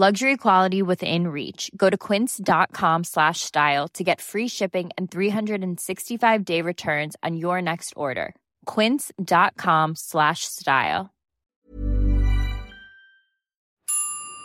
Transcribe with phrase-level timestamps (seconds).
[0.00, 1.72] Luxury quality within reach.
[1.76, 7.60] Go to quince.com slash style to get free shipping and 365 day returns on your
[7.60, 8.36] next order.
[8.64, 11.10] Quince.com slash style.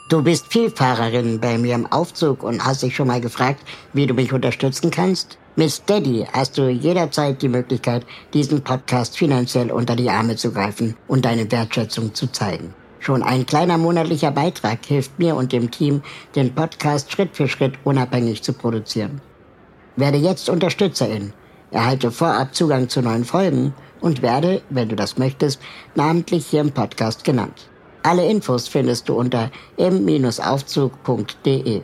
[0.10, 3.64] Du bist Vielfahrerin bei mir im Aufzug und hast dich schon mal gefragt,
[3.94, 5.38] wie du mich unterstützen kannst?
[5.56, 10.98] Mit Steady hast du jederzeit die Möglichkeit, diesen Podcast finanziell unter die Arme zu greifen
[11.08, 12.74] und deine Wertschätzung zu zeigen.
[13.04, 16.02] Schon ein kleiner monatlicher Beitrag hilft mir und dem Team,
[16.38, 19.20] den Podcast Schritt für Schritt unabhängig zu produzieren.
[19.98, 21.34] Werde jetzt Unterstützerin,
[21.72, 25.60] erhalte vorab Zugang zu neuen Folgen und werde, wenn du das möchtest,
[25.96, 27.68] namentlich hier im Podcast genannt.
[28.04, 31.82] Alle Infos findest du unter m-aufzug.de.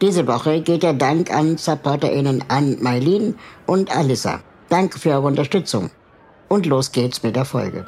[0.00, 4.40] Diese Woche geht der Dank an SupporterInnen an Mailin und Alissa.
[4.68, 5.90] Danke für eure Unterstützung.
[6.48, 7.86] Und los geht's mit der Folge.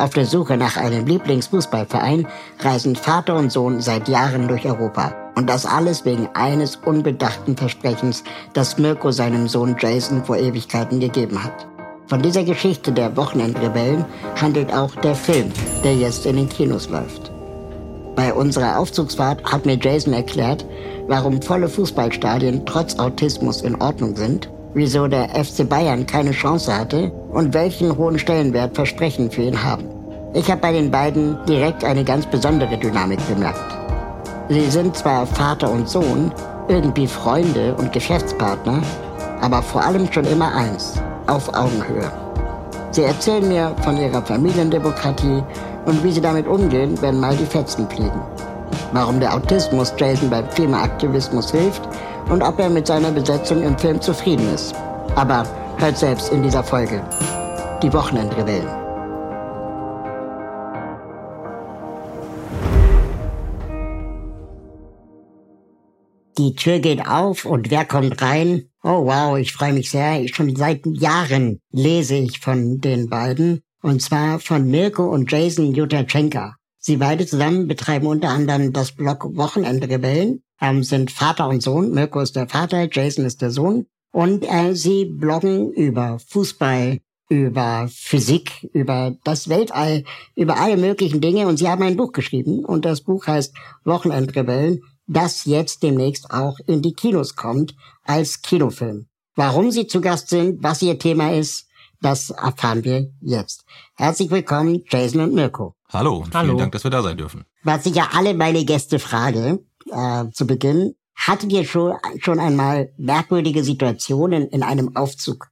[0.00, 2.26] Auf der Suche nach einem Lieblingsfußballverein
[2.60, 5.14] reisen Vater und Sohn seit Jahren durch Europa.
[5.36, 11.44] Und das alles wegen eines unbedachten Versprechens, das Mirko seinem Sohn Jason vor Ewigkeiten gegeben
[11.44, 11.66] hat.
[12.06, 14.06] Von dieser Geschichte der Wochenendrebellen
[14.40, 15.52] handelt auch der Film,
[15.84, 17.30] der jetzt in den Kinos läuft.
[18.16, 20.64] Bei unserer Aufzugsfahrt hat mir Jason erklärt,
[21.08, 27.10] warum volle Fußballstadien trotz Autismus in Ordnung sind, wieso der FC Bayern keine Chance hatte
[27.32, 29.84] und welchen hohen Stellenwert Versprechen für ihn haben.
[30.32, 33.76] Ich habe bei den beiden direkt eine ganz besondere Dynamik bemerkt.
[34.48, 36.32] Sie sind zwar Vater und Sohn,
[36.68, 38.80] irgendwie Freunde und Geschäftspartner,
[39.40, 40.94] aber vor allem schon immer eins,
[41.26, 42.10] auf Augenhöhe.
[42.92, 45.42] Sie erzählen mir von ihrer Familiendemokratie
[45.86, 48.20] und wie sie damit umgehen, wenn mal die Fetzen fliegen.
[48.92, 51.82] Warum der Autismus Jason beim Klimaaktivismus hilft
[52.28, 54.74] und ob er mit seiner Besetzung im Film zufrieden ist.
[55.16, 55.44] Aber
[55.78, 57.02] hört selbst in dieser Folge.
[57.82, 58.68] Die Wochenendrebellen.
[66.38, 68.70] Die Tür geht auf und wer kommt rein?
[68.82, 70.26] Oh wow, ich freue mich sehr.
[70.28, 73.60] Schon seit Jahren lese ich von den beiden.
[73.82, 76.56] Und zwar von Mirko und Jason Jutachenka.
[76.80, 81.92] Sie beide zusammen betreiben unter anderem das Blog Wochenendrebellen, ähm, sind Vater und Sohn.
[81.92, 83.86] Mirko ist der Vater, Jason ist der Sohn.
[84.12, 86.98] Und äh, sie bloggen über Fußball,
[87.28, 90.02] über Physik, über das Weltall,
[90.34, 91.46] über alle möglichen Dinge.
[91.46, 92.64] Und sie haben ein Buch geschrieben.
[92.64, 93.54] Und das Buch heißt
[93.84, 94.80] Wochenendrebellen
[95.10, 97.74] das jetzt demnächst auch in die Kinos kommt
[98.04, 99.06] als Kinofilm.
[99.34, 101.66] Warum Sie zu Gast sind, was Ihr Thema ist,
[102.00, 103.64] das erfahren wir jetzt.
[103.94, 105.74] Herzlich willkommen, Jason und Mirko.
[105.88, 106.48] Hallo und Hallo.
[106.48, 107.44] vielen Dank, dass wir da sein dürfen.
[107.62, 112.92] Was ich ja alle meine Gäste frage, äh, zu Beginn, hattet ihr schon, schon einmal
[112.96, 115.48] merkwürdige Situationen in einem Aufzug?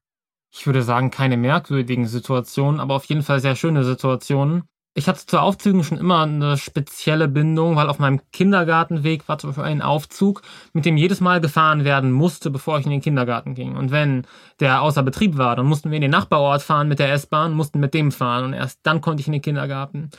[0.51, 4.63] Ich würde sagen, keine merkwürdigen Situationen, aber auf jeden Fall sehr schöne Situationen.
[4.95, 9.51] Ich hatte zu Aufzügen schon immer eine spezielle Bindung, weil auf meinem Kindergartenweg war zum
[9.51, 13.55] Beispiel ein Aufzug, mit dem jedes Mal gefahren werden musste, bevor ich in den Kindergarten
[13.55, 13.77] ging.
[13.77, 14.27] Und wenn
[14.59, 17.79] der außer Betrieb war, dann mussten wir in den Nachbarort fahren mit der S-Bahn, mussten
[17.79, 20.11] mit dem fahren und erst dann konnte ich in den Kindergarten.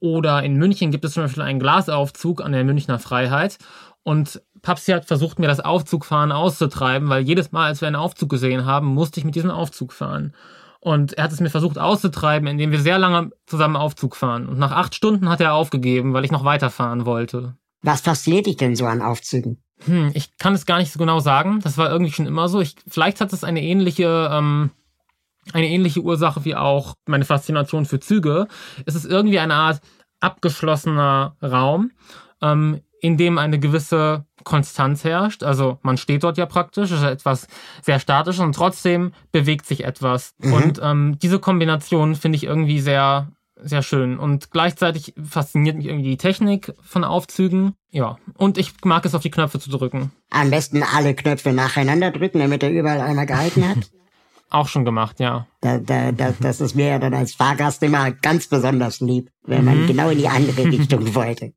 [0.00, 3.58] Oder in München gibt es zum Beispiel einen Glasaufzug an der Münchner Freiheit
[4.02, 8.30] und Papsi hat versucht, mir das Aufzugfahren auszutreiben, weil jedes Mal, als wir einen Aufzug
[8.30, 10.34] gesehen haben, musste ich mit diesem Aufzug fahren.
[10.84, 14.46] Und er hat es mir versucht auszutreiben, indem wir sehr lange zusammen Aufzug fahren.
[14.46, 17.56] Und nach acht Stunden hat er aufgegeben, weil ich noch weiterfahren wollte.
[17.80, 19.62] Was fasziniert dich denn so an Aufzügen?
[19.86, 21.60] Hm, ich kann es gar nicht so genau sagen.
[21.62, 22.60] Das war irgendwie schon immer so.
[22.60, 24.72] Ich, vielleicht hat es eine ähnliche, ähm,
[25.54, 28.46] eine ähnliche Ursache wie auch meine Faszination für Züge.
[28.84, 29.80] Es ist irgendwie eine Art
[30.20, 31.92] abgeschlossener Raum,
[32.42, 35.42] ähm, in dem eine gewisse Konstanz herrscht.
[35.42, 37.46] Also man steht dort ja praktisch, es ist etwas
[37.82, 40.34] sehr statisch und trotzdem bewegt sich etwas.
[40.38, 40.52] Mhm.
[40.54, 43.28] Und ähm, diese Kombination finde ich irgendwie sehr,
[43.62, 44.18] sehr schön.
[44.18, 47.74] Und gleichzeitig fasziniert mich irgendwie die Technik von Aufzügen.
[47.90, 50.10] Ja, und ich mag es, auf die Knöpfe zu drücken.
[50.30, 53.90] Am besten alle Knöpfe nacheinander drücken, damit er überall einmal gehalten hat.
[54.50, 55.46] Auch schon gemacht, ja.
[55.60, 59.64] Da, da, da, das ist mir ja dann als Fahrgast immer ganz besonders lieb, wenn
[59.64, 59.86] man Mhm.
[59.88, 61.52] genau in die andere Richtung wollte.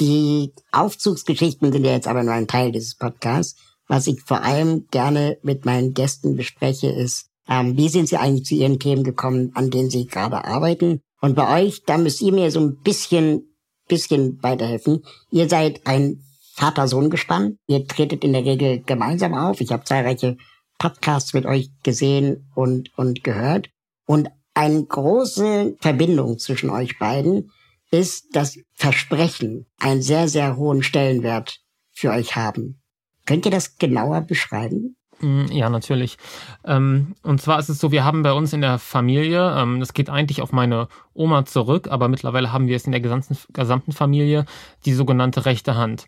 [0.00, 3.60] Die Aufzugsgeschichten sind ja jetzt aber nur ein Teil dieses Podcasts.
[3.88, 8.44] Was ich vor allem gerne mit meinen Gästen bespreche, ist, ähm, wie sind sie eigentlich
[8.44, 11.00] zu ihren Themen gekommen, an denen sie gerade arbeiten?
[11.20, 13.56] Und bei euch, da müsst ihr mir so ein bisschen,
[13.88, 15.02] bisschen weiterhelfen.
[15.30, 16.22] Ihr seid ein
[16.54, 17.58] Vater-Sohn-Gespann.
[17.66, 19.60] Ihr tretet in der Regel gemeinsam auf.
[19.60, 20.36] Ich habe zahlreiche
[20.78, 23.70] Podcasts mit euch gesehen und, und gehört.
[24.06, 27.50] Und eine große Verbindung zwischen euch beiden
[27.90, 31.60] ist, dass Versprechen einen sehr, sehr hohen Stellenwert
[31.92, 32.80] für euch haben.
[33.26, 34.96] Könnt ihr das genauer beschreiben?
[35.20, 36.18] Mm, ja, natürlich.
[36.64, 39.94] Ähm, und zwar ist es so, wir haben bei uns in der Familie, ähm, das
[39.94, 43.92] geht eigentlich auf meine Oma zurück, aber mittlerweile haben wir es in der gesamten, gesamten
[43.92, 44.44] Familie,
[44.84, 46.06] die sogenannte rechte Hand.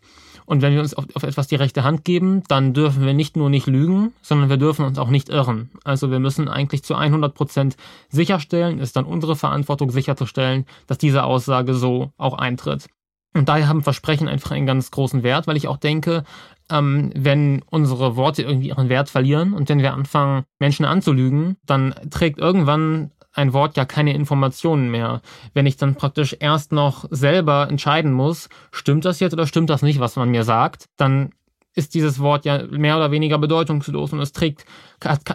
[0.49, 3.37] Und wenn wir uns auf, auf, etwas die rechte Hand geben, dann dürfen wir nicht
[3.37, 5.69] nur nicht lügen, sondern wir dürfen uns auch nicht irren.
[5.83, 7.77] Also wir müssen eigentlich zu 100 Prozent
[8.09, 12.87] sicherstellen, ist dann unsere Verantwortung sicherzustellen, dass diese Aussage so auch eintritt.
[13.35, 16.23] Und daher haben Versprechen einfach einen ganz großen Wert, weil ich auch denke,
[16.71, 21.93] ähm, wenn unsere Worte irgendwie ihren Wert verlieren und wenn wir anfangen, Menschen anzulügen, dann
[22.09, 25.21] trägt irgendwann ein Wort ja keine Informationen mehr.
[25.53, 29.81] Wenn ich dann praktisch erst noch selber entscheiden muss, stimmt das jetzt oder stimmt das
[29.81, 31.31] nicht, was man mir sagt, dann
[31.75, 34.65] ist dieses Wort ja mehr oder weniger bedeutungslos und es trägt,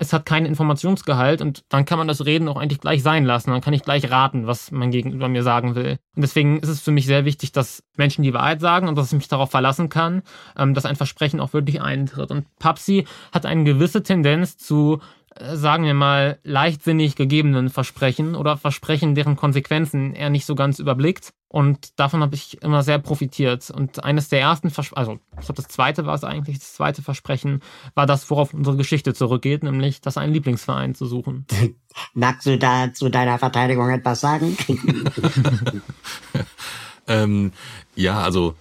[0.00, 3.50] es hat keinen Informationsgehalt und dann kann man das Reden auch eigentlich gleich sein lassen.
[3.50, 5.96] Dann kann ich gleich raten, was mein Gegenüber mir sagen will.
[6.16, 9.12] Und deswegen ist es für mich sehr wichtig, dass Menschen die Wahrheit sagen und dass
[9.12, 10.22] ich mich darauf verlassen kann,
[10.58, 12.30] ähm, dass ein Versprechen auch wirklich eintritt.
[12.30, 15.00] Und Papsi hat eine gewisse Tendenz zu
[15.40, 21.32] sagen wir mal, leichtsinnig gegebenen Versprechen oder Versprechen, deren Konsequenzen er nicht so ganz überblickt.
[21.48, 23.70] Und davon habe ich immer sehr profitiert.
[23.70, 27.02] Und eines der ersten Versprechen, also ich glaube, das zweite war es eigentlich, das zweite
[27.02, 27.60] Versprechen
[27.94, 31.46] war das, worauf unsere Geschichte zurückgeht, nämlich das einen Lieblingsverein zu suchen.
[32.14, 34.56] Magst du da zu deiner Verteidigung etwas sagen?
[37.08, 37.52] ähm,
[37.94, 38.54] ja, also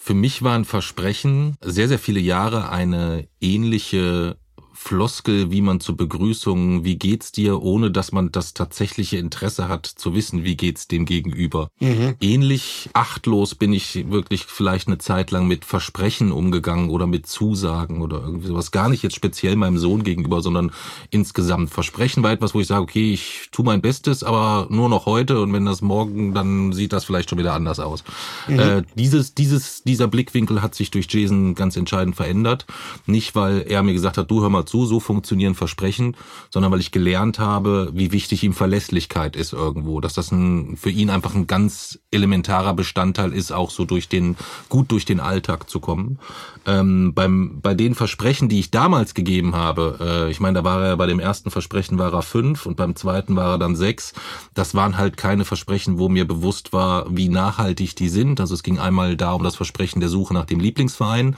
[0.00, 4.38] für mich waren Versprechen sehr, sehr viele Jahre eine ähnliche
[4.82, 9.84] Floskel, wie man zur Begrüßung, wie geht's dir, ohne dass man das tatsächliche Interesse hat,
[9.86, 11.70] zu wissen, wie geht's dem Gegenüber.
[11.80, 12.14] Mhm.
[12.18, 18.00] Ähnlich achtlos bin ich wirklich vielleicht eine Zeit lang mit Versprechen umgegangen oder mit Zusagen
[18.00, 18.70] oder irgendwie sowas.
[18.70, 20.72] Gar nicht jetzt speziell meinem Sohn gegenüber, sondern
[21.10, 21.70] insgesamt.
[21.70, 25.42] Versprechen war etwas, wo ich sage, okay, ich tue mein Bestes, aber nur noch heute
[25.42, 28.02] und wenn das morgen, dann sieht das vielleicht schon wieder anders aus.
[28.48, 28.58] Mhm.
[28.58, 32.66] Äh, dieses, dieses, dieser Blickwinkel hat sich durch Jason ganz entscheidend verändert.
[33.06, 36.16] Nicht, weil er mir gesagt hat, du hör mal zu, so funktionieren Versprechen,
[36.48, 40.90] sondern weil ich gelernt habe, wie wichtig ihm Verlässlichkeit ist irgendwo, dass das ein, für
[40.90, 44.36] ihn einfach ein ganz elementarer Bestandteil ist, auch so durch den,
[44.68, 46.18] gut durch den Alltag zu kommen.
[46.66, 50.82] Ähm, beim, bei den Versprechen, die ich damals gegeben habe, äh, ich meine, da war
[50.84, 54.12] er bei dem ersten Versprechen war er fünf und beim zweiten war er dann sechs.
[54.54, 58.40] Das waren halt keine Versprechen, wo mir bewusst war, wie nachhaltig die sind.
[58.40, 61.36] Also es ging einmal da um das Versprechen der Suche nach dem Lieblingsverein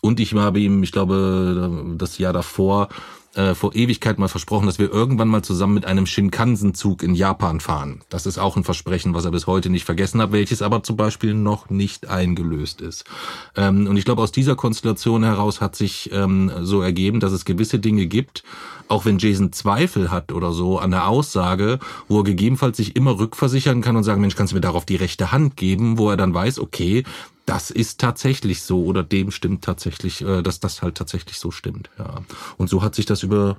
[0.00, 2.71] und ich habe ihm, ich glaube, das Jahr davor
[3.34, 7.60] äh, vor Ewigkeit mal versprochen, dass wir irgendwann mal zusammen mit einem Shinkansen-Zug in Japan
[7.60, 8.02] fahren.
[8.10, 10.96] Das ist auch ein Versprechen, was er bis heute nicht vergessen hat, welches aber zum
[10.96, 13.04] Beispiel noch nicht eingelöst ist.
[13.56, 17.46] Ähm, und ich glaube, aus dieser Konstellation heraus hat sich ähm, so ergeben, dass es
[17.46, 18.44] gewisse Dinge gibt,
[18.88, 23.18] auch wenn Jason Zweifel hat oder so an der Aussage, wo er gegebenenfalls sich immer
[23.18, 26.16] rückversichern kann und sagen, Mensch, kannst du mir darauf die rechte Hand geben, wo er
[26.16, 27.04] dann weiß, okay,
[27.46, 31.90] das ist tatsächlich so oder dem stimmt tatsächlich, äh, dass das halt tatsächlich so stimmt.
[31.98, 32.22] Ja.
[32.56, 33.56] Und so hat sich das über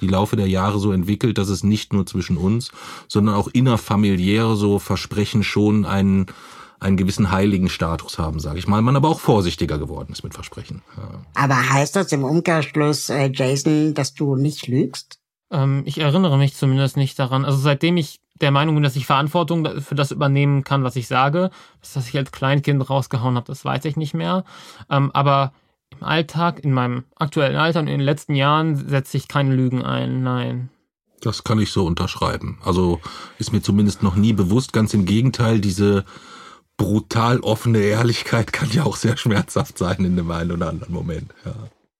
[0.00, 2.72] die Laufe der Jahre so entwickelt, dass es nicht nur zwischen uns,
[3.06, 6.26] sondern auch innerfamiliäre so Versprechen schon einen
[6.80, 8.80] einen gewissen heiligen Status haben, sage ich mal.
[8.82, 10.82] Man aber auch vorsichtiger geworden ist mit Versprechen.
[10.96, 11.20] Ja.
[11.34, 15.18] Aber heißt das im Umkehrschluss, äh, Jason, dass du nicht lügst?
[15.50, 17.44] Ähm, ich erinnere mich zumindest nicht daran.
[17.44, 21.06] Also seitdem ich der Meinung bin, dass ich Verantwortung für das übernehmen kann, was ich
[21.06, 21.50] sage.
[21.80, 24.44] Das, was ich als Kleinkind rausgehauen habe, das weiß ich nicht mehr.
[24.88, 25.52] Ähm, aber
[25.90, 29.84] im Alltag, in meinem aktuellen Alter und in den letzten Jahren setze ich keine Lügen
[29.84, 30.70] ein, nein.
[31.20, 32.58] Das kann ich so unterschreiben.
[32.64, 33.00] Also
[33.38, 34.72] ist mir zumindest noch nie bewusst.
[34.72, 36.06] Ganz im Gegenteil, diese
[36.80, 41.30] brutal offene Ehrlichkeit kann ja auch sehr schmerzhaft sein in dem einen oder anderen Moment.
[41.44, 41.52] Ja.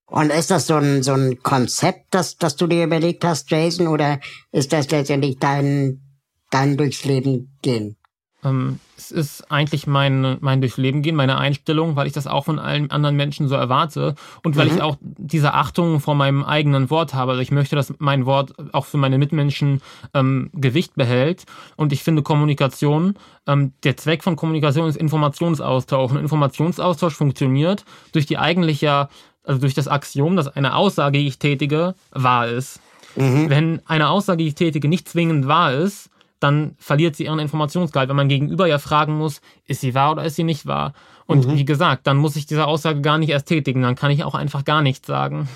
[0.07, 3.85] Und ist das so ein, so ein Konzept, das, das du dir überlegt hast, Jason,
[3.85, 4.19] oder
[4.51, 6.01] ist das letztendlich dein,
[6.49, 7.95] dein durchs Leben gehen?
[8.43, 12.59] Ähm, es ist eigentlich mein, mein Durchleben gehen, meine Einstellung, weil ich das auch von
[12.59, 14.75] allen anderen Menschen so erwarte und weil mhm.
[14.75, 17.31] ich auch diese Achtung vor meinem eigenen Wort habe.
[17.31, 19.81] Also ich möchte, dass mein Wort auch für meine Mitmenschen
[20.13, 21.45] ähm, Gewicht behält.
[21.75, 23.15] Und ich finde Kommunikation,
[23.47, 26.11] ähm, der Zweck von Kommunikation ist Informationsaustausch.
[26.11, 29.09] Und Informationsaustausch funktioniert durch die eigentliche,
[29.43, 32.79] also durch das Axiom, dass eine Aussage, die ich tätige, wahr ist.
[33.15, 33.49] Mhm.
[33.49, 36.10] Wenn eine Aussage, die ich tätige, nicht zwingend wahr ist,
[36.41, 40.25] dann verliert sie ihren Informationsgehalt, wenn man gegenüber ja fragen muss, ist sie wahr oder
[40.25, 40.93] ist sie nicht wahr?
[41.25, 41.55] Und mhm.
[41.55, 44.35] wie gesagt, dann muss ich diese Aussage gar nicht erst tätigen, dann kann ich auch
[44.35, 45.47] einfach gar nichts sagen.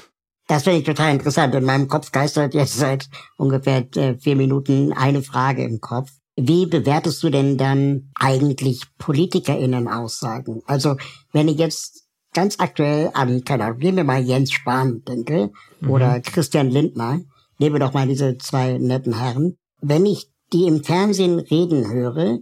[0.47, 1.55] Das finde ich total interessant.
[1.55, 6.11] In meinem Kopf geistert jetzt seit ungefähr äh, vier Minuten eine Frage im Kopf.
[6.37, 10.61] Wie bewertest du denn dann eigentlich PolitikerInnen Aussagen?
[10.67, 10.97] Also,
[11.31, 15.89] wenn ich jetzt ganz aktuell an, keine Ahnung, gehen wir mal Jens Spahn denke mhm.
[15.89, 17.21] oder Christian Lindner,
[17.57, 19.57] nehmen wir doch mal diese zwei netten Herren.
[19.81, 22.39] Wenn ich die im Fernsehen reden höre,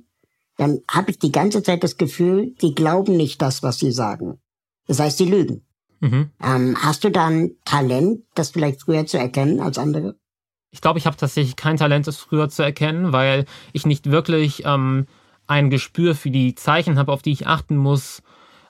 [0.58, 4.40] dann habe ich die ganze Zeit das Gefühl, die glauben nicht das, was sie sagen.
[4.88, 5.66] Das heißt, sie lügen.
[6.00, 6.32] Mhm.
[6.42, 10.16] Ähm, hast du dann Talent, das vielleicht früher zu erkennen als andere?
[10.72, 14.64] Ich glaube, ich habe tatsächlich kein Talent, das früher zu erkennen, weil ich nicht wirklich
[14.66, 15.08] ähm,
[15.48, 18.22] ein Gespür für die Zeichen habe, auf die ich achten muss,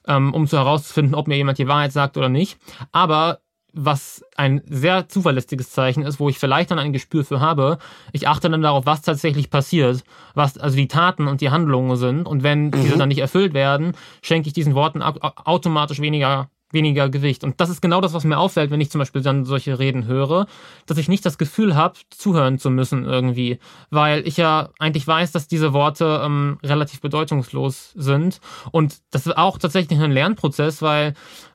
[0.07, 2.57] ähm, um zu herauszufinden, ob mir jemand die Wahrheit sagt oder nicht.
[2.91, 3.39] Aber
[3.73, 7.79] was ein sehr zuverlässiges Zeichen ist, wo ich vielleicht dann ein Gespür für habe.
[8.11, 10.03] Ich achte dann darauf, was tatsächlich passiert,
[10.35, 12.27] was also die Taten und die Handlungen sind.
[12.27, 12.71] Und wenn mhm.
[12.71, 17.43] diese dann nicht erfüllt werden, schenke ich diesen Worten automatisch weniger weniger Gewicht.
[17.43, 20.05] Und das ist genau das, was mir auffällt, wenn ich zum Beispiel dann solche Reden
[20.05, 20.47] höre,
[20.87, 23.59] dass ich nicht das Gefühl habe, zuhören zu müssen irgendwie,
[23.91, 28.41] weil ich ja eigentlich weiß, dass diese Worte ähm, relativ bedeutungslos sind.
[28.71, 31.13] Und das ist auch tatsächlich ein Lernprozess, weil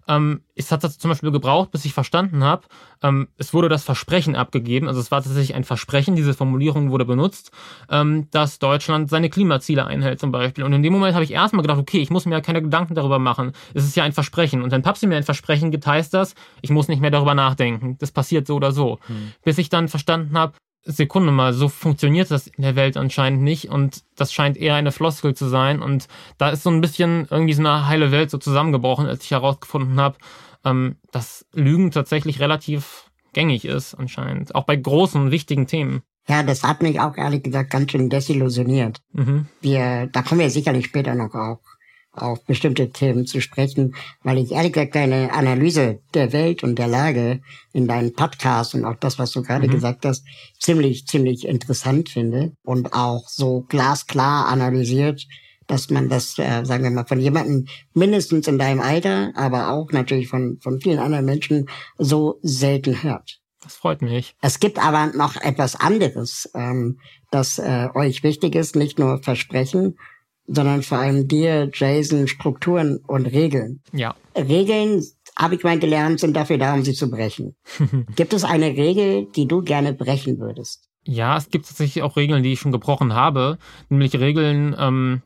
[0.08, 2.66] ähm, es hat das zum Beispiel gebraucht, bis ich verstanden habe,
[3.02, 7.04] ähm, es wurde das Versprechen abgegeben, also es war tatsächlich ein Versprechen, diese Formulierung wurde
[7.04, 7.52] benutzt,
[7.90, 10.64] ähm, dass Deutschland seine Klimaziele einhält zum Beispiel.
[10.64, 12.94] Und in dem Moment habe ich erstmal gedacht, okay, ich muss mir ja keine Gedanken
[12.94, 13.52] darüber machen.
[13.74, 14.62] Es ist ja ein Versprechen.
[14.62, 17.96] Und wenn Papsi mir ein Versprechen gibt, heißt das, ich muss nicht mehr darüber nachdenken.
[17.98, 18.98] Das passiert so oder so.
[19.06, 19.32] Hm.
[19.44, 20.54] Bis ich dann verstanden habe,
[20.90, 24.90] Sekunde mal, so funktioniert das in der Welt anscheinend nicht und das scheint eher eine
[24.90, 28.38] Floskel zu sein und da ist so ein bisschen irgendwie so eine heile Welt so
[28.38, 30.16] zusammengebrochen, als ich herausgefunden habe,
[30.64, 36.02] ähm, dass Lügen tatsächlich relativ gängig ist anscheinend, auch bei großen, wichtigen Themen.
[36.26, 39.00] Ja, das hat mich auch ehrlich gesagt ganz schön desillusioniert.
[39.12, 39.46] Mhm.
[39.60, 41.60] Wir, da kommen wir sicherlich später noch auch
[42.12, 46.88] auf bestimmte Themen zu sprechen, weil ich ehrlich gesagt deine Analyse der Welt und der
[46.88, 47.40] Lage
[47.72, 49.72] in deinen Podcast und auch das, was du gerade mhm.
[49.72, 50.24] gesagt hast,
[50.58, 55.26] ziemlich, ziemlich interessant finde und auch so glasklar analysiert,
[55.66, 59.92] dass man das, äh, sagen wir mal, von jemandem mindestens in deinem Alter, aber auch
[59.92, 63.38] natürlich von, von vielen anderen Menschen so selten hört.
[63.62, 64.34] Das freut mich.
[64.40, 66.98] Es gibt aber noch etwas anderes, ähm,
[67.30, 69.98] das äh, euch wichtig ist, nicht nur Versprechen,
[70.48, 73.80] sondern vor allem dir, Jason, Strukturen und Regeln.
[73.92, 74.14] Ja.
[74.36, 75.04] Regeln,
[75.36, 77.54] habe ich mal gelernt, sind dafür da, um sie zu brechen.
[78.16, 80.88] gibt es eine Regel, die du gerne brechen würdest?
[81.04, 85.22] Ja, es gibt tatsächlich auch Regeln, die ich schon gebrochen habe, nämlich Regeln, ähm,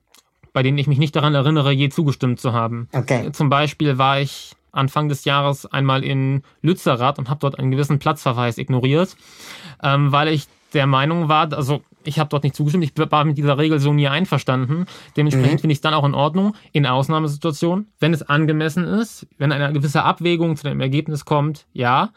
[0.52, 2.88] bei denen ich mich nicht daran erinnere, je zugestimmt zu haben.
[2.92, 3.32] Okay.
[3.32, 7.98] Zum Beispiel war ich Anfang des Jahres einmal in Lützerath und habe dort einen gewissen
[7.98, 9.16] Platzverweis ignoriert,
[9.82, 13.38] ähm, weil ich der Meinung war, also ich habe dort nicht zugestimmt, ich war mit
[13.38, 14.86] dieser Regel so nie einverstanden.
[15.16, 15.58] Dementsprechend mhm.
[15.60, 19.72] finde ich es dann auch in Ordnung, in Ausnahmesituationen, wenn es angemessen ist, wenn eine
[19.72, 22.10] gewisse Abwägung zu dem Ergebnis kommt, ja,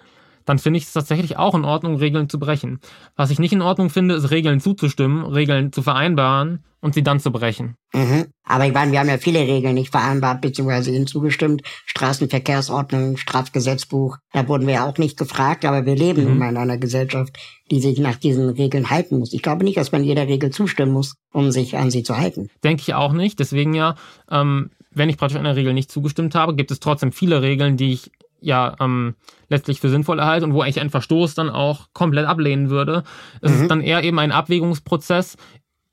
[0.46, 2.80] dann finde ich es tatsächlich auch in Ordnung, Regeln zu brechen.
[3.16, 7.20] Was ich nicht in Ordnung finde, ist Regeln zuzustimmen, Regeln zu vereinbaren und sie dann
[7.20, 7.76] zu brechen.
[7.94, 8.28] Mhm.
[8.44, 10.96] Aber ich meine, wir haben ja viele Regeln nicht vereinbart bzw.
[10.96, 11.64] ihnen zugestimmt.
[11.88, 16.38] Straßenverkehrsordnung, Strafgesetzbuch, da wurden wir auch nicht gefragt, aber wir leben mhm.
[16.38, 17.38] nun in einer Gesellschaft,
[17.72, 19.34] die sich nach diesen Regeln halten muss.
[19.34, 22.50] Ich glaube nicht, dass man jeder Regel zustimmen muss, um sich an sie zu halten.
[22.64, 23.40] Denke ich auch nicht.
[23.40, 23.96] Deswegen ja,
[24.30, 27.94] ähm, wenn ich praktisch einer Regel nicht zugestimmt habe, gibt es trotzdem viele Regeln, die
[27.94, 29.16] ich ja ähm,
[29.50, 33.04] letztlich für sinnvoll erhalte und wo ich einen Verstoß dann auch komplett ablehnen würde.
[33.42, 33.62] Es mhm.
[33.62, 35.38] ist dann eher eben ein Abwägungsprozess.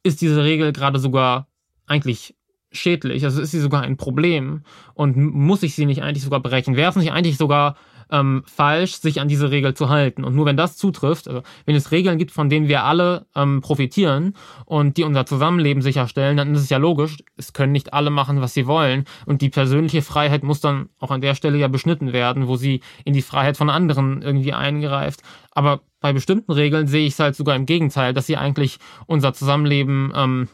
[0.02, 1.48] Ist diese Regel gerade sogar
[1.86, 2.34] eigentlich
[2.72, 3.24] schädlich?
[3.24, 4.62] Also ist sie sogar ein Problem
[4.94, 6.76] und muss ich sie nicht eigentlich sogar brechen?
[6.76, 7.76] Wäre es nicht eigentlich sogar
[8.12, 10.22] ähm, falsch, sich an diese Regel zu halten.
[10.22, 13.62] Und nur wenn das zutrifft, also wenn es Regeln gibt, von denen wir alle ähm,
[13.62, 14.34] profitieren
[14.66, 18.40] und die unser Zusammenleben sicherstellen, dann ist es ja logisch, es können nicht alle machen,
[18.40, 19.06] was sie wollen.
[19.26, 22.82] Und die persönliche Freiheit muss dann auch an der Stelle ja beschnitten werden, wo sie
[23.04, 25.22] in die Freiheit von anderen irgendwie eingreift.
[25.50, 29.32] Aber bei bestimmten Regeln sehe ich es halt sogar im Gegenteil, dass sie eigentlich unser
[29.32, 30.48] Zusammenleben ähm,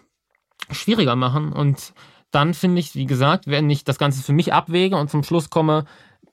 [0.71, 1.93] schwieriger machen und
[2.31, 5.49] dann finde ich, wie gesagt, wenn ich das Ganze für mich abwäge und zum Schluss
[5.49, 5.87] komme,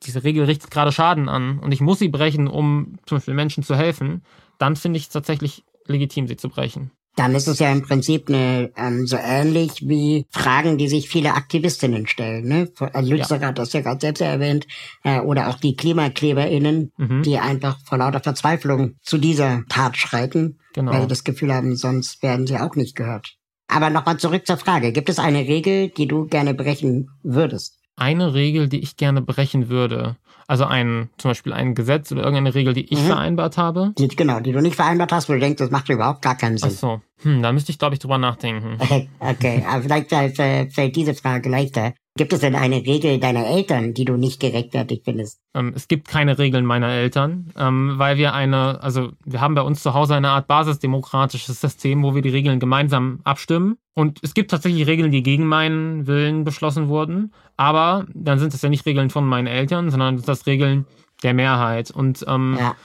[0.05, 3.63] diese Regel richtet gerade Schaden an und ich muss sie brechen, um zum Beispiel Menschen
[3.63, 4.23] zu helfen,
[4.57, 6.91] dann finde ich es tatsächlich legitim, sie zu brechen.
[7.15, 11.33] Dann ist es ja im Prinzip eine, ähm, so ähnlich wie Fragen, die sich viele
[11.33, 12.45] Aktivistinnen stellen.
[12.45, 12.69] Ne?
[12.91, 13.47] Also Lützer ja.
[13.47, 14.67] hat das ja gerade selbst erwähnt.
[15.03, 17.23] Äh, oder auch die KlimakleberInnen, mhm.
[17.23, 20.91] die einfach vor lauter Verzweiflung zu dieser Tat schreiten, genau.
[20.91, 23.37] weil sie das Gefühl haben, sonst werden sie auch nicht gehört.
[23.67, 24.91] Aber nochmal zurück zur Frage.
[24.91, 27.79] Gibt es eine Regel, die du gerne brechen würdest?
[27.95, 30.15] Eine Regel, die ich gerne brechen würde.
[30.47, 33.07] Also ein, zum Beispiel ein Gesetz oder irgendeine Regel, die ich mhm.
[33.07, 33.93] vereinbart habe.
[33.97, 36.57] Die, genau, die du nicht vereinbart hast, wo du denkst, das macht überhaupt gar keinen
[36.57, 36.69] Sinn.
[36.71, 37.01] Ach so.
[37.23, 38.77] Hm, da müsste ich, glaube ich, drüber nachdenken.
[39.19, 41.93] okay, aber vielleicht äh, fällt diese Frage leichter.
[42.17, 45.41] Gibt es denn eine Regel deiner Eltern, die du nicht gerechtfertigt findest?
[45.53, 49.61] Ähm, es gibt keine Regeln meiner Eltern, ähm, weil wir eine, also wir haben bei
[49.61, 53.77] uns zu Hause eine Art basisdemokratisches System, wo wir die Regeln gemeinsam abstimmen.
[53.95, 57.33] Und es gibt tatsächlich Regeln, die gegen meinen Willen beschlossen wurden.
[57.57, 60.85] Aber dann sind es ja nicht Regeln von meinen Eltern, sondern das Regeln
[61.21, 61.91] der Mehrheit.
[61.91, 62.77] Und ähm, ja.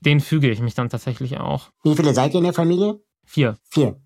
[0.00, 1.70] denen füge ich mich dann tatsächlich auch.
[1.82, 3.00] Wie viele seid ihr in der Familie?
[3.26, 3.56] Vier.
[3.68, 4.00] Vier.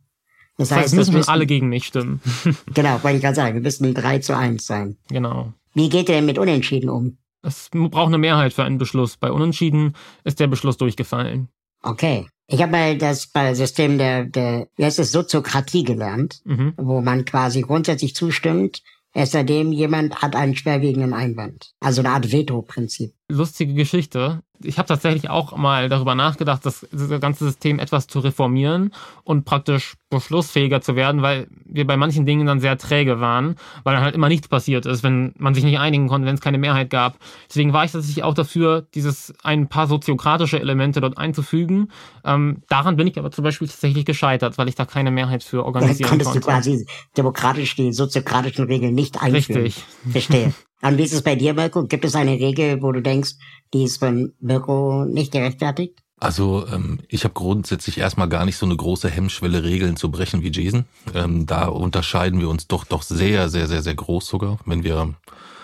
[0.62, 2.20] Das, das heißt, müssen, müssen alle gegen mich stimmen.
[2.74, 4.96] genau, wollte ich gerade sagen, wir müssen 3 zu 1 sein.
[5.08, 5.52] Genau.
[5.74, 7.18] Wie geht ihr denn mit Unentschieden um?
[7.42, 9.16] Es braucht eine Mehrheit für einen Beschluss.
[9.16, 11.48] Bei Unentschieden ist der Beschluss durchgefallen.
[11.82, 12.26] Okay.
[12.46, 16.74] Ich habe mal das System der, der wie heißt es, Soziokratie gelernt, mhm.
[16.76, 18.82] wo man quasi grundsätzlich zustimmt,
[19.14, 21.72] es sei denn, jemand hat einen schwerwiegenden Einwand.
[21.80, 23.14] Also eine Art Veto-Prinzip.
[23.28, 28.20] Lustige Geschichte ich habe tatsächlich auch mal darüber nachgedacht, das, das ganze System etwas zu
[28.20, 28.92] reformieren
[29.24, 33.94] und praktisch beschlussfähiger zu werden, weil wir bei manchen Dingen dann sehr träge waren, weil
[33.94, 36.58] dann halt immer nichts passiert ist, wenn man sich nicht einigen konnte, wenn es keine
[36.58, 37.18] Mehrheit gab.
[37.48, 41.88] Deswegen war ich tatsächlich auch dafür, dieses ein paar soziokratische Elemente dort einzufügen.
[42.24, 45.64] Ähm, daran bin ich aber zum Beispiel tatsächlich gescheitert, weil ich da keine Mehrheit für
[45.64, 46.40] organisieren dann konntest konnte.
[46.40, 46.86] Du quasi
[47.16, 49.62] demokratisch die soziokratischen Regeln nicht einführen.
[49.62, 49.84] Richtig.
[50.10, 50.52] Verstehe.
[50.82, 51.84] Und wie ist es bei dir, Mirko?
[51.84, 53.36] Gibt es eine Regel, wo du denkst,
[53.72, 56.02] die ist von Mirko nicht gerechtfertigt?
[56.18, 60.42] Also ähm, ich habe grundsätzlich erstmal gar nicht so eine große Hemmschwelle, Regeln zu brechen
[60.42, 60.84] wie Jason.
[61.14, 64.58] Ähm, da unterscheiden wir uns doch doch sehr, sehr, sehr, sehr groß sogar.
[64.64, 65.14] Wenn wir,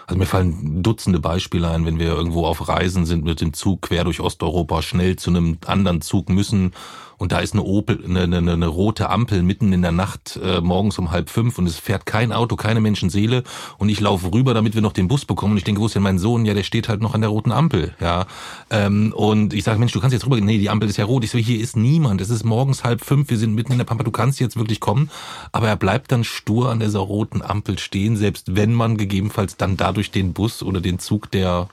[0.06, 3.82] also mir fallen Dutzende Beispiele ein, wenn wir irgendwo auf Reisen sind mit dem Zug
[3.82, 6.72] quer durch Osteuropa, schnell zu einem anderen Zug müssen
[7.18, 10.60] und da ist eine Opel, eine, eine, eine rote Ampel mitten in der Nacht äh,
[10.60, 13.42] morgens um halb fünf und es fährt kein Auto, keine Menschenseele
[13.76, 15.94] und ich laufe rüber, damit wir noch den Bus bekommen und ich denke, wo ist
[15.94, 16.46] denn mein Sohn?
[16.46, 18.26] Ja, der steht halt noch an der roten Ampel, ja.
[18.70, 21.24] Ähm, und ich sage, Mensch, du kannst jetzt rüber, nee, die Ampel ist ja rot.
[21.24, 23.84] Ich so, hier ist niemand, es ist morgens halb fünf, wir sind mitten in der
[23.84, 25.10] Pampa, du kannst jetzt wirklich kommen,
[25.52, 29.76] aber er bleibt dann stur an dieser roten Ampel stehen, selbst wenn man gegebenenfalls dann
[29.76, 31.68] dadurch den Bus oder den Zug, der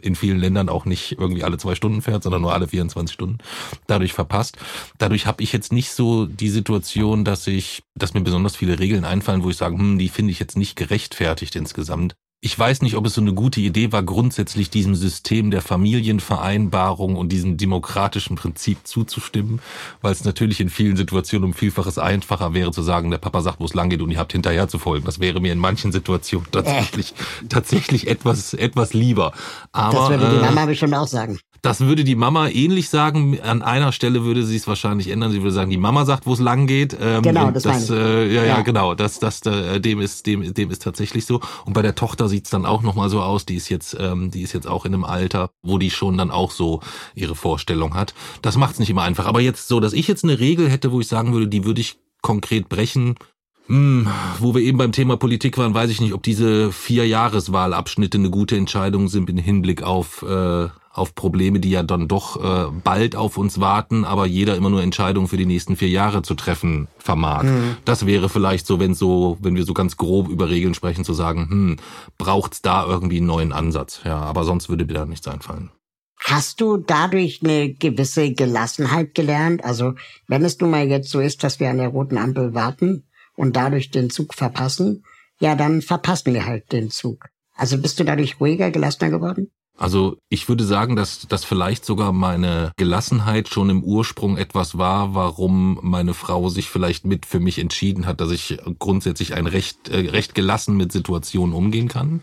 [0.00, 3.38] in vielen Ländern auch nicht irgendwie alle zwei Stunden fährt, sondern nur alle 24 Stunden
[3.86, 4.56] dadurch verpasst.
[4.98, 9.04] Dadurch habe ich jetzt nicht so die Situation, dass ich, dass mir besonders viele Regeln
[9.04, 12.16] einfallen, wo ich sage, hm, die finde ich jetzt nicht gerechtfertigt insgesamt.
[12.44, 17.16] Ich weiß nicht, ob es so eine gute Idee war, grundsätzlich diesem System der Familienvereinbarung
[17.16, 19.62] und diesem demokratischen Prinzip zuzustimmen,
[20.02, 23.60] weil es natürlich in vielen Situationen um Vielfaches einfacher wäre zu sagen, der Papa sagt,
[23.60, 25.06] wo es lang geht und ihr habt hinterher zu folgen.
[25.06, 27.46] Das wäre mir in manchen Situationen tatsächlich, äh.
[27.48, 29.32] tatsächlich etwas, etwas lieber.
[29.72, 31.38] Aber, das würde die Mama äh, bestimmt auch sagen.
[31.64, 33.40] Das würde die Mama ähnlich sagen.
[33.40, 35.32] An einer Stelle würde sie es wahrscheinlich ändern.
[35.32, 36.94] Sie würde sagen, die Mama sagt, wo es lang geht.
[37.00, 38.94] Ähm, genau, das, das äh, ja, ja, ja, genau.
[38.94, 41.40] Das, das, äh, dem ist, dem, dem ist tatsächlich so.
[41.64, 43.46] Und bei der Tochter sieht's dann auch noch mal so aus.
[43.46, 46.30] Die ist jetzt, ähm, die ist jetzt auch in einem Alter, wo die schon dann
[46.30, 46.80] auch so
[47.14, 48.12] ihre Vorstellung hat.
[48.42, 49.24] Das macht's nicht immer einfach.
[49.24, 51.80] Aber jetzt so, dass ich jetzt eine Regel hätte, wo ich sagen würde, die würde
[51.80, 53.14] ich konkret brechen.
[53.68, 54.06] Hm,
[54.38, 58.28] wo wir eben beim Thema Politik waren, weiß ich nicht, ob diese vier Jahreswahlabschnitte eine
[58.28, 63.16] gute Entscheidung sind im Hinblick auf äh, auf Probleme, die ja dann doch äh, bald
[63.16, 66.86] auf uns warten, aber jeder immer nur Entscheidungen für die nächsten vier Jahre zu treffen
[66.98, 67.42] vermag.
[67.42, 67.76] Mhm.
[67.84, 71.12] Das wäre vielleicht so, wenn so, wenn wir so ganz grob über Regeln sprechen, zu
[71.12, 71.76] sagen, hm,
[72.16, 74.02] braucht's da irgendwie einen neuen Ansatz?
[74.04, 75.70] Ja, aber sonst würde mir da nichts einfallen.
[76.20, 79.64] Hast du dadurch eine gewisse Gelassenheit gelernt?
[79.64, 79.94] Also,
[80.28, 83.56] wenn es nun mal jetzt so ist, dass wir an der roten Ampel warten und
[83.56, 85.04] dadurch den Zug verpassen,
[85.40, 87.26] ja, dann verpassen wir halt den Zug.
[87.56, 89.50] Also bist du dadurch ruhiger, gelassener geworden?
[89.76, 95.14] Also ich würde sagen, dass das vielleicht sogar meine Gelassenheit schon im Ursprung etwas war,
[95.14, 99.88] warum meine Frau sich vielleicht mit für mich entschieden hat, dass ich grundsätzlich ein recht,
[99.88, 102.22] äh, recht gelassen mit Situationen umgehen kann.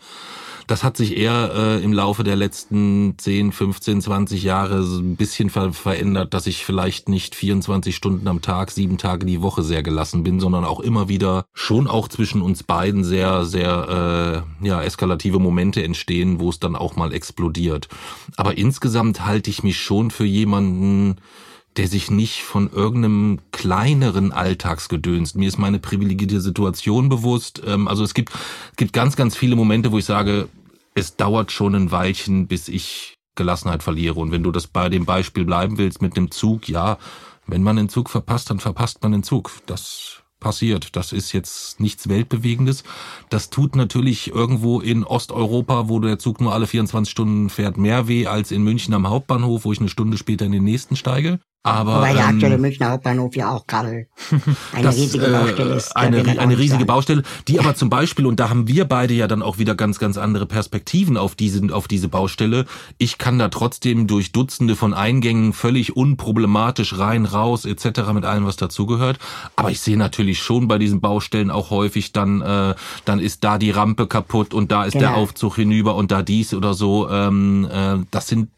[0.67, 5.15] Das hat sich eher äh, im Laufe der letzten 10, 15, 20 Jahre so ein
[5.15, 9.63] bisschen ver verändert, dass ich vielleicht nicht 24 Stunden am Tag, sieben Tage die Woche
[9.63, 14.67] sehr gelassen bin, sondern auch immer wieder schon auch zwischen uns beiden sehr, sehr äh,
[14.67, 17.87] ja, eskalative Momente entstehen, wo es dann auch mal explodiert.
[18.37, 21.17] Aber insgesamt halte ich mich schon für jemanden,
[21.77, 25.35] der sich nicht von irgendeinem kleineren Alltagsgedöns.
[25.35, 27.61] Mir ist meine privilegierte Situation bewusst.
[27.65, 28.31] Ähm, also es gibt,
[28.75, 30.49] gibt ganz, ganz viele Momente, wo ich sage,
[30.93, 34.19] es dauert schon ein Weilchen, bis ich Gelassenheit verliere.
[34.19, 36.97] Und wenn du das bei dem Beispiel bleiben willst mit dem Zug, ja,
[37.47, 39.51] wenn man den Zug verpasst, dann verpasst man den Zug.
[39.65, 40.97] Das passiert.
[40.97, 42.83] Das ist jetzt nichts Weltbewegendes.
[43.29, 48.09] Das tut natürlich irgendwo in Osteuropa, wo der Zug nur alle 24 Stunden fährt, mehr
[48.09, 51.39] weh als in München am Hauptbahnhof, wo ich eine Stunde später in den nächsten steige.
[51.63, 54.07] Aber, Wobei der ähm, aktuelle Münchner Hauptbahnhof ja auch gerade
[54.73, 55.89] eine das, riesige äh, Baustelle ist.
[55.89, 56.85] der Eine, eine riesige sagen.
[56.87, 59.99] Baustelle, die aber zum Beispiel, und da haben wir beide ja dann auch wieder ganz,
[59.99, 62.65] ganz andere Perspektiven auf diese, auf diese Baustelle.
[62.97, 68.11] Ich kann da trotzdem durch Dutzende von Eingängen völlig unproblematisch rein, raus, etc.
[68.11, 69.19] mit allem, was dazugehört.
[69.55, 72.73] Aber ich sehe natürlich schon bei diesen Baustellen auch häufig dann, äh,
[73.05, 75.21] dann ist da die Rampe kaputt und da ist der Genau.
[75.23, 77.09] Aufzug hinüber und da dies oder so.
[77.09, 78.49] Ähm, äh, das sind,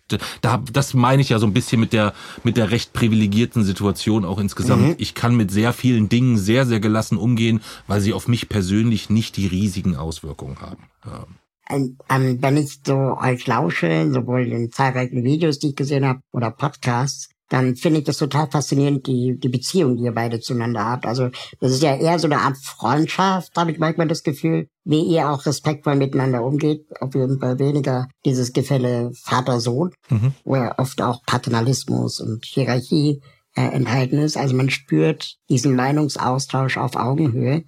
[0.42, 2.14] da, das meine ich ja so ein bisschen mit der,
[2.44, 5.02] mit der recht privilegierten Situation auch insgesamt.
[5.02, 9.10] Ich kann mit sehr vielen Dingen sehr, sehr gelassen umgehen, weil sie auf mich persönlich
[9.10, 10.84] nicht die riesigen Auswirkungen haben.
[11.06, 11.26] Ja.
[11.70, 11.98] Ähm,
[12.42, 17.30] wenn ich so euch lausche, sowohl in zahlreichen Videos, die ich gesehen habe, oder Podcasts,
[17.50, 21.06] dann finde ich das total faszinierend, die, die Beziehung, die ihr beide zueinander habt.
[21.06, 21.30] Also
[21.60, 25.30] das ist ja eher so eine Art Freundschaft, habe ich manchmal das Gefühl, wie ihr
[25.30, 26.86] auch respektvoll miteinander umgeht.
[27.00, 30.34] Auf jeden Fall weniger dieses Gefälle Vater-Sohn, Mhm.
[30.44, 33.22] wo ja oft auch Paternalismus und Hierarchie
[33.56, 34.36] äh, enthalten ist.
[34.38, 37.64] Also man spürt diesen Meinungsaustausch auf Augenhöhe.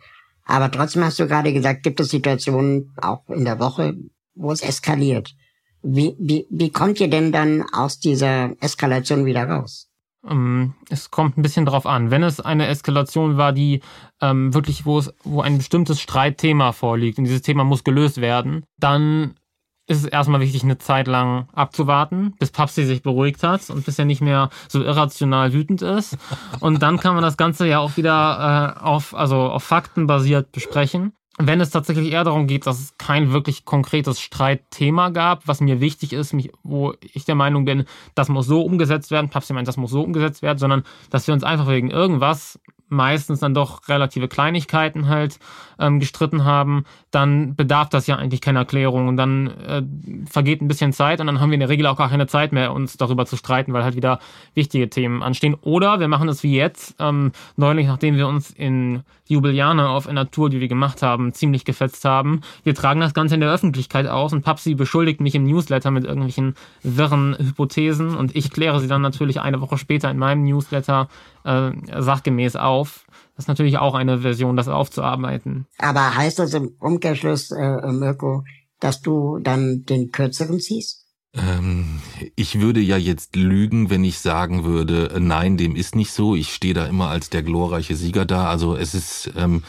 [0.45, 3.93] Aber trotzdem hast du gerade gesagt, gibt es Situationen auch in der Woche,
[4.35, 5.33] wo es eskaliert.
[5.87, 9.87] Wie, wie, wie kommt ihr denn dann aus dieser Eskalation wieder raus?
[10.27, 12.09] Ähm, es kommt ein bisschen drauf an.
[12.09, 13.81] Wenn es eine Eskalation war, die
[14.19, 18.65] ähm, wirklich, wo es, wo ein bestimmtes Streitthema vorliegt und dieses Thema muss gelöst werden,
[18.77, 19.35] dann
[19.87, 23.99] ist es erstmal wichtig, eine Zeit lang abzuwarten, bis Papsi sich beruhigt hat und bis
[23.99, 26.17] er nicht mehr so irrational wütend ist.
[26.59, 30.51] Und dann kann man das Ganze ja auch wieder äh, auf, also auf Fakten basiert
[30.51, 31.13] besprechen.
[31.37, 35.81] Wenn es tatsächlich eher darum geht, dass es kein wirklich konkretes Streitthema gab, was mir
[35.81, 37.83] wichtig ist, mich, wo ich der Meinung bin,
[38.15, 41.33] das muss so umgesetzt werden, Papsi meint, das muss so umgesetzt werden, sondern dass wir
[41.33, 45.39] uns einfach wegen irgendwas meistens dann doch relative Kleinigkeiten halt
[45.79, 49.81] ähm, gestritten haben, dann bedarf das ja eigentlich keiner Erklärung und dann äh,
[50.29, 52.51] vergeht ein bisschen Zeit und dann haben wir in der Regel auch gar keine Zeit
[52.51, 54.19] mehr, uns darüber zu streiten, weil halt wieder
[54.53, 55.55] wichtige Themen anstehen.
[55.61, 60.29] Oder wir machen es wie jetzt, ähm, neulich, nachdem wir uns in Jubiliane auf einer
[60.29, 62.41] Tour, die wir gemacht haben, ziemlich gefetzt haben.
[62.63, 66.03] Wir tragen das Ganze in der Öffentlichkeit aus und Papsi beschuldigt mich im Newsletter mit
[66.03, 71.09] irgendwelchen wirren Hypothesen und ich kläre sie dann natürlich eine Woche später in meinem Newsletter
[71.43, 73.05] äh, sachgemäß auf.
[73.35, 75.65] Das ist natürlich auch eine Version, das aufzuarbeiten.
[75.77, 78.43] Aber heißt das im Umkehrschluss, äh, Mirko,
[78.79, 81.04] dass du dann den kürzeren ziehst?
[81.37, 82.01] Ähm,
[82.35, 86.35] ich würde ja jetzt lügen, wenn ich sagen würde, äh, nein, dem ist nicht so.
[86.35, 88.47] Ich stehe da immer als der glorreiche Sieger da.
[88.49, 89.63] Also es ist, ähm,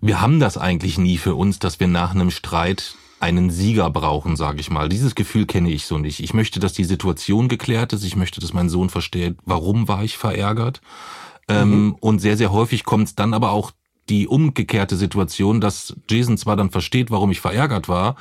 [0.00, 4.36] wir haben das eigentlich nie für uns, dass wir nach einem Streit einen Sieger brauchen,
[4.36, 4.88] sage ich mal.
[4.88, 6.20] Dieses Gefühl kenne ich so nicht.
[6.20, 8.04] Ich möchte, dass die Situation geklärt ist.
[8.04, 10.82] Ich möchte, dass mein Sohn versteht, warum war ich verärgert.
[11.48, 13.70] Ähm, und sehr, sehr häufig kommt es dann aber auch
[14.08, 18.16] die umgekehrte Situation, dass Jason zwar dann versteht, warum ich verärgert war,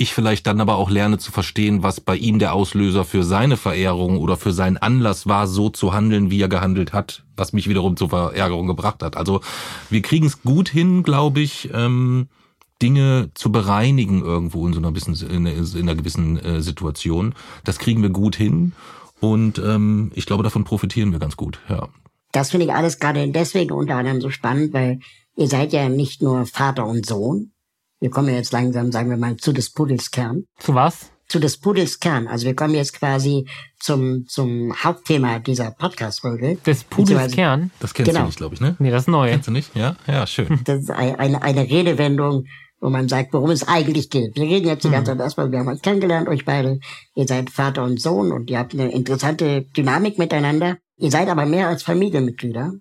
[0.00, 3.58] ich vielleicht dann aber auch lerne zu verstehen, was bei ihm der Auslöser für seine
[3.58, 7.68] Verehrung oder für seinen Anlass war, so zu handeln, wie er gehandelt hat, was mich
[7.68, 9.18] wiederum zur Verärgerung gebracht hat.
[9.18, 9.42] Also
[9.90, 12.28] wir kriegen es gut hin, glaube ich, ähm,
[12.80, 17.34] Dinge zu bereinigen irgendwo in so einer, bisschen, in, in einer gewissen äh, Situation.
[17.64, 18.72] Das kriegen wir gut hin
[19.20, 21.60] und ähm, ich glaube, davon profitieren wir ganz gut.
[21.68, 21.88] Ja.
[22.32, 25.00] Das finde ich alles gerade deswegen unter anderem so spannend, weil
[25.36, 27.52] ihr seid ja nicht nur Vater und Sohn.
[28.00, 30.44] Wir kommen jetzt langsam, sagen wir mal, zu des Pudels Kern.
[30.58, 31.10] Zu was?
[31.28, 32.26] Zu des Pudels Kern.
[32.28, 33.46] Also wir kommen jetzt quasi
[33.78, 36.56] zum, zum Hauptthema dieser Podcast-Folge.
[36.66, 37.70] Des Pudels Kern?
[37.78, 38.22] Das kennst Genau.
[38.22, 38.74] du nicht, glaube ich, ne?
[38.78, 39.28] Nee, das ist neu.
[39.30, 39.76] Kennst du nicht?
[39.76, 40.60] Ja, ja, schön.
[40.64, 42.44] Das ist ein- eine, eine Redewendung,
[42.80, 44.34] wo man sagt, worum es eigentlich geht.
[44.34, 46.80] Wir reden jetzt die ganze Zeit erstmal, wir haben uns kennengelernt, euch beide.
[47.14, 50.78] Ihr seid Vater und Sohn und ihr habt eine interessante Dynamik miteinander.
[50.96, 52.72] Ihr seid aber mehr als Familienmitglieder,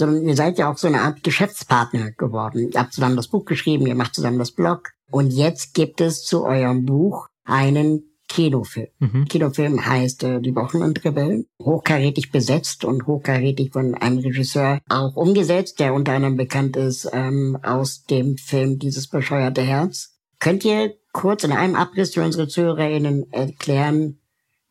[0.00, 2.70] sondern ihr seid ja auch so eine Art Geschäftspartner geworden.
[2.72, 4.90] Ihr habt zusammen das Buch geschrieben, ihr macht zusammen das Blog.
[5.10, 8.88] Und jetzt gibt es zu eurem Buch einen Kinofilm.
[9.00, 9.24] Mhm.
[9.26, 11.46] Kinofilm heißt äh, Die Wochen und Rebellen.
[11.60, 17.58] Hochkarätig besetzt und hochkarätig von einem Regisseur auch umgesetzt, der unter anderem bekannt ist ähm,
[17.62, 20.16] aus dem Film Dieses bescheuerte Herz.
[20.38, 24.20] Könnt ihr kurz in einem Abriss für unsere ZuhörerInnen erklären,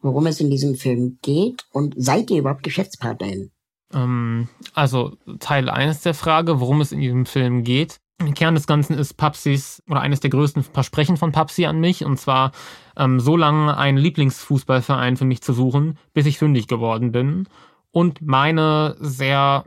[0.01, 1.65] worum es in diesem Film geht?
[1.71, 3.51] Und seid ihr überhaupt GeschäftspartnerInnen?
[3.93, 7.99] Ähm, also Teil 1 der Frage, worum es in diesem Film geht.
[8.21, 12.03] Der Kern des Ganzen ist Papsis oder eines der größten Versprechen von Papsi an mich,
[12.03, 12.51] und zwar
[12.97, 17.47] ähm, so lange einen Lieblingsfußballverein für mich zu suchen, bis ich fündig geworden bin.
[17.91, 19.63] Und meine sehr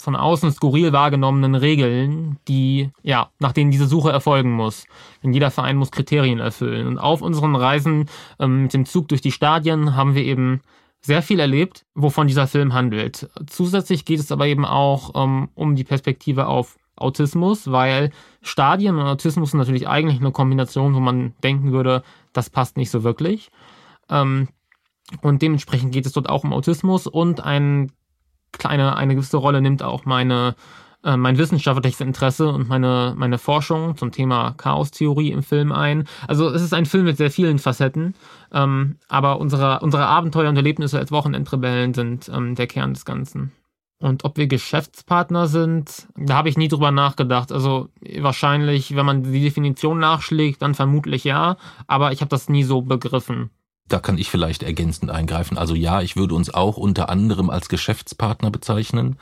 [0.00, 4.86] von außen skurril wahrgenommenen Regeln, die, ja, nach denen diese Suche erfolgen muss.
[5.22, 6.86] Denn jeder Verein muss Kriterien erfüllen.
[6.86, 10.62] Und auf unseren Reisen ähm, mit dem Zug durch die Stadien haben wir eben
[11.00, 13.28] sehr viel erlebt, wovon dieser Film handelt.
[13.46, 18.10] Zusätzlich geht es aber eben auch ähm, um die Perspektive auf Autismus, weil
[18.42, 22.90] Stadien und Autismus sind natürlich eigentlich eine Kombination, wo man denken würde, das passt nicht
[22.90, 23.50] so wirklich.
[24.10, 24.48] Ähm,
[25.22, 27.92] und dementsprechend geht es dort auch um Autismus und einen
[28.52, 30.54] kleine, eine gewisse Rolle nimmt auch meine
[31.04, 36.04] äh, mein wissenschaftliches Interesse und meine, meine Forschung zum Thema Chaostheorie im Film ein.
[36.28, 38.14] Also es ist ein Film mit sehr vielen Facetten,
[38.52, 43.52] ähm, aber unsere, unsere Abenteuer und Erlebnisse als Wochenendrebellen sind ähm, der Kern des Ganzen.
[44.02, 47.52] Und ob wir Geschäftspartner sind, da habe ich nie drüber nachgedacht.
[47.52, 52.62] Also wahrscheinlich, wenn man die Definition nachschlägt, dann vermutlich ja, aber ich habe das nie
[52.62, 53.50] so begriffen.
[53.90, 55.58] Da kann ich vielleicht ergänzend eingreifen.
[55.58, 59.18] Also ja, ich würde uns auch unter anderem als Geschäftspartner bezeichnen,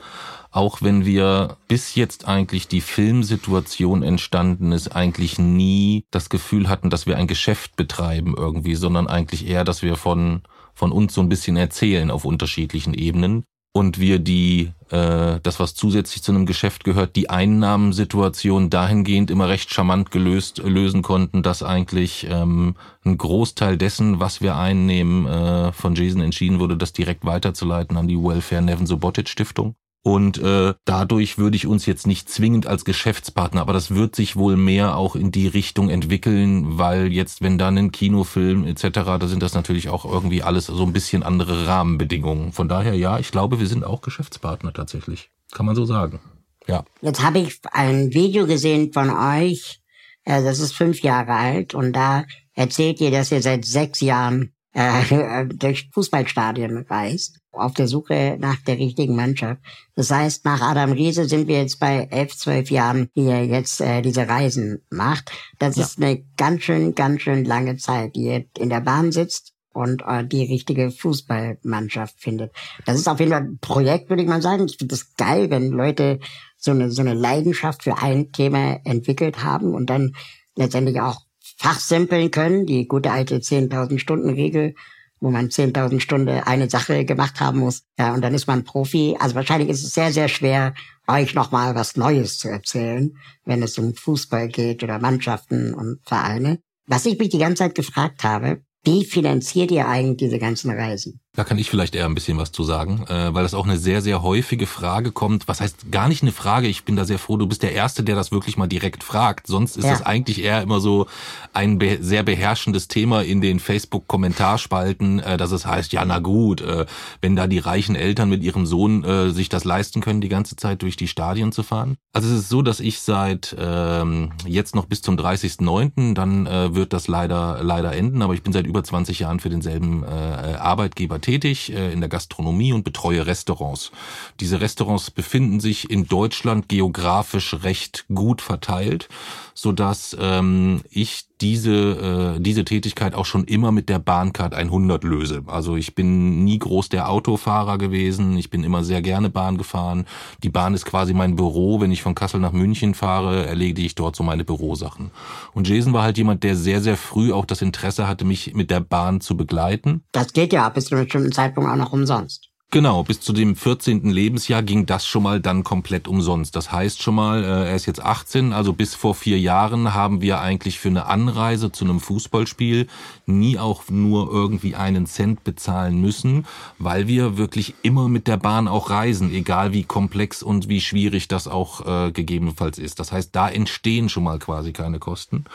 [0.51, 6.89] auch wenn wir bis jetzt eigentlich die Filmsituation entstanden ist, eigentlich nie das Gefühl hatten,
[6.89, 10.43] dass wir ein Geschäft betreiben irgendwie, sondern eigentlich eher, dass wir von
[10.75, 15.75] von uns so ein bisschen erzählen auf unterschiedlichen Ebenen und wir die, äh, das was
[15.75, 21.63] zusätzlich zu einem Geschäft gehört, die Einnahmensituation dahingehend immer recht charmant gelöst lösen konnten, dass
[21.63, 27.25] eigentlich ähm, ein Großteil dessen, was wir einnehmen, äh, von Jason entschieden wurde, das direkt
[27.25, 29.75] weiterzuleiten an die Welfare Nevin Subotic Stiftung.
[30.01, 34.37] Und äh, dadurch würde ich uns jetzt nicht zwingend als Geschäftspartner, aber das wird sich
[34.37, 38.87] wohl mehr auch in die Richtung entwickeln, weil jetzt, wenn dann ein Kinofilm etc.,
[39.19, 42.53] da sind das natürlich auch irgendwie alles so ein bisschen andere Rahmenbedingungen.
[42.53, 45.31] Von daher ja, ich glaube, wir sind auch Geschäftspartner tatsächlich.
[45.51, 46.19] Kann man so sagen.
[46.67, 46.85] Ja.
[47.01, 49.81] Jetzt habe ich ein Video gesehen von euch,
[50.23, 54.53] äh, das ist fünf Jahre alt, und da erzählt ihr, dass ihr seit sechs Jahren
[54.73, 59.61] äh, durch Fußballstadien reist, auf der Suche nach der richtigen Mannschaft.
[59.95, 63.81] Das heißt, nach Adam Riese sind wir jetzt bei elf, zwölf Jahren, die er jetzt
[63.81, 65.31] äh, diese Reisen macht.
[65.57, 65.83] Das ja.
[65.83, 70.03] ist eine ganz schön, ganz schön lange Zeit, die er in der Bahn sitzt und
[70.07, 72.53] äh, die richtige Fußballmannschaft findet.
[72.85, 74.65] Das ist auf jeden Fall ein Projekt, würde ich mal sagen.
[74.65, 76.19] Ich finde das geil, wenn Leute
[76.57, 80.13] so eine, so eine Leidenschaft für ein Thema entwickelt haben und dann
[80.55, 81.21] letztendlich auch
[81.57, 84.75] fachsimpeln können, die gute alte 10.000 Stunden Regel,
[85.19, 87.83] wo man 10.000 Stunden eine Sache gemacht haben muss.
[87.97, 89.15] Ja, und dann ist man Profi.
[89.19, 90.73] Also wahrscheinlich ist es sehr, sehr schwer,
[91.07, 96.59] euch nochmal was Neues zu erzählen, wenn es um Fußball geht oder Mannschaften und Vereine.
[96.87, 101.19] Was ich mich die ganze Zeit gefragt habe, wie finanziert ihr eigentlich diese ganzen Reisen?
[101.35, 103.77] Da kann ich vielleicht eher ein bisschen was zu sagen, äh, weil das auch eine
[103.77, 105.47] sehr, sehr häufige Frage kommt.
[105.47, 106.67] Was heißt gar nicht eine Frage?
[106.67, 109.45] Ich bin da sehr froh, du bist der Erste, der das wirklich mal direkt fragt.
[109.45, 109.91] Sonst ist ja.
[109.91, 111.05] das eigentlich eher immer so
[111.53, 116.61] ein be sehr beherrschendes Thema in den Facebook-Kommentarspalten, äh, dass es heißt, ja, na gut,
[116.61, 116.87] äh,
[117.21, 120.55] wenn da die reichen Eltern mit ihrem Sohn äh, sich das leisten können, die ganze
[120.55, 121.97] Zeit durch die Stadien zu fahren.
[122.11, 126.73] Also es ist so, dass ich seit ähm, jetzt noch bis zum 30.09., dann äh,
[126.73, 130.07] wird das leider, leider enden, aber ich bin seit über 20 Jahren für denselben äh,
[130.07, 133.91] Arbeitgeber tätig äh, in der Gastronomie und betreue Restaurants.
[134.39, 139.09] Diese Restaurants befinden sich in Deutschland geografisch recht gut verteilt,
[139.53, 145.03] so dass ähm, ich diese äh, diese Tätigkeit auch schon immer mit der Bahncard 100
[145.03, 145.43] löse.
[145.47, 150.05] Also ich bin nie groß der Autofahrer gewesen, ich bin immer sehr gerne Bahn gefahren.
[150.43, 153.95] Die Bahn ist quasi mein Büro, wenn ich von Kassel nach München fahre, erledige ich
[153.95, 155.11] dort so meine Bürosachen.
[155.53, 158.69] Und Jason war halt jemand, der sehr sehr früh auch das Interesse hatte, mich mit
[158.71, 160.03] der Bahn zu begleiten.
[160.11, 162.49] Das geht ja bis zu einem bestimmten Zeitpunkt auch noch umsonst.
[162.71, 164.11] Genau, bis zu dem 14.
[164.11, 166.55] Lebensjahr ging das schon mal dann komplett umsonst.
[166.55, 170.21] Das heißt schon mal, äh, er ist jetzt 18, also bis vor vier Jahren haben
[170.21, 172.85] wir eigentlich für eine Anreise zu einem Fußballspiel
[173.25, 176.45] nie auch nur irgendwie einen Cent bezahlen müssen,
[176.77, 181.27] weil wir wirklich immer mit der Bahn auch reisen, egal wie komplex und wie schwierig
[181.27, 182.99] das auch äh, gegebenenfalls ist.
[182.99, 185.45] Das heißt, da entstehen schon mal quasi keine Kosten.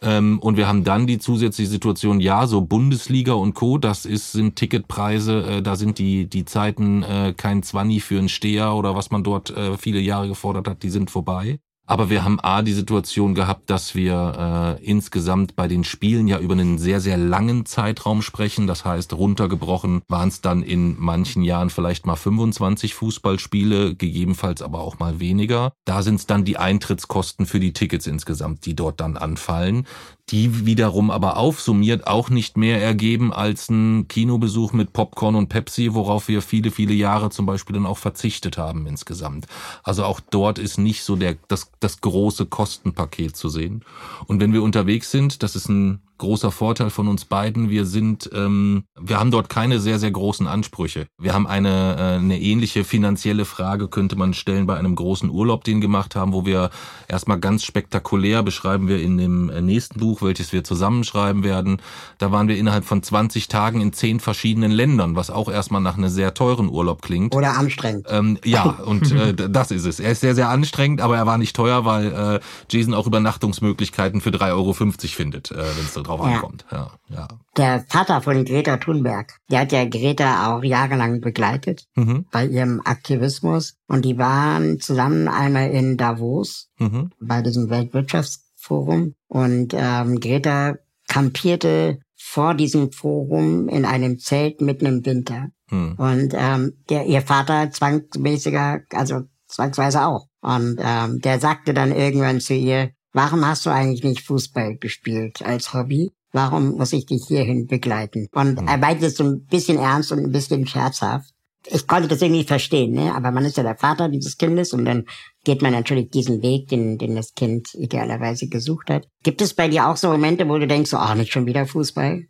[0.00, 4.32] Ähm, und wir haben dann die zusätzliche Situation, ja, so Bundesliga und Co., das ist,
[4.32, 8.94] sind Ticketpreise, äh, da sind die, die Zeiten äh, kein Zwanni für einen Steher oder
[8.94, 11.58] was man dort äh, viele Jahre gefordert hat, die sind vorbei.
[11.88, 16.38] Aber wir haben A die Situation gehabt, dass wir äh, insgesamt bei den Spielen ja
[16.38, 18.66] über einen sehr, sehr langen Zeitraum sprechen.
[18.66, 24.80] Das heißt, runtergebrochen waren es dann in manchen Jahren vielleicht mal 25 Fußballspiele, gegebenenfalls aber
[24.80, 25.72] auch mal weniger.
[25.86, 29.86] Da sind es dann die Eintrittskosten für die Tickets insgesamt, die dort dann anfallen
[30.30, 35.94] die wiederum aber aufsummiert auch nicht mehr ergeben als ein Kinobesuch mit Popcorn und Pepsi,
[35.94, 39.46] worauf wir viele, viele Jahre zum Beispiel dann auch verzichtet haben insgesamt.
[39.82, 43.84] Also auch dort ist nicht so der, das, das große Kostenpaket zu sehen.
[44.26, 47.70] Und wenn wir unterwegs sind, das ist ein großer Vorteil von uns beiden.
[47.70, 51.06] Wir sind, ähm, wir haben dort keine sehr, sehr großen Ansprüche.
[51.18, 55.64] Wir haben eine, äh, eine ähnliche finanzielle Frage, könnte man stellen bei einem großen Urlaub,
[55.64, 56.70] den gemacht haben, wo wir
[57.06, 61.80] erstmal ganz spektakulär beschreiben wir in dem äh, nächsten Buch, welches wir zusammenschreiben werden.
[62.18, 65.96] Da waren wir innerhalb von 20 Tagen in zehn verschiedenen Ländern, was auch erstmal nach
[65.96, 67.34] einem sehr teuren Urlaub klingt.
[67.34, 68.06] Oder anstrengend.
[68.10, 70.00] Ähm, ja, und äh, das ist es.
[70.00, 74.20] Er ist sehr, sehr anstrengend, aber er war nicht teuer, weil äh, Jason auch Übernachtungsmöglichkeiten
[74.20, 76.34] für 3,50 Euro findet, äh, wenn es so drauf ja.
[76.34, 76.64] ankommt.
[76.70, 77.28] Ja, ja.
[77.56, 82.26] Der Vater von Greta Thunberg, der hat ja Greta auch jahrelang begleitet mhm.
[82.30, 83.76] bei ihrem Aktivismus.
[83.86, 87.10] Und die waren zusammen einmal in Davos mhm.
[87.20, 89.14] bei diesem Weltwirtschaftsforum.
[89.28, 90.76] Und ähm, Greta
[91.08, 95.48] kampierte vor diesem Forum in einem Zelt mitten im Winter.
[95.70, 95.94] Mhm.
[95.96, 100.26] Und ähm, der, ihr Vater zwangsmäßiger, also zwangsweise auch.
[100.40, 105.42] Und ähm, der sagte dann irgendwann zu ihr, warum hast du eigentlich nicht Fußball gespielt
[105.42, 106.12] als Hobby?
[106.32, 108.28] Warum muss ich dich hierhin begleiten?
[108.32, 108.68] Und mhm.
[108.68, 111.32] er meinte es so ein bisschen ernst und ein bisschen scherzhaft.
[111.66, 113.14] Ich konnte das irgendwie verstehen, ne?
[113.14, 115.04] aber man ist ja der Vater dieses Kindes und dann
[115.44, 119.08] geht man natürlich diesen Weg, den, den das Kind idealerweise gesucht hat.
[119.22, 122.24] Gibt es bei dir auch so Momente, wo du denkst, oh, nicht schon wieder Fußball?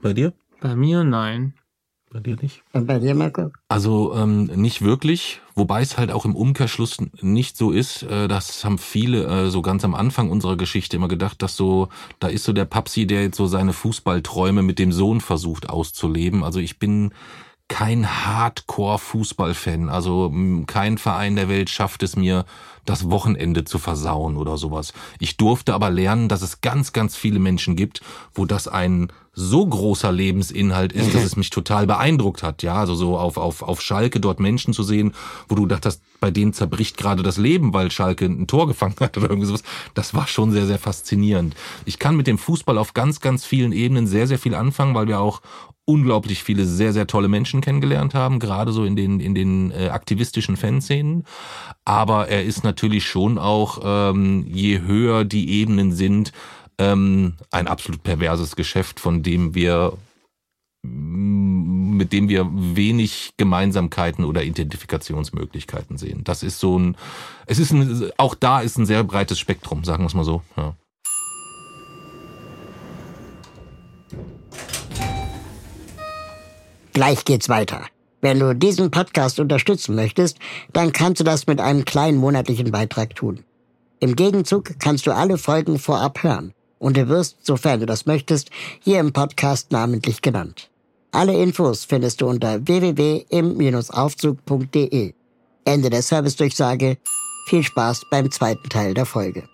[0.00, 0.32] Bei dir?
[0.60, 1.54] Bei mir nein.
[2.10, 2.62] Bei dir nicht?
[2.72, 3.50] Und bei dir, Marco?
[3.68, 8.02] Also ähm, nicht wirklich, wobei es halt auch im Umkehrschluss nicht so ist.
[8.04, 11.88] Äh, das haben viele äh, so ganz am Anfang unserer Geschichte immer gedacht, dass so,
[12.18, 16.44] da ist so der Papsi, der jetzt so seine Fußballträume mit dem Sohn versucht auszuleben.
[16.44, 17.12] Also ich bin
[17.68, 19.88] kein Hardcore-Fußballfan.
[19.88, 20.32] Also
[20.66, 22.44] kein Verein der Welt schafft es mir,
[22.88, 24.94] das Wochenende zu versauen oder sowas.
[25.18, 28.00] Ich durfte aber lernen, dass es ganz, ganz viele Menschen gibt,
[28.32, 32.62] wo das ein so großer Lebensinhalt ist, dass es mich total beeindruckt hat.
[32.62, 35.12] Ja, also so auf, auf, auf Schalke dort Menschen zu sehen,
[35.48, 39.16] wo du dachtest, bei denen zerbricht gerade das Leben, weil Schalke ein Tor gefangen hat
[39.16, 39.62] oder irgendwie sowas.
[39.94, 41.54] Das war schon sehr, sehr faszinierend.
[41.84, 45.06] Ich kann mit dem Fußball auf ganz, ganz vielen Ebenen sehr, sehr viel anfangen, weil
[45.06, 45.40] wir auch
[45.88, 49.88] unglaublich viele sehr, sehr tolle Menschen kennengelernt haben, gerade so in den, in den äh,
[49.88, 51.24] aktivistischen Fanszenen.
[51.86, 56.32] Aber er ist natürlich schon auch, ähm, je höher die Ebenen sind,
[56.78, 59.94] ähm, ein absolut perverses Geschäft, von dem wir
[60.84, 66.22] mit dem wir wenig Gemeinsamkeiten oder Identifikationsmöglichkeiten sehen.
[66.22, 66.96] Das ist so ein,
[67.46, 70.42] es ist ein, auch da ist ein sehr breites Spektrum, sagen wir es mal so.
[70.56, 70.76] Ja.
[76.98, 77.86] Gleich geht's weiter.
[78.22, 80.36] Wenn du diesen Podcast unterstützen möchtest,
[80.72, 83.44] dann kannst du das mit einem kleinen monatlichen Beitrag tun.
[84.00, 88.50] Im Gegenzug kannst du alle Folgen vorab hören und du wirst, sofern du das möchtest,
[88.82, 90.70] hier im Podcast namentlich genannt.
[91.12, 95.14] Alle Infos findest du unter www.im-aufzug.de.
[95.64, 96.98] Ende der Servicedurchsage.
[97.46, 99.44] Viel Spaß beim zweiten Teil der Folge.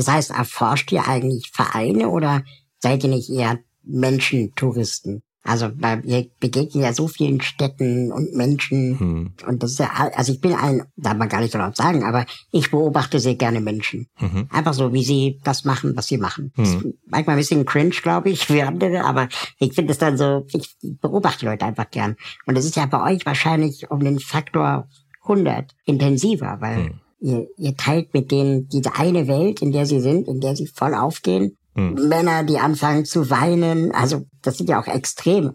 [0.00, 2.42] Das heißt, erforscht ihr eigentlich Vereine oder
[2.78, 5.22] seid ihr nicht eher Menschentouristen?
[5.42, 9.32] Also weil wir begegnen ja so vielen Städten und Menschen hm.
[9.46, 12.02] und das ist ja, also ich bin ein, darf man gar nicht so laut sagen,
[12.02, 14.06] aber ich beobachte sehr gerne Menschen.
[14.18, 14.48] Mhm.
[14.50, 16.50] Einfach so, wie sie das machen, was sie machen.
[16.56, 16.94] Hm.
[17.04, 20.76] manchmal ein bisschen cringe, glaube ich, für andere, aber ich finde es dann so, ich
[20.80, 22.16] beobachte Leute einfach gern.
[22.46, 24.88] Und das ist ja bei euch wahrscheinlich um den Faktor
[25.24, 27.00] 100 intensiver, weil hm.
[27.20, 30.66] Ihr, ihr teilt mit denen diese eine Welt, in der sie sind, in der sie
[30.66, 32.08] voll aufgehen hm.
[32.08, 33.92] Männer, die anfangen zu weinen.
[33.92, 35.54] Also das sind ja auch Extreme.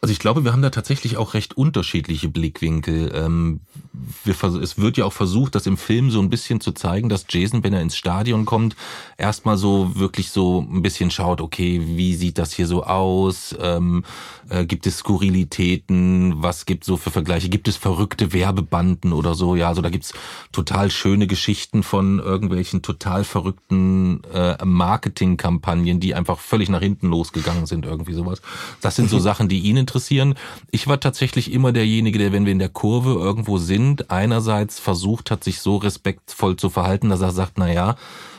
[0.00, 3.10] Also ich glaube, wir haben da tatsächlich auch recht unterschiedliche Blickwinkel.
[3.14, 3.60] Ähm,
[4.24, 7.64] es wird ja auch versucht, das im Film so ein bisschen zu zeigen, dass Jason,
[7.64, 8.76] wenn er ins Stadion kommt,
[9.16, 13.56] erstmal so wirklich so ein bisschen schaut, okay, wie sieht das hier so aus?
[13.60, 14.04] Ähm,
[14.48, 16.42] äh, gibt es Skurrilitäten?
[16.42, 17.48] Was gibt so für Vergleiche?
[17.48, 19.56] Gibt es verrückte Werbebanden oder so?
[19.56, 20.14] Ja, also da gibt's
[20.52, 27.66] total schöne Geschichten von irgendwelchen total verrückten äh, Marketingkampagnen, die einfach völlig nach hinten losgegangen
[27.66, 28.42] sind, irgendwie sowas.
[28.80, 30.34] Das sind so Sachen, die ihn interessieren.
[30.70, 35.30] Ich war tatsächlich immer derjenige, der, wenn wir in der Kurve irgendwo sind, einerseits versucht
[35.30, 37.96] hat, sich so respektvoll zu verhalten, dass er sagt, na ja,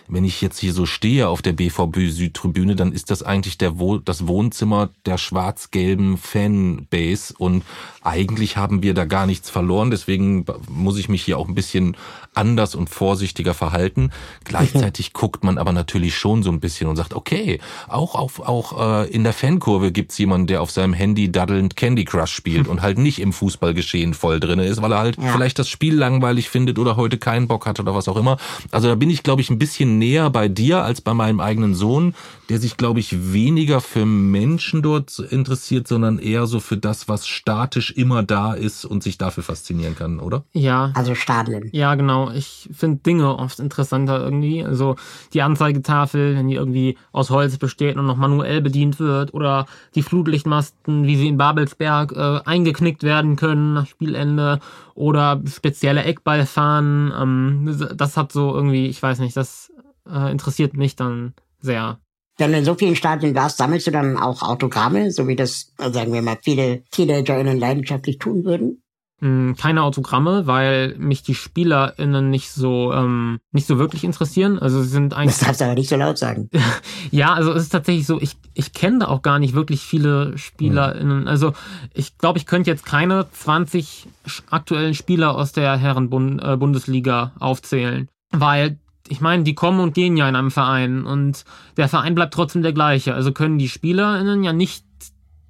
[0.09, 3.79] wenn ich jetzt hier so stehe auf der BVB Südtribüne, dann ist das eigentlich der
[3.79, 7.63] Wohl das Wohnzimmer der schwarz-gelben Fanbase und
[8.01, 11.95] eigentlich haben wir da gar nichts verloren, deswegen muss ich mich hier auch ein bisschen
[12.33, 14.11] anders und vorsichtiger verhalten.
[14.45, 19.03] Gleichzeitig guckt man aber natürlich schon so ein bisschen und sagt, okay, auch auf, auch
[19.03, 22.81] äh, in der Fankurve gibt's jemanden, der auf seinem Handy daddelnd Candy Crush spielt und
[22.81, 25.31] halt nicht im Fußballgeschehen voll drinne ist, weil er halt ja.
[25.31, 28.37] vielleicht das Spiel langweilig findet oder heute keinen Bock hat oder was auch immer.
[28.71, 31.75] Also da bin ich, glaube ich, ein bisschen näher bei dir als bei meinem eigenen
[31.75, 32.15] Sohn,
[32.49, 37.27] der sich, glaube ich, weniger für Menschen dort interessiert, sondern eher so für das, was
[37.27, 40.43] statisch immer da ist und sich dafür faszinieren kann, oder?
[40.53, 40.91] Ja.
[40.95, 41.69] Also Stadeln.
[41.71, 42.31] Ja, genau.
[42.31, 44.63] Ich finde Dinge oft interessanter irgendwie.
[44.63, 44.95] Also
[45.33, 50.01] die Anzeigetafel, wenn die irgendwie aus Holz besteht und noch manuell bedient wird oder die
[50.01, 54.59] Flutlichtmasten, wie sie in Babelsberg äh, eingeknickt werden können nach Spielende
[54.95, 57.13] oder spezielle Eckballfahnen.
[57.17, 59.68] Ähm, das hat so irgendwie, ich weiß nicht, das
[60.11, 61.99] äh, interessiert mich dann sehr.
[62.37, 65.73] Wenn du in so vielen Stadien warst, sammelst du dann auch Autogramme, so wie das,
[65.77, 68.81] sagen wir mal, viele TeenagerInnen leidenschaftlich tun würden?
[69.21, 74.57] Hm, keine Autogramme, weil mich die SpielerInnen nicht so ähm, nicht so wirklich interessieren.
[74.57, 75.37] Also sie sind eigentlich.
[75.37, 76.49] Das darfst du aber nicht so laut sagen.
[77.11, 80.37] ja, also es ist tatsächlich so, ich, ich kenne da auch gar nicht wirklich viele
[80.37, 81.27] SpielerInnen.
[81.27, 81.51] Also
[81.93, 84.07] ich glaube, ich könnte jetzt keine 20
[84.49, 88.07] aktuellen Spieler aus der Herren-Bundesliga äh, aufzählen.
[88.31, 88.77] Weil
[89.09, 91.43] ich meine, die kommen und gehen ja in einem Verein und
[91.77, 93.13] der Verein bleibt trotzdem der gleiche.
[93.15, 94.85] Also können die SpielerInnen ja nicht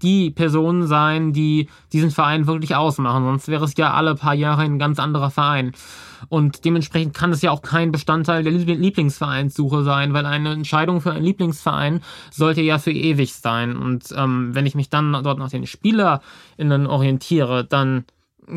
[0.01, 3.25] die Personen sein, die diesen Verein wirklich ausmachen.
[3.25, 5.73] Sonst wäre es ja alle paar Jahre ein ganz anderer Verein.
[6.29, 11.11] Und dementsprechend kann es ja auch kein Bestandteil der Lieblingsvereinssuche sein, weil eine Entscheidung für
[11.11, 12.01] einen Lieblingsverein
[12.31, 13.75] sollte ja für ewig sein.
[13.75, 18.05] Und ähm, wenn ich mich dann dort nach den SpielerInnen orientiere, dann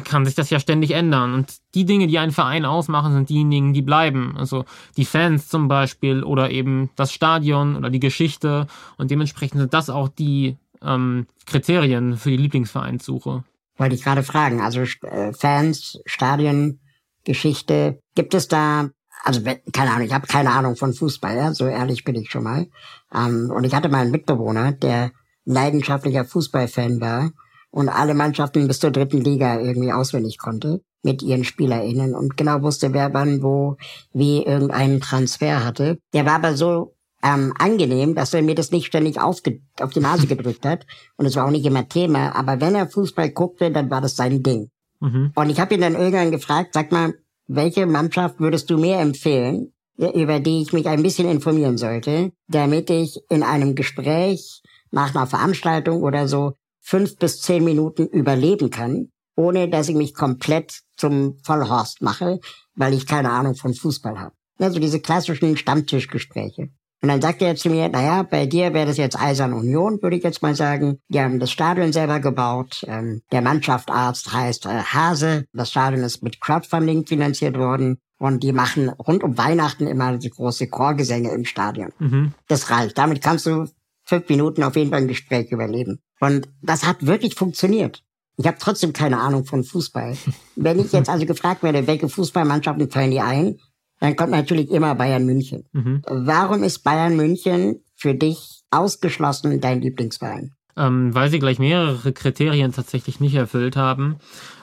[0.05, 1.35] kann sich das ja ständig ändern.
[1.35, 4.35] Und die Dinge, die einen Verein ausmachen, sind diejenigen, die bleiben.
[4.37, 4.65] Also
[4.97, 8.67] die Fans zum Beispiel oder eben das Stadion oder die Geschichte.
[8.97, 13.45] Und dementsprechend sind das auch die ähm, Kriterien für die Lieblingsvereinssuche?
[13.77, 14.61] Wollte ich gerade fragen.
[14.61, 16.81] Also äh, Fans, Stadien,
[17.25, 18.01] Geschichte.
[18.15, 18.91] Gibt es da,
[19.23, 22.45] also keine Ahnung, ich habe keine Ahnung von Fußball, ja, so ehrlich bin ich schon
[22.45, 22.67] mal.
[23.15, 25.13] Ähm, und ich hatte mal einen Mitbewohner, der
[25.45, 27.31] leidenschaftlicher Fußballfan war
[27.73, 32.63] und alle Mannschaften bis zur dritten Liga irgendwie auswendig konnte mit ihren SpielerInnen und genau
[32.63, 33.77] wusste, wer wann wo
[34.13, 35.99] wie irgendeinen Transfer hatte.
[36.13, 36.95] Der war aber so
[37.25, 40.87] ähm, angenehm, dass er mir das nicht ständig aufge auf die Nase gedrückt hat.
[41.17, 42.37] Und es war auch nicht immer Thema.
[42.37, 44.71] Aber wenn er Fußball guckte, dann war das sein Ding.
[45.01, 45.33] Mhm.
[45.35, 47.15] Und ich habe ihn dann irgendwann gefragt, sag mal,
[47.47, 52.91] welche Mannschaft würdest du mir empfehlen, über die ich mich ein bisschen informieren sollte, damit
[52.91, 59.09] ich in einem Gespräch nach einer Veranstaltung oder so fünf bis zehn Minuten überleben kann,
[59.37, 62.41] ohne dass ich mich komplett zum Vollhorst mache,
[62.75, 64.35] weil ich keine Ahnung von Fußball habe.
[64.59, 66.69] Also diese klassischen Stammtischgespräche.
[67.03, 70.17] Und dann sagt er zu mir, naja, bei dir wäre das jetzt Eisern Union, würde
[70.17, 70.99] ich jetzt mal sagen.
[71.09, 72.85] Die haben das Stadion selber gebaut.
[72.87, 75.47] Ähm, der Mannschaftsarzt heißt äh, Hase.
[75.53, 77.99] Das Stadion ist mit Crowdfunding finanziert worden.
[78.19, 81.91] Und die machen rund um Weihnachten immer die große Chorgesänge im Stadion.
[81.99, 82.35] Mhm.
[82.47, 82.97] Das reicht.
[82.97, 83.67] Damit kannst du
[84.05, 86.01] fünf Minuten auf jeden Fall ein Gespräch überleben.
[86.21, 88.03] Und das hat wirklich funktioniert.
[88.37, 90.17] Ich habe trotzdem keine Ahnung von Fußball.
[90.57, 93.59] Wenn ich jetzt also gefragt werde, welche Fußballmannschaften fallen dir ein,
[94.01, 95.65] dann kommt natürlich immer Bayern München.
[95.73, 96.03] Mhm.
[96.07, 100.53] Warum ist Bayern München für dich ausgeschlossen dein Lieblingsverein?
[100.77, 104.17] Ähm, weil sie gleich mehrere Kriterien tatsächlich nicht erfüllt haben.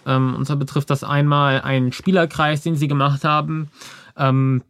[0.06, 3.70] Ähm, und zwar betrifft das einmal einen Spielerkreis, den sie gemacht haben,
[4.18, 4.64] ähm,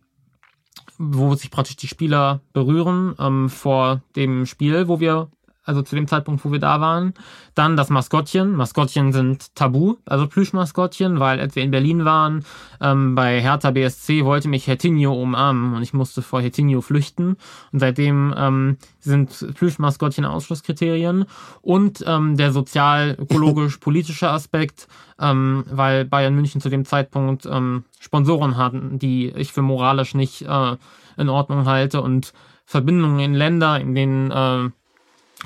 [0.99, 5.29] wo sich praktisch die Spieler berühren ähm, vor dem Spiel, wo wir
[5.69, 7.13] also zu dem Zeitpunkt, wo wir da waren.
[7.53, 8.55] Dann das Maskottchen.
[8.55, 12.43] Maskottchen sind tabu, also Plüschmaskottchen, weil als wir in Berlin waren,
[12.81, 17.37] ähm, bei Hertha BSC wollte mich Hertinho umarmen und ich musste vor Hertinho flüchten.
[17.71, 21.25] Und seitdem ähm, sind Plüschmaskottchen Ausschlusskriterien.
[21.61, 24.87] Und ähm, der sozial-ökologisch-politische Aspekt,
[25.19, 30.41] ähm, weil Bayern München zu dem Zeitpunkt ähm, Sponsoren hatten, die ich für moralisch nicht
[30.41, 30.75] äh,
[31.17, 32.33] in Ordnung halte und
[32.65, 34.69] Verbindungen in Länder, in denen äh,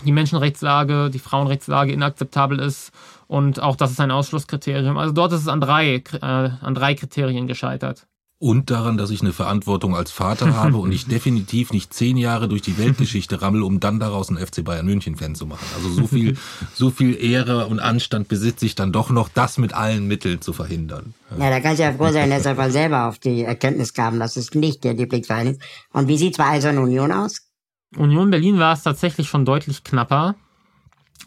[0.06, 2.92] die Menschenrechtslage, die Frauenrechtslage inakzeptabel ist
[3.28, 4.98] und auch das ist ein Ausschlusskriterium.
[4.98, 8.08] Also dort ist es an drei, äh, an drei Kriterien gescheitert.
[8.40, 12.50] Und daran, dass ich eine Verantwortung als Vater habe und ich definitiv nicht zehn Jahre
[12.50, 15.66] durch die Weltgeschichte rammel, um dann daraus einen FC Bayern München Fan zu machen.
[15.78, 16.36] Also so viel,
[16.74, 20.52] so viel Ehre und Anstand besitze ich dann doch noch, das mit allen Mitteln zu
[20.52, 21.14] verhindern.
[21.40, 24.36] Ja, da kannst du ja froh sein, dass er selber auf die Erkenntnis kam, dass
[24.36, 25.62] es nicht der Lieblingsverein ist.
[25.94, 27.53] Und wie sieht's bei Eisern Union aus?
[27.98, 30.36] Union Berlin war es tatsächlich schon deutlich knapper.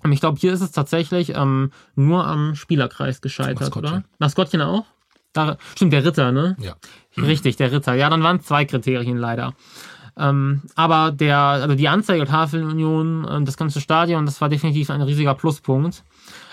[0.02, 3.92] Und ich glaube, hier ist es tatsächlich ähm, nur am Spielerkreis gescheitert, Maskottchen.
[3.92, 4.04] oder?
[4.18, 4.84] Maskottchen auch?
[5.32, 6.56] Da, stimmt, der Ritter, ne?
[6.60, 6.76] Ja.
[7.16, 7.94] Richtig, der Ritter.
[7.94, 9.54] Ja, dann waren es zwei Kriterien leider.
[10.18, 15.02] Ähm, aber der, also die Anzeigetafel Union, äh, das ganze Stadion, das war definitiv ein
[15.02, 16.04] riesiger Pluspunkt.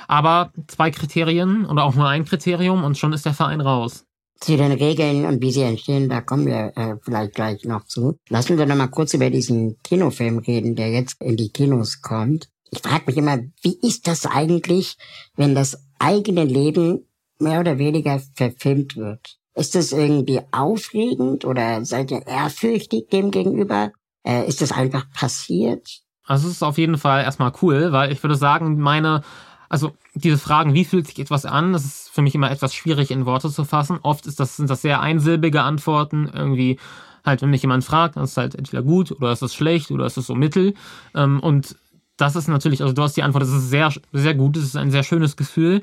[0.07, 4.05] Aber zwei Kriterien oder auch nur ein Kriterium und schon ist der Verein raus.
[4.39, 8.17] Zu den Regeln und wie sie entstehen, da kommen wir äh, vielleicht gleich noch zu.
[8.29, 12.49] Lassen wir noch mal kurz über diesen Kinofilm reden, der jetzt in die Kinos kommt.
[12.69, 14.97] Ich frage mich immer, wie ist das eigentlich,
[15.35, 17.07] wenn das eigene Leben
[17.39, 19.37] mehr oder weniger verfilmt wird?
[19.55, 23.91] Ist das irgendwie aufregend oder seid ihr ehrfürchtig dem gegenüber?
[24.25, 26.01] Äh, ist das einfach passiert?
[26.25, 29.23] Also es ist auf jeden Fall erstmal cool, weil ich würde sagen, meine
[29.73, 33.09] also diese Fragen, wie fühlt sich etwas an, das ist für mich immer etwas schwierig
[33.09, 33.97] in Worte zu fassen.
[34.03, 36.77] Oft ist das, sind das sehr einsilbige Antworten, irgendwie
[37.25, 39.89] halt, wenn mich jemand fragt, dann ist es halt entweder gut oder ist es schlecht
[39.89, 40.75] oder ist es so mittel.
[41.15, 41.75] Ähm, und
[42.17, 44.75] das ist natürlich, also du hast die Antwort, das ist sehr, sehr gut, das ist
[44.75, 45.81] ein sehr schönes Gefühl.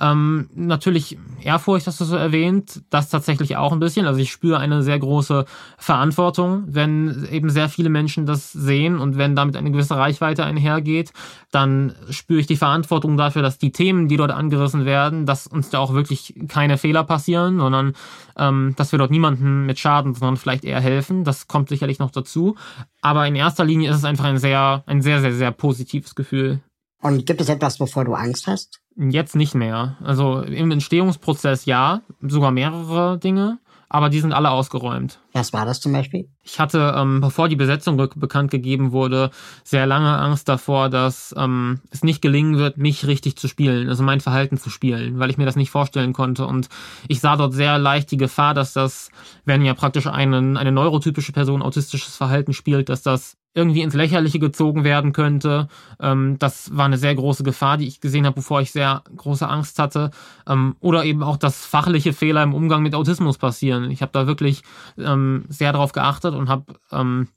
[0.00, 4.06] Ähm, natürlich Ehrfurcht, hast du so erwähnt, das tatsächlich auch ein bisschen.
[4.06, 5.44] Also ich spüre eine sehr große
[5.78, 11.12] Verantwortung, wenn eben sehr viele Menschen das sehen und wenn damit eine gewisse Reichweite einhergeht,
[11.50, 15.70] dann spüre ich die Verantwortung dafür, dass die Themen, die dort angerissen werden, dass uns
[15.70, 17.94] da auch wirklich keine Fehler passieren, sondern
[18.36, 21.24] ähm, dass wir dort niemandem mit Schaden, sondern vielleicht eher helfen.
[21.24, 22.56] Das kommt sicherlich noch dazu.
[23.00, 26.60] Aber in erster Linie ist es einfach ein sehr, ein sehr, sehr, sehr positives Gefühl.
[27.00, 28.80] Und gibt es etwas, wovor du Angst hast?
[28.96, 29.96] Jetzt nicht mehr.
[30.02, 35.20] Also im Entstehungsprozess ja, sogar mehrere Dinge, aber die sind alle ausgeräumt.
[35.32, 36.28] Was war das zum Beispiel?
[36.42, 39.30] Ich hatte, ähm, bevor die Besetzung bekannt gegeben wurde,
[39.62, 44.02] sehr lange Angst davor, dass ähm, es nicht gelingen wird, mich richtig zu spielen, also
[44.02, 46.46] mein Verhalten zu spielen, weil ich mir das nicht vorstellen konnte.
[46.46, 46.68] Und
[47.08, 49.10] ich sah dort sehr leicht die Gefahr, dass das,
[49.44, 54.38] wenn ja praktisch eine, eine neurotypische Person autistisches Verhalten spielt, dass das irgendwie ins Lächerliche
[54.38, 55.68] gezogen werden könnte.
[56.00, 59.48] Ähm, das war eine sehr große Gefahr, die ich gesehen habe, bevor ich sehr große
[59.48, 60.10] Angst hatte.
[60.46, 63.90] Ähm, oder eben auch, dass fachliche Fehler im Umgang mit Autismus passieren.
[63.90, 64.62] Ich habe da wirklich
[64.98, 67.28] ähm, sehr darauf geachtet und habe ähm,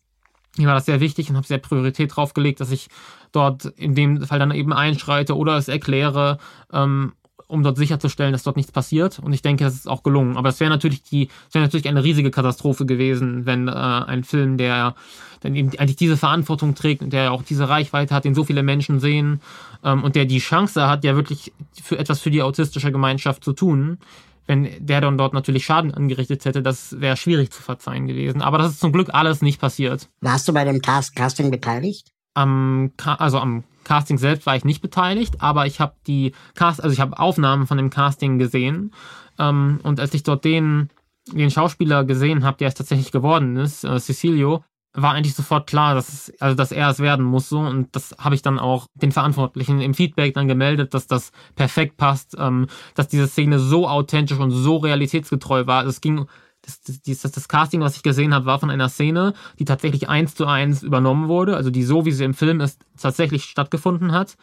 [0.57, 2.87] mir war das sehr wichtig und habe sehr Priorität drauf gelegt, dass ich
[3.31, 6.39] dort in dem Fall dann eben einschreite oder es erkläre
[6.73, 7.13] ähm,
[7.47, 9.19] um dort sicherzustellen, dass dort nichts passiert.
[9.19, 10.37] Und ich denke, das ist auch gelungen.
[10.37, 14.23] Aber es wäre natürlich die, es wäre natürlich eine riesige Katastrophe gewesen, wenn äh, ein
[14.23, 14.95] Film, der
[15.41, 18.63] dann eben eigentlich diese Verantwortung trägt und der auch diese Reichweite hat, den so viele
[18.63, 19.41] Menschen sehen
[19.83, 23.53] ähm, und der die Chance hat, ja wirklich für etwas für die autistische Gemeinschaft zu
[23.53, 23.99] tun,
[24.45, 28.41] wenn der dann dort natürlich Schaden angerichtet hätte, das wäre schwierig zu verzeihen gewesen.
[28.41, 30.09] Aber das ist zum Glück alles nicht passiert.
[30.21, 32.11] Warst du bei dem Casting beteiligt?
[32.33, 36.93] Am, also am Casting selbst war ich nicht beteiligt, aber ich habe die Cast, also
[36.93, 38.91] ich habe Aufnahmen von dem Casting gesehen.
[39.39, 40.89] Ähm, und als ich dort den,
[41.31, 44.63] den Schauspieler gesehen habe, der es tatsächlich geworden ist, äh, Cecilio,
[44.93, 47.49] war eigentlich sofort klar, dass, es, also dass er es werden muss.
[47.49, 47.59] So.
[47.59, 51.97] Und das habe ich dann auch den Verantwortlichen im Feedback dann gemeldet, dass das perfekt
[51.97, 55.85] passt, ähm, dass diese Szene so authentisch und so realitätsgetreu war.
[55.85, 56.25] Es ging
[56.67, 60.35] das, das, das, Casting, was ich gesehen habe, war von einer Szene, die tatsächlich eins
[60.35, 64.35] zu eins übernommen wurde, also die so, wie sie im Film ist, tatsächlich stattgefunden hat.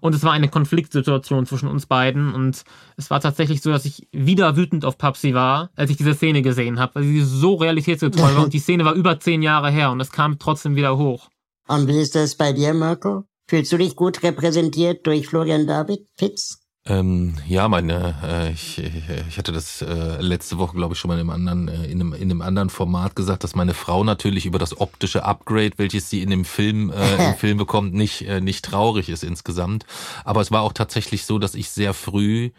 [0.00, 2.34] Und es war eine Konfliktsituation zwischen uns beiden.
[2.34, 2.64] Und
[2.96, 6.42] es war tatsächlich so, dass ich wieder wütend auf Papsi war, als ich diese Szene
[6.42, 8.42] gesehen habe, weil sie so realitätsgetreu war.
[8.44, 11.28] Und die Szene war über zehn Jahre her und es kam trotzdem wieder hoch.
[11.68, 13.24] Und wie ist das bei dir, Mirko?
[13.48, 16.61] Fühlst du dich gut repräsentiert durch Florian David Fitz?
[16.84, 21.14] Ähm, ja, meine, äh, ich, ich hatte das äh, letzte Woche, glaube ich, schon mal
[21.14, 24.46] in einem anderen, äh, in einem, in einem anderen Format gesagt, dass meine Frau natürlich
[24.46, 28.40] über das optische Upgrade, welches sie in dem Film, äh, im Film bekommt, nicht, äh,
[28.40, 29.86] nicht traurig ist insgesamt.
[30.24, 32.50] Aber es war auch tatsächlich so, dass ich sehr früh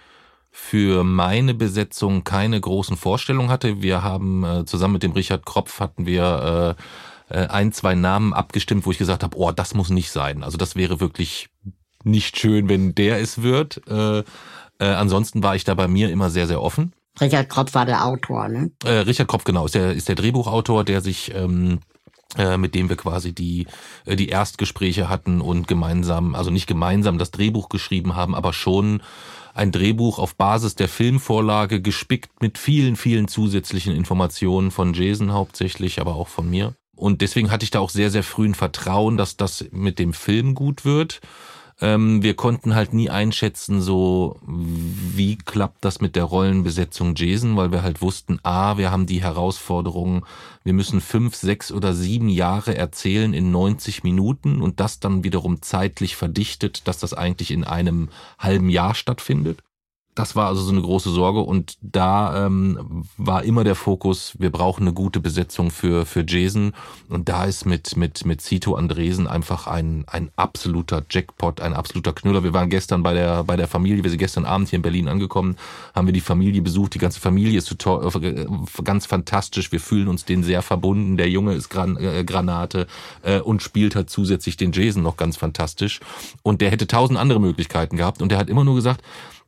[0.52, 3.82] für meine Besetzung keine großen Vorstellungen hatte.
[3.82, 6.78] Wir haben äh, zusammen mit dem Richard Kropf hatten wir
[7.30, 10.44] äh, äh ein, zwei Namen abgestimmt, wo ich gesagt habe, oh, das muss nicht sein.
[10.44, 11.50] Also das wäre wirklich
[12.06, 13.82] nicht schön, wenn der es wird.
[13.88, 14.24] Äh, äh,
[14.80, 16.94] ansonsten war ich da bei mir immer sehr, sehr offen.
[17.22, 18.72] Richard Kropf war der Autor, ne?
[18.84, 21.80] Äh, Richard Kropf, genau, ist der, ist der Drehbuchautor, der sich, ähm,
[22.38, 23.68] äh, mit dem wir quasi die,
[24.06, 29.04] äh, die Erstgespräche hatten und gemeinsam, also nicht gemeinsam das Drehbuch geschrieben haben, aber schon
[29.54, 36.02] ein Drehbuch auf Basis der Filmvorlage gespickt mit vielen, vielen zusätzlichen Informationen von Jason hauptsächlich,
[36.02, 36.74] aber auch von mir.
[36.96, 40.14] Und deswegen hatte ich da auch sehr, sehr früh ein Vertrauen, dass das mit dem
[40.14, 41.22] Film gut wird.
[41.82, 47.72] Ähm, wir konnten halt nie einschätzen, so wie klappt das mit der Rollenbesetzung Jason, weil
[47.72, 50.26] wir halt wussten, a, wir haben die Herausforderung,
[50.64, 55.62] wir müssen fünf, sechs oder sieben Jahre erzählen in 90 Minuten und das dann wiederum
[55.62, 58.10] zeitlich verdichtet, dass das eigentlich in einem
[58.40, 59.64] halben Jahr stattfindet.
[60.16, 64.52] Das war also so eine große Sorge und da ähm, war immer der Fokus, wir
[64.52, 66.74] brauchen eine gute Besetzung für für Jason
[67.10, 72.14] und da ist mit mit mit Cito Andresen einfach ein ein absoluter Jackpot, ein absoluter
[72.14, 72.44] Knüller.
[72.44, 75.08] Wir waren gestern bei der bei der Familie, wir sind gestern Abend hier in Berlin
[75.08, 75.58] angekommen,
[75.96, 78.46] haben wir die Familie besucht, die ganze Familie ist total, äh,
[78.84, 81.18] ganz fantastisch, wir fühlen uns denen sehr verbunden.
[81.18, 82.86] Der Junge ist Gran, äh, Granate
[83.24, 86.02] äh, und spielt halt zusätzlich den Jason noch ganz fantastisch
[86.44, 89.02] und der hätte tausend andere Möglichkeiten gehabt und der hat immer nur gesagt,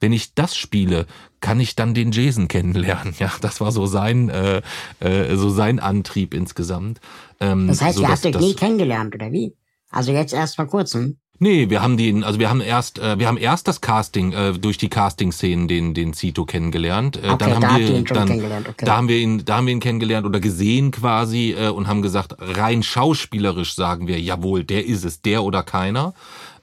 [0.05, 1.07] wenn ich das spiele,
[1.39, 3.15] kann ich dann den Jason kennenlernen.
[3.19, 4.61] Ja, das war so sein, äh,
[4.99, 6.99] äh, so sein Antrieb insgesamt.
[7.39, 9.55] Ähm, das heißt, ihr habt euch nie kennengelernt, oder wie?
[9.89, 11.17] Also jetzt erst vor kurzem?
[11.39, 14.53] Nee, wir haben den, also wir haben erst, äh, wir haben erst das Casting äh,
[14.53, 17.17] durch die Casting-Szenen den den Zito kennengelernt.
[17.17, 18.31] Äh, okay, dann haben da wir ihn dann,
[18.69, 18.85] okay.
[18.85, 22.03] da haben wir ihn, da haben wir ihn kennengelernt oder gesehen quasi äh, und haben
[22.03, 26.13] gesagt, rein schauspielerisch sagen wir, jawohl, der ist es, der oder keiner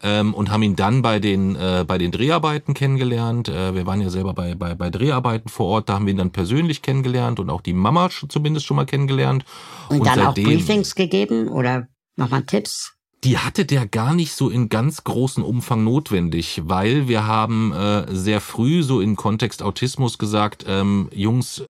[0.02, 3.48] ähm, und haben ihn dann bei den äh, bei den Dreharbeiten kennengelernt.
[3.48, 6.18] Äh, wir waren ja selber bei, bei bei Dreharbeiten vor Ort, da haben wir ihn
[6.18, 9.44] dann persönlich kennengelernt und auch die Mama zumindest schon mal kennengelernt.
[9.88, 12.92] Und, und dann seitdem, auch Briefings gegeben oder nochmal Tipps?
[13.24, 18.12] die hatte der gar nicht so in ganz großem Umfang notwendig, weil wir haben äh,
[18.14, 21.64] sehr früh so in Kontext Autismus gesagt, ähm, Jungs.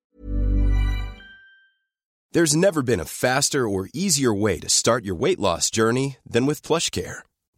[2.33, 6.47] There's never been a faster or easier way to start your weight loss journey than
[6.47, 7.21] with PlushCare.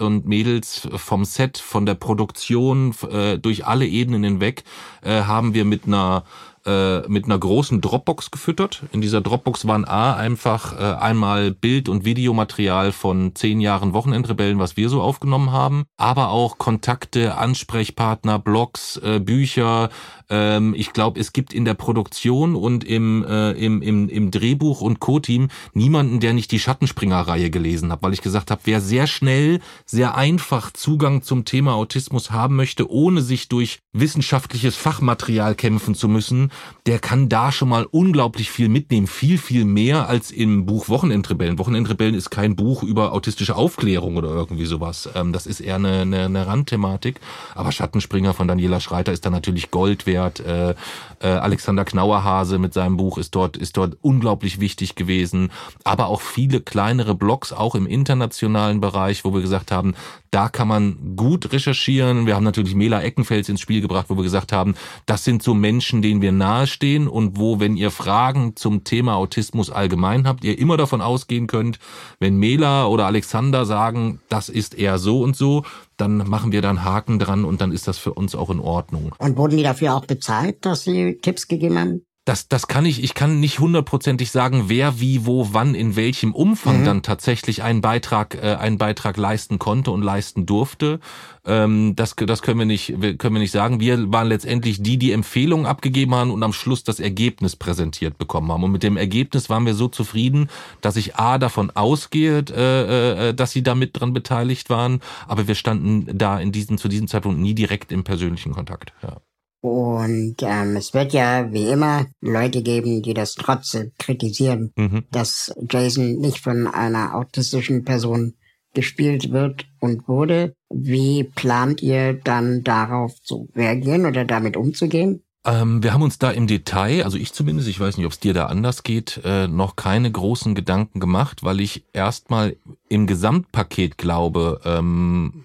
[0.00, 4.64] Und Mädels vom Set, von der Produktion, äh, durch alle Ebenen hinweg,
[5.02, 6.24] äh, haben wir mit einer
[6.68, 8.82] äh, mit einer großen Dropbox gefüttert.
[8.92, 14.58] In dieser Dropbox waren A einfach äh, einmal Bild- und Videomaterial von zehn Jahren Wochenendrebellen,
[14.58, 19.88] was wir so aufgenommen haben, aber auch Kontakte, Ansprechpartner, Blogs, äh, Bücher.
[20.28, 24.82] Ähm, ich glaube, es gibt in der Produktion und im, äh, im, im, im Drehbuch
[24.82, 29.06] und Co-Team niemanden, der nicht die Schattenspringer-Reihe gelesen hat, weil ich gesagt habe, wer sehr
[29.06, 35.94] schnell, sehr einfach Zugang zum Thema Autismus haben möchte, ohne sich durch wissenschaftliches Fachmaterial kämpfen
[35.94, 36.50] zu müssen,
[36.86, 39.06] der kann da schon mal unglaublich viel mitnehmen.
[39.06, 41.58] Viel, viel mehr als im Buch Wochenendrebellen.
[41.58, 45.08] Wochenendrebellen ist kein Buch über autistische Aufklärung oder irgendwie sowas.
[45.14, 47.20] Ähm, das ist eher eine, eine, eine Randthematik.
[47.54, 50.40] Aber Schattenspringer von Daniela Schreiter ist da natürlich Gold wert.
[50.40, 50.74] Äh,
[51.20, 55.50] äh, Alexander Knauerhase mit seinem Buch ist dort, ist dort unglaublich wichtig gewesen.
[55.84, 59.94] Aber auch viele kleinere Blogs, auch im internationalen Bereich, wo wir gesagt haben,
[60.30, 62.26] da kann man gut recherchieren.
[62.26, 64.74] Wir haben natürlich Mela Eckenfels ins Spiel gebracht, wo wir gesagt haben,
[65.06, 69.70] das sind so Menschen, denen wir nahestehen und wo, wenn ihr Fragen zum Thema Autismus
[69.70, 71.78] allgemein habt, ihr immer davon ausgehen könnt,
[72.20, 75.64] wenn Mela oder Alexander sagen, das ist eher so und so,
[75.96, 78.60] dann machen wir da einen Haken dran und dann ist das für uns auch in
[78.60, 79.14] Ordnung.
[79.18, 82.02] Und wurden die dafür auch bezahlt, dass sie Tipps gegeben haben?
[82.28, 86.34] Das, das kann ich, ich kann nicht hundertprozentig sagen, wer, wie, wo, wann, in welchem
[86.34, 86.84] Umfang mhm.
[86.84, 91.00] dann tatsächlich einen Beitrag, äh, einen Beitrag leisten konnte und leisten durfte.
[91.46, 93.80] Ähm, das, das können wir nicht, können wir nicht sagen.
[93.80, 98.52] Wir waren letztendlich die, die Empfehlungen abgegeben haben und am Schluss das Ergebnis präsentiert bekommen
[98.52, 98.62] haben.
[98.62, 100.50] Und mit dem Ergebnis waren wir so zufrieden,
[100.82, 105.54] dass ich A davon ausgehe, äh, äh, dass sie damit dran beteiligt waren, aber wir
[105.54, 108.92] standen da in diesem, zu diesem Zeitpunkt nie direkt im persönlichen Kontakt.
[109.02, 109.16] Ja.
[109.60, 115.04] Und ähm, es wird ja wie immer Leute geben, die das trotzdem kritisieren, mhm.
[115.10, 118.34] dass Jason nicht von einer autistischen Person
[118.74, 120.54] gespielt wird und wurde.
[120.70, 125.22] Wie plant ihr dann darauf zu reagieren oder damit umzugehen?
[125.44, 128.20] Ähm, wir haben uns da im Detail, also ich zumindest, ich weiß nicht, ob es
[128.20, 132.56] dir da anders geht, äh, noch keine großen Gedanken gemacht, weil ich erstmal
[132.88, 135.44] im Gesamtpaket glaube, ähm,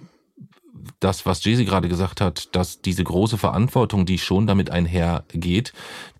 [1.03, 5.73] das, was Jay gerade gesagt hat, dass diese große Verantwortung, die schon damit einhergeht,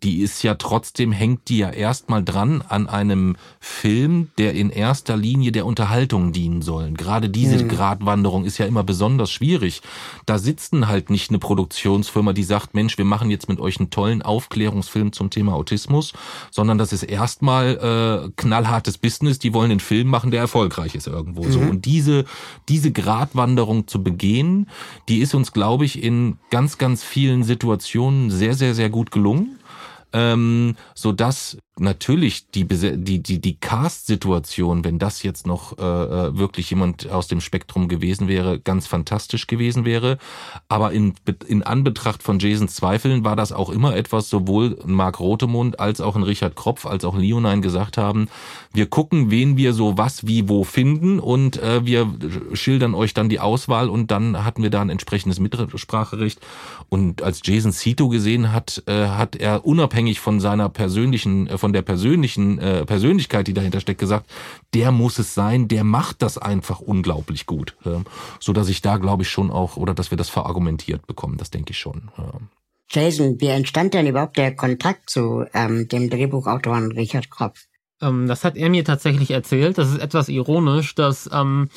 [0.03, 5.15] die ist ja trotzdem, hängt die ja erstmal dran an einem Film, der in erster
[5.15, 6.91] Linie der Unterhaltung dienen soll.
[6.91, 7.69] Gerade diese mhm.
[7.69, 9.81] Gratwanderung ist ja immer besonders schwierig.
[10.25, 13.89] Da sitzen halt nicht eine Produktionsfirma, die sagt, Mensch, wir machen jetzt mit euch einen
[13.89, 16.13] tollen Aufklärungsfilm zum Thema Autismus,
[16.51, 21.07] sondern das ist erstmal äh, knallhartes Business, die wollen einen Film machen, der erfolgreich ist
[21.07, 21.51] irgendwo mhm.
[21.51, 21.59] so.
[21.59, 22.25] Und diese,
[22.67, 24.67] diese Gratwanderung zu begehen,
[25.09, 29.59] die ist uns, glaube ich, in ganz, ganz vielen Situationen sehr, sehr, sehr gut gelungen
[30.13, 36.37] ähm, so dass natürlich die die die die Cast-Situation, wenn das jetzt noch äh, äh,
[36.37, 40.19] wirklich jemand aus dem Spektrum gewesen wäre, ganz fantastisch gewesen wäre.
[40.69, 41.15] Aber in
[41.47, 46.15] in Anbetracht von Jasons Zweifeln war das auch immer etwas, sowohl Marc Rotemund als auch
[46.15, 48.29] ein Richard Kropf als auch Leonine gesagt haben:
[48.71, 52.07] Wir gucken, wen wir so was wie wo finden und äh, wir
[52.53, 56.39] schildern euch dann die Auswahl und dann hatten wir da ein entsprechendes Mitspracherecht.
[56.89, 61.73] Und als Jason Cito gesehen hat, äh, hat er unabhängig von seiner persönlichen äh, von
[61.73, 64.29] der persönlichen äh, Persönlichkeit, die dahinter steckt, gesagt,
[64.73, 67.75] der muss es sein, der macht das einfach unglaublich gut.
[67.85, 67.99] Äh,
[68.39, 71.51] so dass ich da glaube ich schon auch, oder dass wir das verargumentiert bekommen, das
[71.51, 72.11] denke ich schon.
[72.17, 72.39] Äh.
[72.89, 77.65] Jason, wie entstand denn überhaupt der Kontakt zu ähm, dem Drehbuchautoren Richard Kropf?
[78.01, 79.77] Ähm, das hat er mir tatsächlich erzählt.
[79.77, 81.69] Das ist etwas ironisch, dass ähm,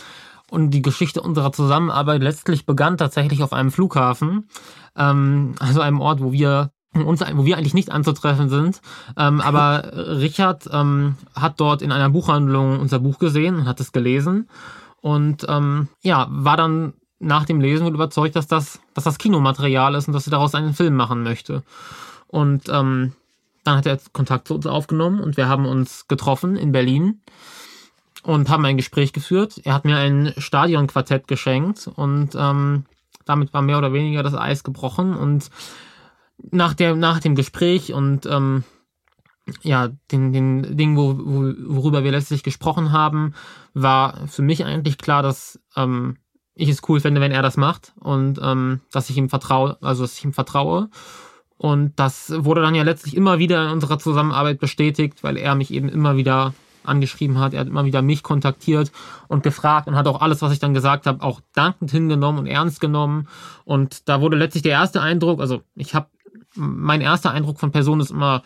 [0.51, 4.49] und die Geschichte unserer Zusammenarbeit letztlich begann tatsächlich auf einem Flughafen,
[4.97, 6.71] ähm, also einem Ort, wo wir
[7.05, 8.81] uns, wo wir eigentlich nicht anzutreffen sind.
[9.17, 9.91] Ähm, aber
[10.21, 14.49] Richard ähm, hat dort in einer Buchhandlung unser Buch gesehen und hat es gelesen
[15.01, 20.09] und ähm, ja, war dann nach dem Lesen überzeugt, dass das, dass das Kinomaterial ist
[20.09, 21.63] und dass er daraus einen Film machen möchte.
[22.27, 23.13] Und ähm,
[23.65, 27.21] dann hat er Kontakt zu uns aufgenommen und wir haben uns getroffen in Berlin
[28.23, 29.61] und haben ein Gespräch geführt.
[29.65, 32.85] Er hat mir ein Stadionquartett geschenkt und ähm,
[33.25, 35.51] damit war mehr oder weniger das Eis gebrochen und
[36.39, 38.65] nach, der, nach dem Gespräch und ähm,
[39.63, 43.35] ja, den, den Dingen, wo, wo, worüber wir letztlich gesprochen haben,
[43.75, 46.17] war für mich eigentlich klar, dass ähm,
[46.55, 50.03] ich es cool finde, wenn er das macht und ähm, dass ich ihm vertraue, also
[50.03, 50.89] dass ich ihm vertraue.
[51.59, 55.71] Und das wurde dann ja letztlich immer wieder in unserer Zusammenarbeit bestätigt, weil er mich
[55.71, 57.55] eben immer wieder angeschrieben hat.
[57.55, 58.93] Er hat immer wieder mich kontaktiert
[59.29, 62.47] und gefragt und hat auch alles, was ich dann gesagt habe, auch dankend hingenommen und
[62.47, 63.29] ernst genommen.
[63.65, 66.09] Und da wurde letztlich der erste Eindruck, also ich habe,
[66.57, 68.43] mein erster Eindruck von Personen ist immer,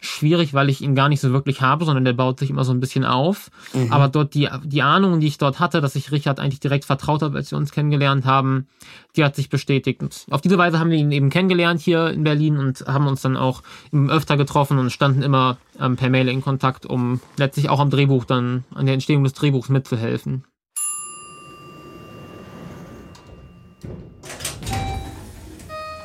[0.00, 2.72] schwierig, weil ich ihn gar nicht so wirklich habe, sondern der baut sich immer so
[2.72, 3.50] ein bisschen auf.
[3.72, 3.92] Mhm.
[3.92, 7.22] Aber dort die, die Ahnung, die ich dort hatte, dass ich Richard eigentlich direkt vertraut
[7.22, 8.68] habe, als wir uns kennengelernt haben,
[9.16, 10.00] die hat sich bestätigt.
[10.00, 13.22] Und auf diese Weise haben wir ihn eben kennengelernt hier in Berlin und haben uns
[13.22, 17.80] dann auch öfter getroffen und standen immer ähm, per Mail in Kontakt, um letztlich auch
[17.80, 20.44] am Drehbuch dann, an der Entstehung des Drehbuchs mitzuhelfen.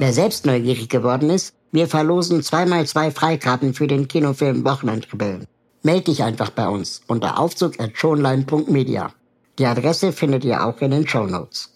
[0.04, 5.48] Wer selbst neugierig geworden ist, wir verlosen zweimal zwei Freikarten für den Kinofilm Wochenendrebellen.
[5.82, 9.14] Meld dich einfach bei uns unter aufzug.schonlein.media.
[9.58, 11.70] Die Adresse findet ihr auch in den Show Notes.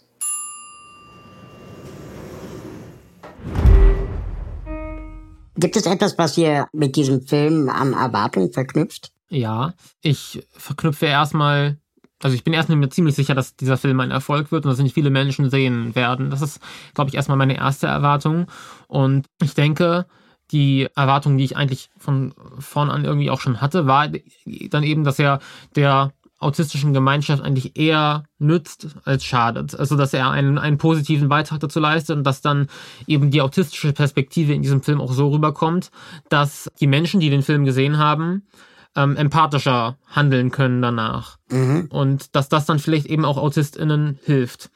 [5.55, 9.13] Gibt es etwas, was ihr mit diesem Film an Erwartungen verknüpft?
[9.29, 11.77] Ja, ich verknüpfe erstmal
[12.23, 14.79] also ich bin erstmal mir ziemlich sicher, dass dieser Film ein Erfolg wird und dass
[14.79, 16.29] nicht viele Menschen sehen werden.
[16.29, 16.59] Das ist,
[16.95, 18.47] glaube ich, erstmal meine erste Erwartung.
[18.87, 20.07] Und ich denke,
[20.51, 24.09] die Erwartung, die ich eigentlich von vorn an irgendwie auch schon hatte, war
[24.69, 25.39] dann eben, dass er
[25.75, 29.77] der autistischen Gemeinschaft eigentlich eher nützt als schadet.
[29.77, 32.67] Also dass er einen, einen positiven Beitrag dazu leistet und dass dann
[33.07, 35.89] eben die autistische Perspektive in diesem Film auch so rüberkommt,
[36.29, 38.43] dass die Menschen, die den Film gesehen haben,
[38.95, 41.37] ähm, empathischer handeln können danach.
[41.49, 41.87] Mhm.
[41.91, 44.69] Und dass das dann vielleicht eben auch AutistInnen hilft.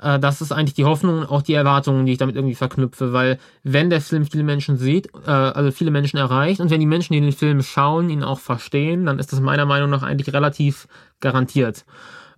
[0.00, 3.12] Äh, das ist eigentlich die Hoffnung und auch die Erwartungen, die ich damit irgendwie verknüpfe,
[3.12, 6.86] weil wenn der Film viele Menschen sieht, äh, also viele Menschen erreicht und wenn die
[6.86, 10.34] Menschen, die den Film schauen, ihn auch verstehen, dann ist das meiner Meinung nach eigentlich
[10.34, 10.86] relativ
[11.20, 11.84] garantiert.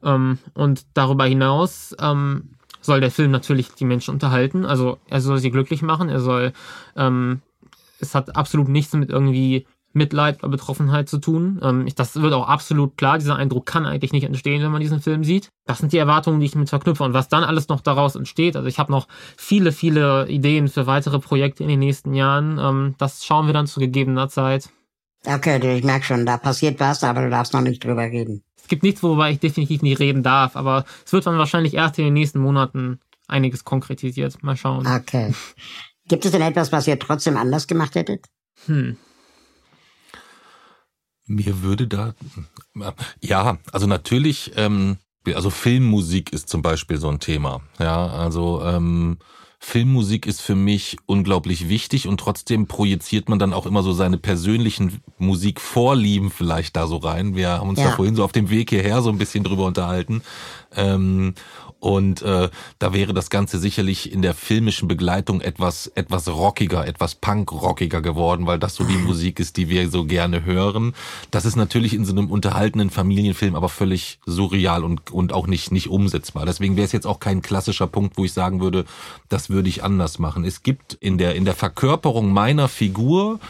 [0.02, 2.50] Ähm, und darüber hinaus ähm,
[2.80, 4.66] soll der Film natürlich die Menschen unterhalten.
[4.66, 6.52] Also er soll sie glücklich machen, er soll
[6.96, 7.40] ähm,
[8.00, 11.60] es hat absolut nichts mit irgendwie Mitleid oder Betroffenheit zu tun.
[11.62, 13.18] Ähm, ich, das wird auch absolut klar.
[13.18, 15.48] Dieser Eindruck kann eigentlich nicht entstehen, wenn man diesen Film sieht.
[15.66, 17.04] Das sind die Erwartungen, die ich mit verknüpfe.
[17.04, 20.86] Und was dann alles noch daraus entsteht, also ich habe noch viele, viele Ideen für
[20.86, 22.58] weitere Projekte in den nächsten Jahren.
[22.58, 24.70] Ähm, das schauen wir dann zu gegebener Zeit.
[25.26, 28.42] Okay, ich merke schon, da passiert was, aber du darfst noch nicht drüber reden.
[28.56, 31.98] Es gibt nichts, worüber ich definitiv nicht reden darf, aber es wird dann wahrscheinlich erst
[31.98, 34.42] in den nächsten Monaten einiges konkretisiert.
[34.42, 34.86] Mal schauen.
[34.86, 35.34] Okay.
[36.08, 38.26] Gibt es denn etwas, was ihr trotzdem anders gemacht hättet?
[38.66, 38.96] Hm.
[41.26, 42.14] Mir würde da,
[43.20, 44.98] ja, also natürlich, ähm,
[45.32, 47.62] also Filmmusik ist zum Beispiel so ein Thema.
[47.78, 49.18] Ja, also ähm,
[49.64, 54.18] Filmmusik ist für mich unglaublich wichtig und trotzdem projiziert man dann auch immer so seine
[54.18, 57.34] persönlichen Musikvorlieben vielleicht da so rein.
[57.34, 57.86] Wir haben uns ja.
[57.86, 60.22] da vorhin so auf dem Weg hierher so ein bisschen drüber unterhalten.
[60.76, 61.34] Ähm,
[61.84, 67.14] und äh, da wäre das Ganze sicherlich in der filmischen Begleitung etwas, etwas rockiger, etwas
[67.14, 70.94] punk-rockiger geworden, weil das so die Musik ist, die wir so gerne hören.
[71.30, 75.72] Das ist natürlich in so einem unterhaltenen Familienfilm aber völlig surreal und, und auch nicht,
[75.72, 76.46] nicht umsetzbar.
[76.46, 78.86] Deswegen wäre es jetzt auch kein klassischer Punkt, wo ich sagen würde,
[79.28, 80.46] das würde ich anders machen.
[80.46, 83.40] Es gibt in der, in der Verkörperung meiner Figur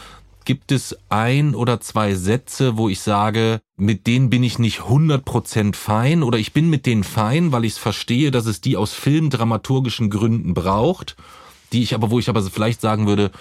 [0.45, 5.75] gibt es ein oder zwei Sätze, wo ich sage, mit denen bin ich nicht 100%
[5.75, 8.93] fein oder ich bin mit denen fein, weil ich es verstehe, dass es die aus
[8.93, 11.17] filmdramaturgischen Gründen braucht,
[11.73, 13.31] die ich aber, wo ich aber vielleicht sagen würde,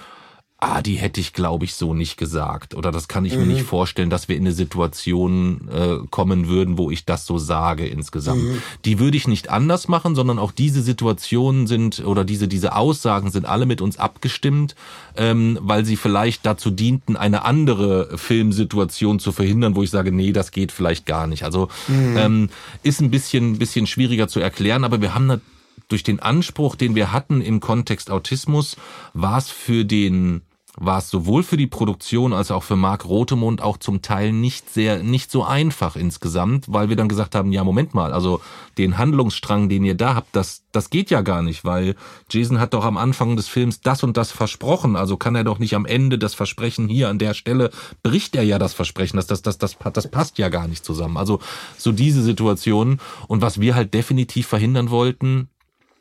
[0.64, 2.74] ah, die hätte ich, glaube ich, so nicht gesagt.
[2.74, 3.40] Oder das kann ich mhm.
[3.40, 3.66] mir nicht mhm.
[3.66, 8.42] vorstellen, dass wir in eine Situation äh, kommen würden, wo ich das so sage insgesamt.
[8.42, 8.62] Mhm.
[8.84, 13.30] Die würde ich nicht anders machen, sondern auch diese Situationen sind oder diese, diese Aussagen
[13.30, 14.74] sind alle mit uns abgestimmt,
[15.16, 20.32] ähm, weil sie vielleicht dazu dienten, eine andere Filmsituation zu verhindern, wo ich sage, nee,
[20.32, 21.44] das geht vielleicht gar nicht.
[21.44, 22.16] Also mhm.
[22.16, 22.50] ähm,
[22.82, 25.40] ist ein bisschen, bisschen schwieriger zu erklären, aber wir haben
[25.88, 28.76] durch den Anspruch, den wir hatten im Kontext Autismus,
[29.12, 30.40] war es für den
[30.77, 34.70] war es sowohl für die Produktion als auch für Marc Rotemund auch zum Teil nicht
[34.70, 38.41] sehr, nicht so einfach insgesamt, weil wir dann gesagt haben, ja, Moment mal, also
[38.77, 41.95] den Handlungsstrang, den ihr da habt, das, das geht ja gar nicht, weil
[42.29, 45.61] Jason hat doch am Anfang des Films das und das versprochen, also kann er doch
[45.61, 47.70] nicht am Ende das Versprechen hier an der Stelle,
[48.03, 51.16] bricht er ja das Versprechen, das, das, das, das, das passt ja gar nicht zusammen.
[51.16, 51.39] Also
[51.79, 52.99] so diese Situation
[53.29, 55.49] und was wir halt definitiv verhindern wollten,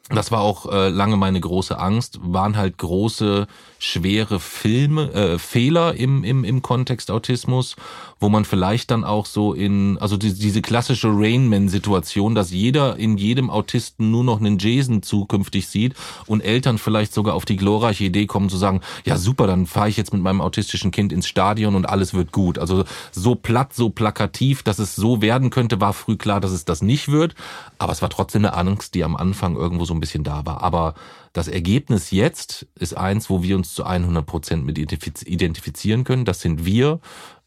[0.09, 3.47] das war auch äh, lange meine große Angst, waren halt große,
[3.79, 7.77] schwere Filme, äh, Fehler im, im, im Kontext Autismus,
[8.23, 13.17] wo man vielleicht dann auch so in, also die, diese klassische Rainman-Situation, dass jeder in
[13.17, 15.93] jedem Autisten nur noch einen Jason zukünftig sieht
[16.25, 19.89] und Eltern vielleicht sogar auf die glorreiche Idee kommen zu sagen, ja super, dann fahre
[19.89, 22.59] ich jetzt mit meinem autistischen Kind ins Stadion und alles wird gut.
[22.59, 26.63] Also so platt, so plakativ, dass es so werden könnte, war früh klar, dass es
[26.63, 27.35] das nicht wird,
[27.77, 30.63] aber es war trotzdem eine Angst, die am Anfang irgendwo so ein bisschen da war.
[30.63, 30.95] Aber
[31.33, 36.25] das Ergebnis jetzt ist eins, wo wir uns zu 100 Prozent mit identifizieren können.
[36.25, 36.99] Das sind wir.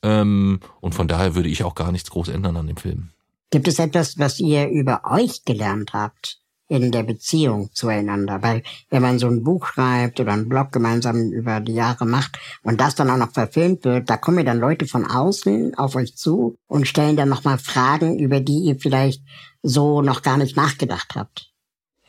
[0.03, 3.11] Ähm, und von daher würde ich auch gar nichts groß ändern an dem Film.
[3.51, 8.43] Gibt es etwas, was ihr über euch gelernt habt in der Beziehung zueinander?
[8.43, 12.39] Weil wenn man so ein Buch schreibt oder einen Blog gemeinsam über die Jahre macht
[12.63, 15.95] und das dann auch noch verfilmt wird, da kommen ja dann Leute von außen auf
[15.95, 19.23] euch zu und stellen dann nochmal Fragen, über die ihr vielleicht
[19.63, 21.53] so noch gar nicht nachgedacht habt.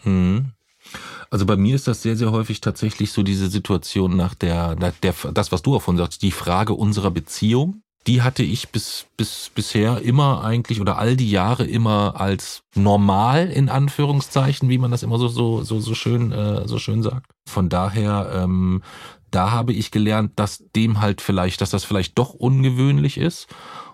[0.01, 0.53] Hm.
[1.30, 4.93] Also bei mir ist das sehr, sehr häufig tatsächlich so diese Situation nach der, nach
[5.01, 7.82] der das, was du auch von sagst, die Frage unserer Beziehung.
[8.05, 13.49] Die hatte ich bis, bis bisher immer eigentlich oder all die Jahre immer als normal
[13.49, 17.25] in Anführungszeichen, wie man das immer so so so so schön äh, so schön sagt.
[17.49, 18.82] Von daher ähm,
[19.32, 23.47] da habe ich gelernt, dass dem halt vielleicht, dass das vielleicht doch ungewöhnlich ist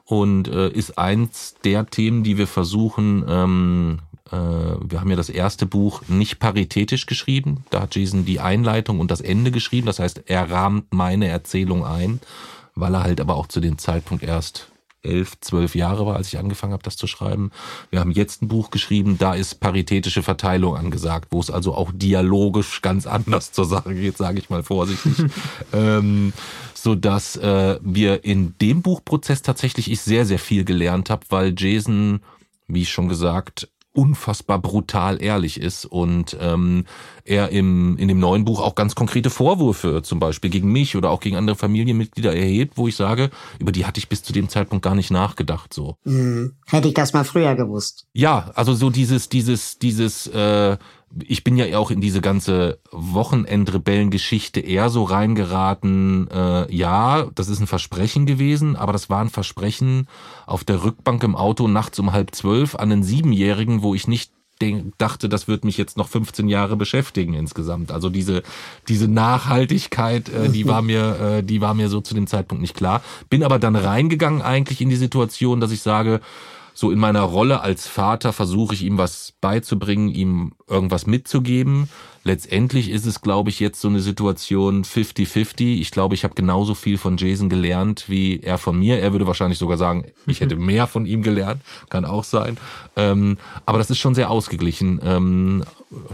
[0.06, 5.30] und äh, ist eins der Themen, die wir versuchen ähm, äh, wir haben ja das
[5.30, 7.66] erste Buch nicht paritätisch geschrieben.
[7.70, 9.86] Da hat Jason die Einleitung und das Ende geschrieben.
[9.86, 12.20] Das heißt, er rahmt meine Erzählung ein,
[12.74, 14.72] weil er halt aber auch zu dem Zeitpunkt erst
[15.04, 17.52] elf, zwölf Jahre war, als ich angefangen habe, das zu schreiben.
[17.92, 21.92] Wir haben jetzt ein Buch geschrieben, da ist paritätische Verteilung angesagt, wo es also auch
[21.94, 25.14] dialogisch ganz anders zur Sache geht, sage ich mal vorsichtig.
[25.74, 26.34] ähm,
[26.74, 31.54] so dass äh, wir in dem Buchprozess tatsächlich ich sehr, sehr viel gelernt habe, weil
[31.58, 32.22] Jason,
[32.68, 36.86] wie ich schon gesagt, unfassbar brutal ehrlich ist und ähm,
[37.26, 41.12] er im in dem neuen Buch auch ganz konkrete Vorwürfe zum Beispiel gegen mich oder
[41.12, 43.30] auch gegen andere Familienmitglieder erhebt, wo ich sage,
[43.60, 45.74] über die hatte ich bis zu dem Zeitpunkt gar nicht nachgedacht.
[45.74, 46.56] So hm.
[46.66, 48.08] hätte ich das mal früher gewusst.
[48.14, 50.78] Ja, also so dieses dieses dieses äh,
[51.22, 56.28] ich bin ja auch in diese ganze Wochenendrebellengeschichte eher so reingeraten.
[56.32, 60.08] Äh, ja, das ist ein Versprechen gewesen, aber das war ein Versprechen
[60.46, 64.32] auf der Rückbank im Auto nachts um halb zwölf an einen Siebenjährigen, wo ich nicht
[64.98, 67.92] dachte, das wird mich jetzt noch 15 Jahre beschäftigen insgesamt.
[67.92, 68.44] Also diese
[68.88, 72.76] diese Nachhaltigkeit, äh, die war mir äh, die war mir so zu dem Zeitpunkt nicht
[72.76, 73.02] klar.
[73.30, 76.22] Bin aber dann reingegangen eigentlich in die Situation, dass ich sage,
[76.74, 81.90] so in meiner Rolle als Vater versuche ich ihm was beizubringen, ihm irgendwas mitzugeben.
[82.26, 85.80] Letztendlich ist es, glaube ich, jetzt so eine Situation 50-50.
[85.80, 89.00] Ich glaube, ich habe genauso viel von Jason gelernt wie er von mir.
[89.00, 91.62] Er würde wahrscheinlich sogar sagen, ich hätte mehr von ihm gelernt.
[91.90, 92.58] Kann auch sein.
[92.96, 95.02] Ähm, aber das ist schon sehr ausgeglichen.
[95.04, 95.66] Ähm,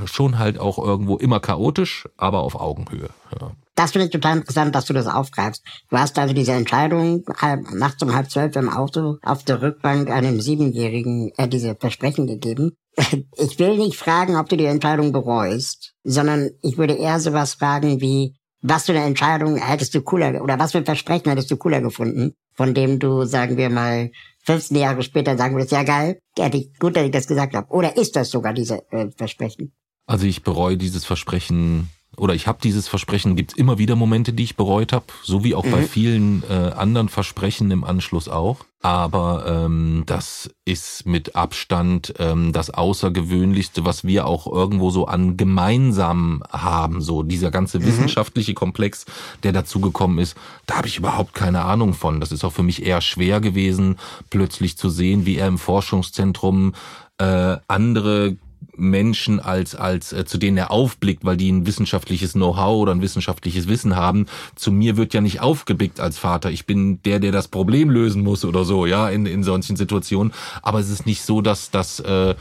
[0.05, 3.10] schon halt auch irgendwo immer chaotisch, aber auf Augenhöhe.
[3.39, 3.51] Ja.
[3.80, 5.63] Das finde ich total interessant, dass du das aufgreifst.
[5.89, 10.11] Du hast also diese Entscheidung halb, nachts um halb zwölf im Auto auf der Rückbank
[10.11, 12.73] einem Siebenjährigen äh, diese Versprechen gegeben.
[13.38, 18.01] Ich will nicht fragen, ob du die Entscheidung bereust, sondern ich würde eher sowas fragen
[18.01, 21.55] wie, was für eine Entscheidung hättest du cooler, oder was für ein Versprechen hättest du
[21.55, 24.11] cooler gefunden, von dem du, sagen wir mal,
[24.43, 27.71] 15 Jahre später sagen würdest, ja geil, hätte ich, gut, dass ich das gesagt habe.
[27.71, 29.71] Oder ist das sogar diese äh, Versprechen?
[30.05, 31.89] Also ich bereue dieses Versprechen
[32.20, 35.55] oder ich habe dieses Versprechen, gibt immer wieder Momente, die ich bereut habe, so wie
[35.55, 35.72] auch mhm.
[35.72, 38.65] bei vielen äh, anderen Versprechen im Anschluss auch.
[38.82, 45.36] Aber ähm, das ist mit Abstand ähm, das Außergewöhnlichste, was wir auch irgendwo so an
[45.36, 47.01] gemeinsam haben.
[47.01, 47.88] So dieser ganze mhm.
[47.88, 49.05] wissenschaftliche Komplex,
[49.43, 52.22] der dazugekommen ist, da habe ich überhaupt keine Ahnung von.
[52.22, 53.97] Das ist auch für mich eher schwer gewesen,
[54.30, 56.74] plötzlich zu sehen, wie er im Forschungszentrum
[57.17, 58.38] äh, andere
[58.76, 63.01] Menschen als als äh, zu denen er aufblickt, weil die ein wissenschaftliches Know-how oder ein
[63.01, 64.26] wissenschaftliches Wissen haben.
[64.55, 66.51] Zu mir wird ja nicht aufgeblickt als Vater.
[66.51, 70.34] Ich bin der, der das Problem lösen muss oder so, ja, in in solchen Situationen.
[70.62, 72.36] Aber es ist nicht so, dass dass äh,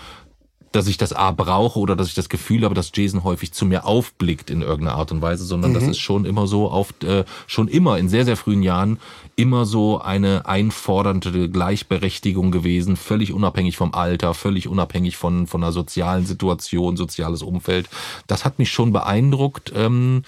[0.72, 3.64] dass ich das A brauche oder dass ich das Gefühl habe, dass Jason häufig zu
[3.64, 5.74] mir aufblickt in irgendeiner Art und Weise, sondern mhm.
[5.74, 8.98] das ist schon immer so auf äh, schon immer in sehr sehr frühen Jahren
[9.36, 15.72] immer so eine einfordernde Gleichberechtigung gewesen, völlig unabhängig vom Alter, völlig unabhängig von von einer
[15.72, 17.88] sozialen Situation, soziales Umfeld.
[18.26, 20.22] Das hat mich schon beeindruckt ähm,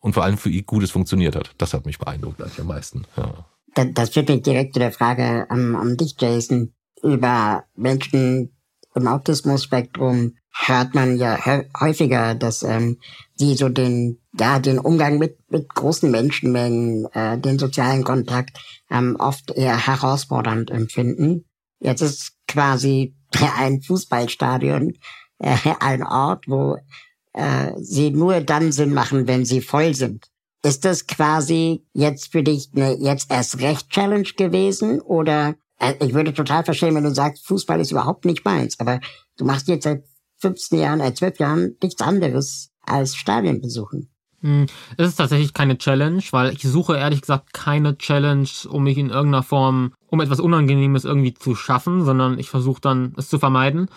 [0.00, 1.52] und vor allem für ihn gut es funktioniert hat.
[1.58, 3.04] Das hat mich beeindruckt eigentlich am meisten.
[3.16, 3.46] Ja.
[3.94, 8.50] Das führt mich direkt zu der Frage an, an dich, Jason, über Menschen,
[8.94, 10.36] im Autismus-Spektrum
[10.66, 11.38] hört man ja
[11.80, 12.98] häufiger, dass ähm,
[13.40, 18.58] die so den ja den Umgang mit mit großen Menschenmengen, äh, den sozialen Kontakt
[18.90, 21.44] ähm, oft eher herausfordernd empfinden.
[21.80, 23.14] Jetzt ist quasi
[23.58, 24.94] ein Fußballstadion
[25.38, 26.76] äh, ein Ort, wo
[27.32, 30.26] äh, sie nur dann Sinn machen, wenn sie voll sind.
[30.64, 35.56] Ist das quasi jetzt für dich eine jetzt erst recht Challenge gewesen oder
[36.00, 39.00] ich würde total verstehen, wenn du sagst, Fußball ist überhaupt nicht meins, aber
[39.36, 40.04] du machst jetzt seit
[40.38, 44.08] 15 Jahren, äh, 12 Jahren nichts anderes als Stadien besuchen.
[44.40, 44.66] Hm,
[44.96, 49.10] es ist tatsächlich keine Challenge, weil ich suche ehrlich gesagt keine Challenge, um mich in
[49.10, 53.88] irgendeiner Form, um etwas Unangenehmes irgendwie zu schaffen, sondern ich versuche dann, es zu vermeiden.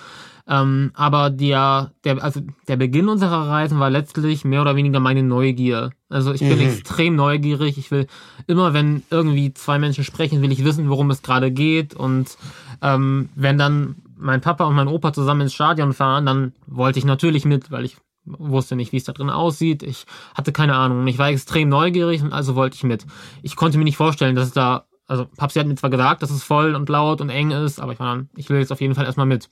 [0.47, 5.23] Ähm, aber der, der, also der Beginn unserer Reisen war letztlich mehr oder weniger meine
[5.23, 5.91] Neugier.
[6.07, 6.65] Also ich bin mhm.
[6.65, 7.77] extrem neugierig.
[7.77, 8.05] Ich will
[8.45, 11.95] immer, wenn irgendwie zwei Menschen sprechen, will ich wissen, worum es gerade geht.
[11.95, 12.37] Und
[12.81, 17.05] ähm, wenn dann mein Papa und mein Opa zusammen ins Stadion fahren, dann wollte ich
[17.05, 19.81] natürlich mit, weil ich wusste nicht, wie es da drin aussieht.
[19.83, 21.05] Ich hatte keine Ahnung.
[21.07, 23.05] Ich war extrem neugierig und also wollte ich mit.
[23.41, 26.31] Ich konnte mir nicht vorstellen, dass es da, also Papsi hat mir zwar gesagt, dass
[26.31, 28.81] es voll und laut und eng ist, aber ich war dann, ich will jetzt auf
[28.81, 29.49] jeden Fall erstmal mit.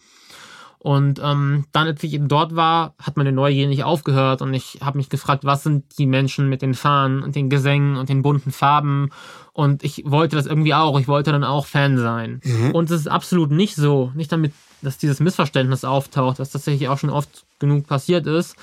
[0.84, 4.80] Und ähm, dann, als ich eben dort war, hat meine Neugier nicht aufgehört und ich
[4.82, 8.22] habe mich gefragt, was sind die Menschen mit den Fahnen und den Gesängen und den
[8.22, 9.10] bunten Farben
[9.54, 12.42] und ich wollte das irgendwie auch, ich wollte dann auch Fan sein.
[12.44, 12.72] Mhm.
[12.72, 16.98] Und es ist absolut nicht so, nicht damit, dass dieses Missverständnis auftaucht, was tatsächlich auch
[16.98, 18.58] schon oft genug passiert ist,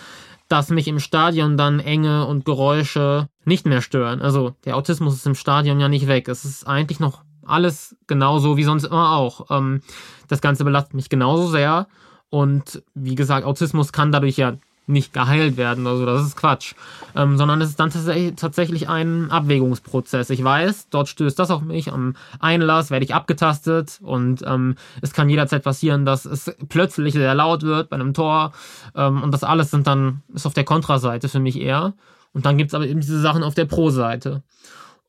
[0.47, 4.21] dass mich im Stadion dann Enge und Geräusche nicht mehr stören.
[4.21, 6.29] Also der Autismus ist im Stadion ja nicht weg.
[6.29, 9.47] Es ist eigentlich noch alles genauso wie sonst immer auch.
[9.51, 9.81] Ähm,
[10.29, 11.87] das Ganze belastet mich genauso sehr.
[12.31, 14.57] Und wie gesagt, Autismus kann dadurch ja
[14.87, 16.75] nicht geheilt werden, also das ist Quatsch,
[17.15, 17.91] ähm, sondern es ist dann
[18.37, 20.31] tatsächlich ein Abwägungsprozess.
[20.31, 25.13] Ich weiß, dort stößt das auf mich, am Einlass werde ich abgetastet und ähm, es
[25.13, 28.53] kann jederzeit passieren, dass es plötzlich sehr laut wird bei einem Tor
[28.95, 31.95] ähm, und das alles sind dann, ist auf der Kontraseite für mich eher
[32.33, 34.43] und dann gibt es aber eben diese Sachen auf der Pro-Seite.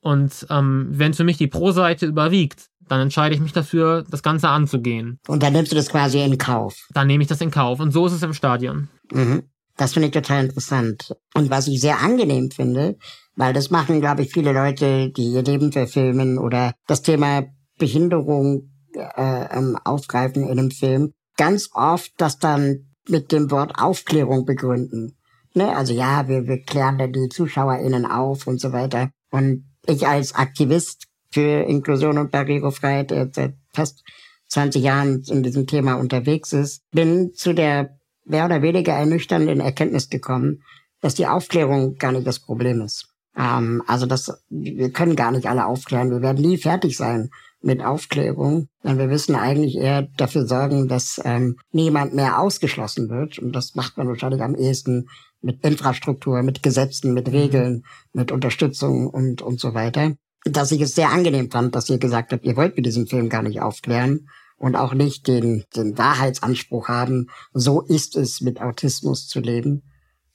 [0.02, 4.50] Und ähm, wenn für mich die Pro-Seite überwiegt, dann entscheide ich mich dafür, das Ganze
[4.50, 5.18] anzugehen.
[5.26, 6.88] Und dann nimmst du das quasi in Kauf.
[6.94, 7.80] Dann nehme ich das in Kauf.
[7.80, 8.90] Und so ist es im Stadion.
[9.14, 9.44] Mhm.
[9.78, 11.16] Das finde ich total interessant.
[11.34, 12.98] Und was ich sehr angenehm finde,
[13.38, 17.46] weil das machen, glaube ich, viele Leute, die ihr Leben verfilmen oder das Thema
[17.78, 24.44] Behinderung äh, ähm, aufgreifen in einem Film, ganz oft das dann mit dem Wort Aufklärung
[24.44, 25.18] begründen.
[25.54, 25.74] Ne?
[25.74, 29.12] Also ja, wir, wir klären dann die ZuschauerInnen auf und so weiter.
[29.32, 34.04] Und ich als Aktivist für Inklusion und Barrierefreiheit, der seit fast
[34.48, 40.10] 20 Jahren in diesem Thema unterwegs ist, bin zu der mehr oder weniger ernüchternden Erkenntnis
[40.10, 40.64] gekommen,
[41.00, 43.08] dass die Aufklärung gar nicht das Problem ist.
[43.36, 46.12] Ähm, also das, wir können gar nicht alle aufklären.
[46.12, 47.30] Wir werden nie fertig sein
[47.62, 53.40] mit Aufklärung, denn wir müssen eigentlich eher dafür sorgen, dass ähm, niemand mehr ausgeschlossen wird.
[53.40, 55.08] Und das macht man wahrscheinlich am ehesten
[55.42, 60.16] mit Infrastruktur, mit Gesetzen, mit Regeln, mit Unterstützung und, und so weiter
[60.46, 63.30] dass ich es sehr angenehm fand, dass ihr gesagt habt, ihr wollt mit diesem Film
[63.30, 64.28] gar nicht aufklären
[64.58, 69.84] und auch nicht den, den Wahrheitsanspruch haben, so ist es mit Autismus zu leben,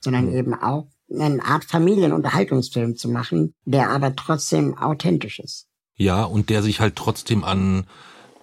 [0.00, 5.66] sondern eben auch eine Art Familienunterhaltungsfilm zu machen, der aber trotzdem authentisch ist.
[5.94, 7.86] Ja, und der sich halt trotzdem an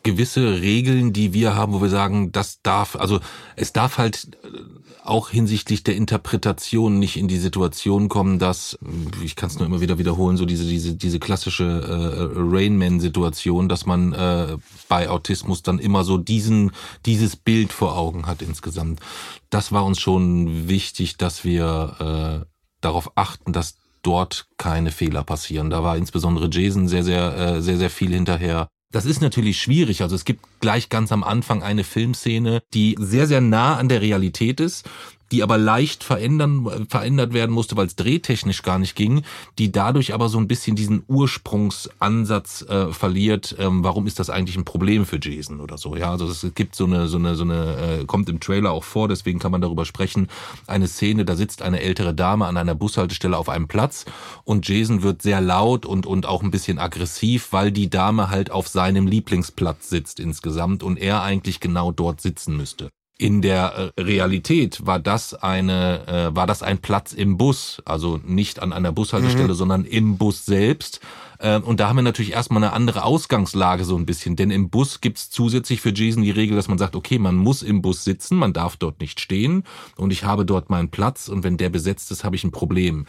[0.04, 3.20] gewisse Regeln, die wir haben, wo wir sagen, das darf, also
[3.56, 4.38] es darf halt
[5.06, 8.78] auch hinsichtlich der Interpretation nicht in die Situation kommen, dass,
[9.22, 13.86] ich kann es nur immer wieder wiederholen, so diese, diese, diese klassische äh, Rainman-Situation, dass
[13.86, 16.72] man äh, bei Autismus dann immer so diesen,
[17.06, 19.02] dieses Bild vor Augen hat insgesamt.
[19.50, 22.46] Das war uns schon wichtig, dass wir äh,
[22.80, 25.70] darauf achten, dass dort keine Fehler passieren.
[25.70, 28.68] Da war insbesondere Jason sehr, sehr, äh, sehr, sehr viel hinterher.
[28.94, 30.04] Das ist natürlich schwierig.
[30.04, 34.02] Also es gibt gleich ganz am Anfang eine Filmszene, die sehr, sehr nah an der
[34.02, 34.88] Realität ist
[35.34, 39.24] die aber leicht verändern, verändert werden musste, weil es drehtechnisch gar nicht ging,
[39.58, 43.56] die dadurch aber so ein bisschen diesen Ursprungsansatz äh, verliert.
[43.58, 45.96] Ähm, warum ist das eigentlich ein Problem für Jason oder so?
[45.96, 48.84] Ja, also es gibt so eine, so eine, so eine, äh, kommt im Trailer auch
[48.84, 50.28] vor, deswegen kann man darüber sprechen.
[50.68, 54.06] Eine Szene, da sitzt eine ältere Dame an einer Bushaltestelle auf einem Platz
[54.44, 58.52] und Jason wird sehr laut und, und auch ein bisschen aggressiv, weil die Dame halt
[58.52, 62.92] auf seinem Lieblingsplatz sitzt insgesamt und er eigentlich genau dort sitzen müsste.
[63.24, 68.20] In der äh, Realität war das eine, äh, war das ein Platz im Bus, also
[68.22, 69.54] nicht an einer Bushaltestelle, mhm.
[69.54, 71.00] sondern im Bus selbst.
[71.40, 74.70] Äh, und da haben wir natürlich erstmal eine andere Ausgangslage so ein bisschen, denn im
[74.70, 78.04] Bus gibt's zusätzlich für Jason die Regel, dass man sagt, okay, man muss im Bus
[78.04, 79.64] sitzen, man darf dort nicht stehen
[79.96, 83.06] und ich habe dort meinen Platz und wenn der besetzt ist, habe ich ein Problem.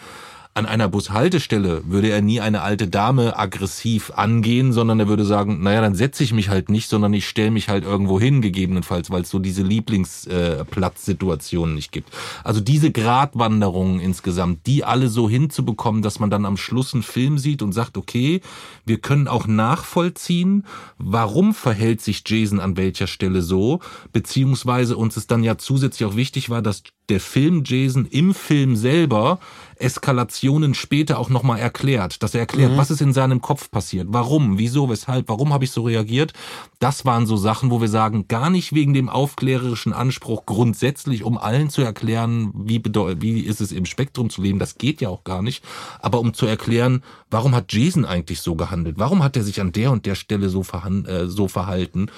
[0.57, 5.65] An einer Bushaltestelle würde er nie eine alte Dame aggressiv angehen, sondern er würde sagen,
[5.65, 9.11] naja, dann setze ich mich halt nicht, sondern ich stelle mich halt irgendwo hin, gegebenenfalls,
[9.11, 12.11] weil es so diese Lieblingsplatzsituationen äh, nicht gibt.
[12.45, 17.39] Also diese Gratwanderungen insgesamt, die alle so hinzubekommen, dass man dann am Schluss einen Film
[17.39, 18.41] sieht und sagt, okay,
[18.87, 20.67] wir können auch nachvollziehen,
[20.99, 23.81] warum verhält sich Jason an welcher Stelle so,
[24.13, 28.77] beziehungsweise uns es dann ja zusätzlich auch wichtig war, dass der Film Jason im Film
[28.77, 29.39] selber
[29.77, 32.77] Eskalationen später auch nochmal erklärt, dass er erklärt, mhm.
[32.77, 36.33] was ist in seinem Kopf passiert, warum, wieso, weshalb, warum habe ich so reagiert.
[36.79, 41.39] Das waren so Sachen, wo wir sagen, gar nicht wegen dem aufklärerischen Anspruch grundsätzlich, um
[41.39, 45.25] allen zu erklären, wie, wie ist es im Spektrum zu leben, das geht ja auch
[45.25, 45.65] gar nicht,
[46.01, 49.73] aber um zu erklären, warum hat Jason eigentlich so gehandelt, warum hat er sich an
[49.73, 50.65] der und der Stelle so,
[51.07, 52.09] äh, so verhalten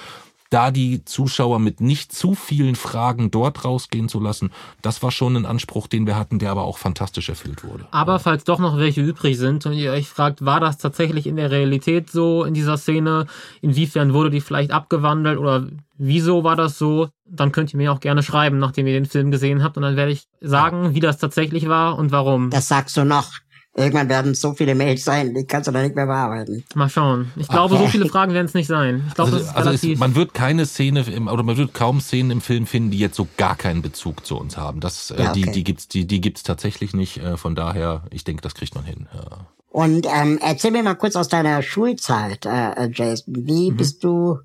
[0.51, 4.51] da die Zuschauer mit nicht zu vielen Fragen dort rausgehen zu lassen,
[4.83, 7.87] das war schon ein Anspruch, den wir hatten, der aber auch fantastisch erfüllt wurde.
[7.91, 11.37] Aber falls doch noch welche übrig sind und ihr euch fragt, war das tatsächlich in
[11.37, 13.27] der Realität so in dieser Szene?
[13.61, 15.67] Inwiefern wurde die vielleicht abgewandelt oder
[15.99, 17.09] wieso war das so?
[17.25, 19.97] Dann könnt ihr mir auch gerne schreiben, nachdem ihr den Film gesehen habt und dann
[19.97, 22.51] werde ich sagen, wie das tatsächlich war und warum.
[22.51, 23.33] Das sagst du noch.
[23.79, 26.65] Irgendwann werden es so viele Mails sein, die kannst du dann nicht mehr bearbeiten.
[26.75, 27.31] Mal schauen.
[27.37, 27.85] Ich glaube, okay.
[27.85, 29.05] so viele Fragen werden es nicht sein.
[29.09, 29.93] Ich glaube, also, das ist also relativ.
[29.93, 32.99] Es, man wird keine Szene im, oder man wird kaum Szenen im Film finden, die
[32.99, 34.81] jetzt so gar keinen Bezug zu uns haben.
[34.81, 35.43] Das, äh, ja, okay.
[35.43, 37.19] die, die gibt's, die, die gibt's tatsächlich nicht.
[37.19, 39.09] Äh, von daher, ich denke, das kriegt man hin.
[39.13, 39.47] Ja.
[39.69, 43.47] Und ähm, erzähl mir mal kurz aus deiner Schulzeit, äh, äh Jason.
[43.47, 43.77] Wie mhm.
[43.77, 44.39] bist du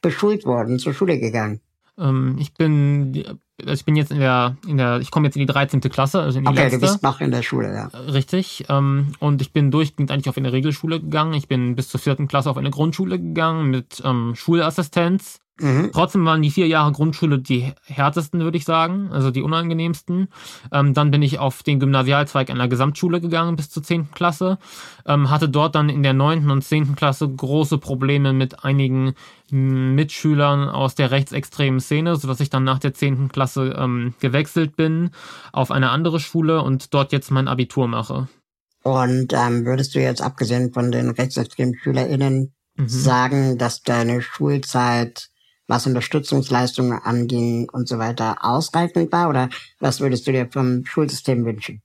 [0.00, 1.60] beschult worden, zur Schule gegangen?
[1.98, 5.40] Ähm, ich bin also ich bin jetzt in der, in der, ich komme jetzt in
[5.40, 5.80] die 13.
[5.82, 6.78] Klasse, also in die okay, letzte.
[6.78, 7.86] du bist noch in der Schule, ja.
[7.86, 8.64] Richtig.
[8.68, 11.34] Ähm, und ich bin durchgehend eigentlich auf eine Regelschule gegangen.
[11.34, 15.41] Ich bin bis zur vierten Klasse auf eine Grundschule gegangen mit ähm, Schulassistenz.
[15.60, 15.90] Mhm.
[15.92, 20.28] Trotzdem waren die vier Jahre Grundschule die härtesten, würde ich sagen, also die unangenehmsten.
[20.72, 24.58] Ähm, dann bin ich auf den Gymnasialzweig einer Gesamtschule gegangen bis zur zehnten Klasse.
[25.06, 29.14] Ähm, hatte dort dann in der neunten und zehnten Klasse große Probleme mit einigen
[29.50, 35.10] Mitschülern aus der rechtsextremen Szene, sodass ich dann nach der zehnten Klasse ähm, gewechselt bin
[35.52, 38.28] auf eine andere Schule und dort jetzt mein Abitur mache.
[38.82, 42.88] Und ähm, würdest du jetzt abgesehen von den rechtsextremen SchülerInnen mhm.
[42.88, 45.28] sagen, dass deine Schulzeit
[45.66, 49.28] was Unterstützungsleistungen anging und so weiter, ausreichend war?
[49.28, 49.48] Oder
[49.78, 51.82] was würdest du dir vom Schulsystem wünschen?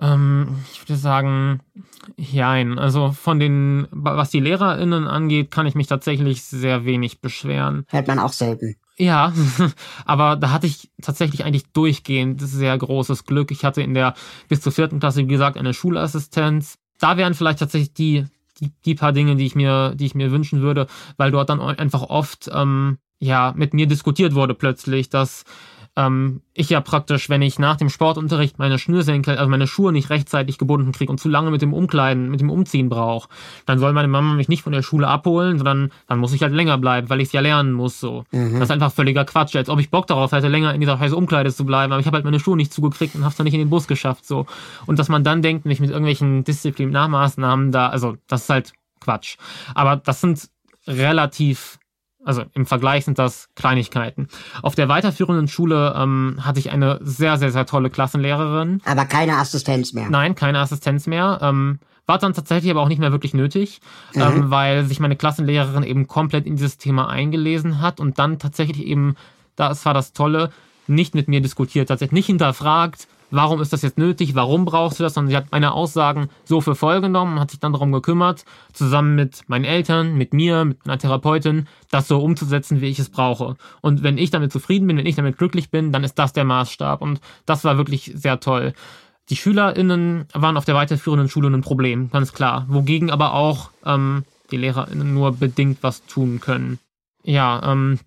[0.00, 1.60] Ähm, ich würde sagen,
[2.16, 2.78] jein.
[2.78, 7.84] Also von den, was die LehrerInnen angeht, kann ich mich tatsächlich sehr wenig beschweren.
[7.88, 8.76] Hört man auch selten.
[8.96, 9.32] Ja,
[10.04, 13.50] aber da hatte ich tatsächlich eigentlich durchgehend sehr großes Glück.
[13.50, 14.14] Ich hatte in der
[14.48, 16.78] bis zur vierten Klasse, wie gesagt, eine Schulassistenz.
[16.98, 18.26] Da wären vielleicht tatsächlich die,
[18.60, 21.60] die, die paar Dinge, die ich mir, die ich mir wünschen würde, weil dort dann
[21.60, 25.44] einfach oft ähm, ja mit mir diskutiert wurde plötzlich, dass
[25.96, 30.10] ähm, ich ja praktisch, wenn ich nach dem Sportunterricht meine Schnürsenkel, also meine Schuhe nicht
[30.10, 33.28] rechtzeitig gebunden kriege und zu lange mit dem Umkleiden, mit dem Umziehen brauche,
[33.66, 36.52] dann soll meine Mama mich nicht von der Schule abholen, sondern dann muss ich halt
[36.52, 37.98] länger bleiben, weil ich es ja lernen muss.
[37.98, 38.24] So.
[38.30, 38.54] Mhm.
[38.54, 41.16] Das ist einfach völliger Quatsch, als ob ich Bock darauf hätte, länger in dieser heißen
[41.16, 43.44] Umkleide zu bleiben, aber ich habe halt meine Schuhe nicht zugekriegt und habe es dann
[43.44, 44.24] nicht in den Bus geschafft.
[44.24, 44.46] So.
[44.86, 49.36] Und dass man dann denkt, mich mit irgendwelchen Disziplinarmaßnahmen da, also das ist halt Quatsch.
[49.74, 50.48] Aber das sind
[50.86, 51.79] relativ
[52.24, 54.28] also im Vergleich sind das Kleinigkeiten.
[54.62, 58.82] Auf der weiterführenden Schule ähm, hatte ich eine sehr, sehr, sehr tolle Klassenlehrerin.
[58.84, 60.08] Aber keine Assistenz mehr.
[60.10, 61.38] Nein, keine Assistenz mehr.
[61.42, 63.80] Ähm, war dann tatsächlich aber auch nicht mehr wirklich nötig,
[64.14, 64.22] mhm.
[64.22, 68.84] ähm, weil sich meine Klassenlehrerin eben komplett in dieses Thema eingelesen hat und dann tatsächlich
[68.84, 69.14] eben,
[69.56, 70.50] das war das Tolle,
[70.88, 75.02] nicht mit mir diskutiert, tatsächlich nicht hinterfragt, warum ist das jetzt nötig, warum brauchst du
[75.02, 77.92] das, sondern sie hat meine Aussagen so für voll genommen und hat sich dann darum
[77.92, 82.98] gekümmert, zusammen mit meinen Eltern, mit mir, mit einer Therapeutin, das so umzusetzen, wie ich
[82.98, 83.56] es brauche.
[83.80, 86.44] Und wenn ich damit zufrieden bin, wenn ich damit glücklich bin, dann ist das der
[86.44, 87.00] Maßstab.
[87.02, 88.72] Und das war wirklich sehr toll.
[89.28, 92.66] Die SchülerInnen waren auf der weiterführenden Schule ein Problem, ganz klar.
[92.68, 96.78] Wogegen aber auch ähm, die LehrerInnen nur bedingt was tun können.
[97.22, 98.00] Ja, ähm,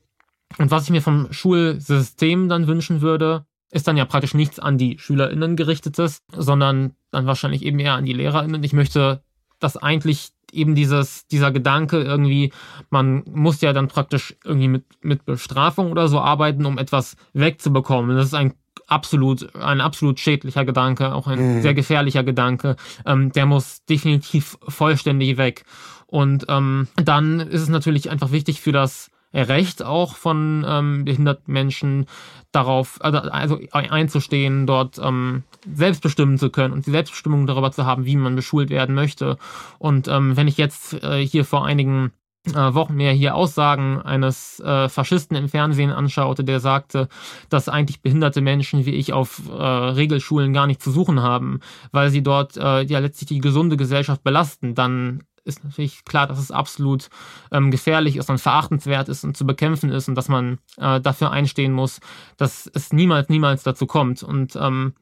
[0.57, 4.77] und was ich mir vom Schulsystem dann wünschen würde, ist dann ja praktisch nichts an
[4.77, 8.63] die SchülerInnen gerichtetes, sondern dann wahrscheinlich eben eher an die LehrerInnen.
[8.63, 9.23] Ich möchte,
[9.59, 12.53] dass eigentlich eben dieses, dieser Gedanke irgendwie,
[12.91, 18.15] man muss ja dann praktisch irgendwie mit, mit Bestrafung oder so arbeiten, um etwas wegzubekommen.
[18.15, 18.53] Das ist ein
[18.85, 21.61] absolut, ein absolut schädlicher Gedanke, auch ein mhm.
[21.63, 22.75] sehr gefährlicher Gedanke.
[23.07, 25.63] Ähm, der muss definitiv vollständig weg.
[26.05, 31.51] Und ähm, dann ist es natürlich einfach wichtig für das Recht auch von ähm, behinderten
[31.51, 32.05] Menschen
[32.51, 37.85] darauf, also, also einzustehen, dort ähm, selbst bestimmen zu können und die Selbstbestimmung darüber zu
[37.85, 39.37] haben, wie man beschult werden möchte.
[39.79, 42.11] Und ähm, wenn ich jetzt äh, hier vor einigen
[42.47, 47.07] äh, Wochen mehr hier Aussagen eines äh, Faschisten im Fernsehen anschaute, der sagte,
[47.49, 51.61] dass eigentlich behinderte Menschen wie ich auf äh, Regelschulen gar nicht zu suchen haben,
[51.91, 56.39] weil sie dort äh, ja letztlich die gesunde Gesellschaft belasten, dann ist natürlich klar, dass
[56.39, 57.09] es absolut
[57.51, 61.31] ähm, gefährlich ist und verachtenswert ist und zu bekämpfen ist und dass man äh, dafür
[61.31, 61.99] einstehen muss,
[62.37, 64.93] dass es niemals, niemals dazu kommt und ähm,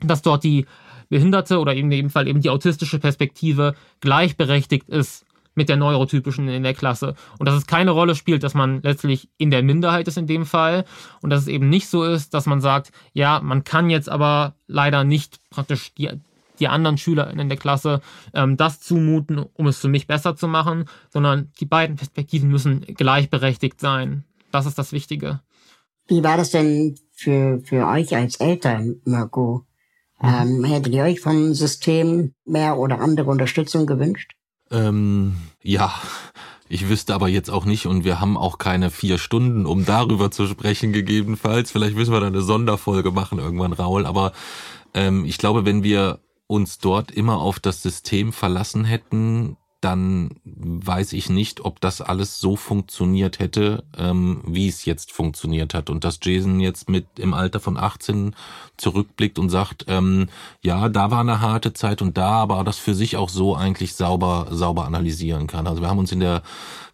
[0.00, 0.66] dass dort die
[1.08, 6.62] behinderte oder in dem Fall eben die autistische Perspektive gleichberechtigt ist mit der neurotypischen in
[6.62, 7.14] der Klasse.
[7.38, 10.46] Und dass es keine Rolle spielt, dass man letztlich in der Minderheit ist in dem
[10.46, 10.84] Fall.
[11.20, 14.54] Und dass es eben nicht so ist, dass man sagt, ja, man kann jetzt aber
[14.66, 16.08] leider nicht praktisch die,
[16.62, 18.00] die anderen Schüler in der Klasse
[18.32, 22.80] ähm, das zumuten, um es für mich besser zu machen, sondern die beiden Perspektiven müssen
[22.82, 24.24] gleichberechtigt sein.
[24.52, 25.40] Das ist das Wichtige.
[26.06, 29.66] Wie war das denn für, für euch als Eltern, Marco?
[30.22, 34.32] Ähm, hättet ihr euch vom System mehr oder andere Unterstützung gewünscht?
[34.70, 35.92] Ähm, ja,
[36.68, 40.30] ich wüsste aber jetzt auch nicht und wir haben auch keine vier Stunden, um darüber
[40.30, 41.72] zu sprechen, gegebenenfalls.
[41.72, 44.06] Vielleicht müssen wir da eine Sonderfolge machen irgendwann, Raul.
[44.06, 44.32] Aber
[44.94, 46.20] ähm, ich glaube, wenn wir
[46.52, 52.38] uns dort immer auf das System verlassen hätten, dann weiß ich nicht, ob das alles
[52.40, 55.90] so funktioniert hätte, ähm, wie es jetzt funktioniert hat.
[55.90, 58.36] Und dass Jason jetzt mit im Alter von 18
[58.76, 60.28] zurückblickt und sagt, ähm,
[60.62, 63.94] ja, da war eine harte Zeit und da, aber das für sich auch so eigentlich
[63.94, 65.66] sauber, sauber analysieren kann.
[65.66, 66.42] Also wir haben uns in der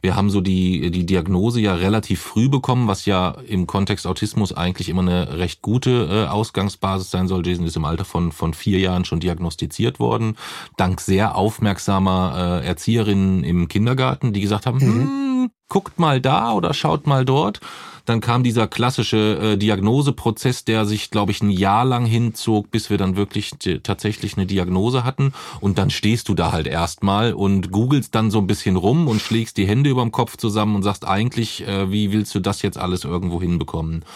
[0.01, 4.53] wir haben so die, die Diagnose ja relativ früh bekommen, was ja im Kontext Autismus
[4.53, 7.45] eigentlich immer eine recht gute äh, Ausgangsbasis sein soll.
[7.45, 10.37] Jason ist im Alter von, von vier Jahren schon diagnostiziert worden,
[10.77, 15.03] dank sehr aufmerksamer äh, Erzieherinnen im Kindergarten, die gesagt haben, mhm.
[15.03, 17.61] hm, guckt mal da oder schaut mal dort.
[18.09, 22.89] Dann kam dieser klassische äh, Diagnoseprozess, der sich, glaube ich, ein Jahr lang hinzog, bis
[22.89, 23.53] wir dann wirklich
[23.83, 25.35] tatsächlich eine Diagnose hatten.
[25.61, 29.21] Und dann stehst du da halt erstmal und googelst dann so ein bisschen rum und
[29.21, 32.79] schlägst die Hände überm Kopf zusammen und sagst eigentlich, äh, wie willst du das jetzt
[32.79, 34.07] alles irgendwo hinbekommen?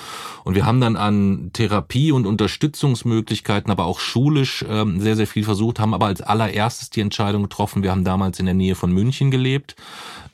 [0.44, 5.44] Und wir haben dann an Therapie und Unterstützungsmöglichkeiten, aber auch schulisch ähm, sehr, sehr viel
[5.44, 8.90] versucht, haben aber als allererstes die Entscheidung getroffen, wir haben damals in der Nähe von
[8.90, 9.76] München gelebt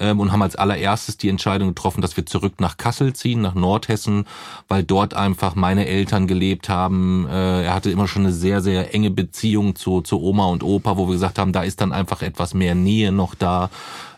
[0.00, 3.54] ähm, und haben als allererstes die Entscheidung getroffen, dass wir zurück nach Kassel ziehen, nach
[3.54, 4.26] Nordhessen,
[4.68, 7.26] weil dort einfach meine Eltern gelebt haben.
[7.28, 10.96] Äh, er hatte immer schon eine sehr, sehr enge Beziehung zu, zu Oma und Opa,
[10.96, 13.70] wo wir gesagt haben, da ist dann einfach etwas mehr Nähe noch da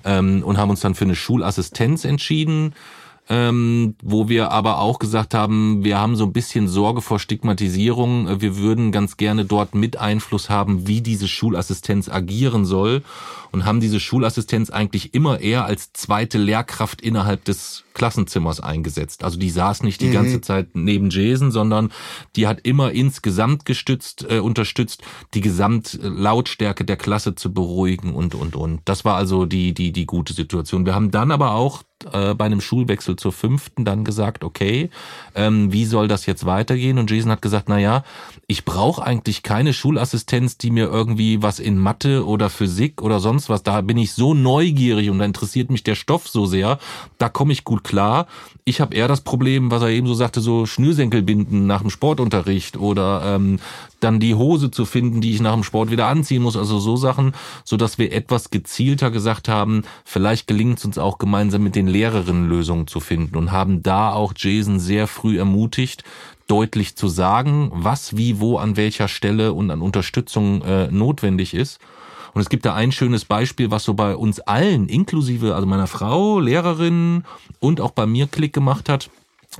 [0.04, 2.74] ähm, und haben uns dann für eine Schulassistenz entschieden
[3.30, 8.40] ähm, wo wir aber auch gesagt haben, wir haben so ein bisschen Sorge vor Stigmatisierung.
[8.40, 13.02] Wir würden ganz gerne dort mit Einfluss haben, wie diese Schulassistenz agieren soll
[13.52, 19.22] und haben diese Schulassistenz eigentlich immer eher als zweite Lehrkraft innerhalb des Klassenzimmers eingesetzt.
[19.22, 20.12] Also die saß nicht die mhm.
[20.12, 21.92] ganze Zeit neben Jason, sondern
[22.34, 25.02] die hat immer insgesamt gestützt, äh, unterstützt,
[25.34, 28.80] die Gesamtlautstärke der Klasse zu beruhigen und, und, und.
[28.86, 30.84] Das war also die, die, die gute Situation.
[30.84, 34.90] Wir haben dann aber auch äh, bei einem Schulwechsel zur fünften dann gesagt, okay,
[35.34, 36.98] ähm, wie soll das jetzt weitergehen?
[36.98, 38.04] Und Jason hat gesagt, na ja,
[38.46, 43.48] ich brauche eigentlich keine Schulassistenz, die mir irgendwie was in Mathe oder Physik oder sonst
[43.48, 46.78] was, da bin ich so neugierig und da interessiert mich der Stoff so sehr,
[47.18, 48.26] da komme ich gut klar.
[48.64, 51.90] Ich habe eher das Problem, was er eben so sagte, so Schnürsenkel binden nach dem
[51.90, 53.58] Sportunterricht oder ähm,
[54.00, 56.96] dann die Hose zu finden, die ich nach dem Sport wieder anziehen muss, also so
[56.96, 61.76] Sachen, so dass wir etwas gezielter gesagt haben, vielleicht gelingt es uns auch gemeinsam mit
[61.76, 66.04] den Lehrerinnen Lösungen zu finden und haben da auch Jason sehr früh ermutigt,
[66.46, 71.78] deutlich zu sagen, was, wie, wo, an welcher Stelle und an Unterstützung äh, notwendig ist.
[72.32, 75.86] Und es gibt da ein schönes Beispiel, was so bei uns allen, inklusive also meiner
[75.86, 77.24] Frau, Lehrerin
[77.58, 79.10] und auch bei mir Klick gemacht hat.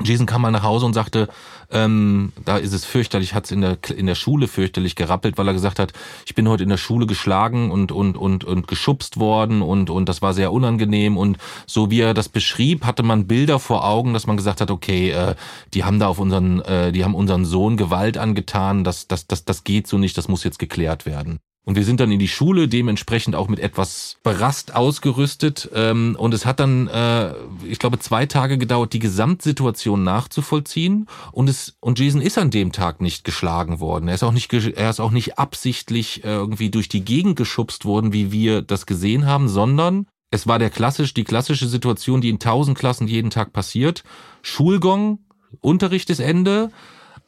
[0.03, 1.29] Jason kam mal nach Hause und sagte,
[1.73, 5.47] ähm, da ist es fürchterlich, hat es in der, in der Schule fürchterlich gerappelt, weil
[5.47, 5.93] er gesagt hat,
[6.27, 10.09] ich bin heute in der Schule geschlagen und, und, und, und geschubst worden und, und
[10.09, 11.17] das war sehr unangenehm.
[11.17, 14.71] Und so wie er das beschrieb, hatte man Bilder vor Augen, dass man gesagt hat,
[14.71, 15.35] okay, äh,
[15.75, 19.45] die haben da auf unseren, äh, die haben unseren Sohn Gewalt angetan, das, das, das,
[19.45, 21.39] das geht so nicht, das muss jetzt geklärt werden.
[21.65, 25.71] Und wir sind dann in die Schule, dementsprechend auch mit etwas berast ausgerüstet.
[25.75, 27.35] Ähm, und es hat dann, äh,
[27.65, 31.07] ich glaube, zwei Tage gedauert, die Gesamtsituation nachzuvollziehen.
[31.33, 34.09] Und es und Jason ist an dem Tag nicht geschlagen worden.
[34.09, 37.85] Er ist auch nicht, er ist auch nicht absichtlich äh, irgendwie durch die Gegend geschubst
[37.85, 42.31] worden, wie wir das gesehen haben, sondern es war der klassisch, die klassische Situation, die
[42.31, 44.03] in tausend Klassen jeden Tag passiert.
[44.43, 45.19] Schulgong,
[45.61, 46.71] Unterricht ist Ende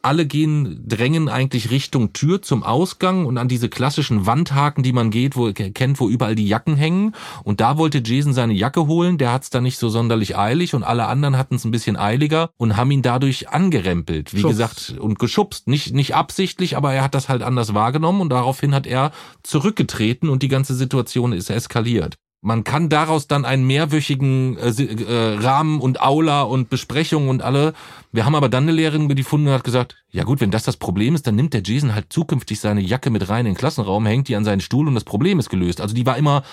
[0.03, 5.11] alle gehen, drängen eigentlich Richtung Tür zum Ausgang und an diese klassischen Wandhaken, die man
[5.11, 7.15] geht, wo kennt, wo überall die Jacken hängen.
[7.43, 10.75] Und da wollte Jason seine Jacke holen, der hat es da nicht so sonderlich eilig
[10.75, 14.51] und alle anderen hatten es ein bisschen eiliger und haben ihn dadurch angerempelt, wie Schubs.
[14.51, 15.67] gesagt, und geschubst.
[15.67, 19.11] Nicht, nicht absichtlich, aber er hat das halt anders wahrgenommen und daraufhin hat er
[19.41, 22.17] zurückgetreten und die ganze Situation ist eskaliert.
[22.43, 27.73] Man kann daraus dann einen mehrwöchigen äh, äh, Rahmen und Aula und Besprechungen und alle.
[28.11, 30.75] Wir haben aber dann eine Lehrerin gefunden und hat gesagt, ja gut, wenn das das
[30.75, 34.05] Problem ist, dann nimmt der Jason halt zukünftig seine Jacke mit rein in den Klassenraum,
[34.05, 35.79] hängt die an seinen Stuhl und das Problem ist gelöst.
[35.79, 36.43] Also die war immer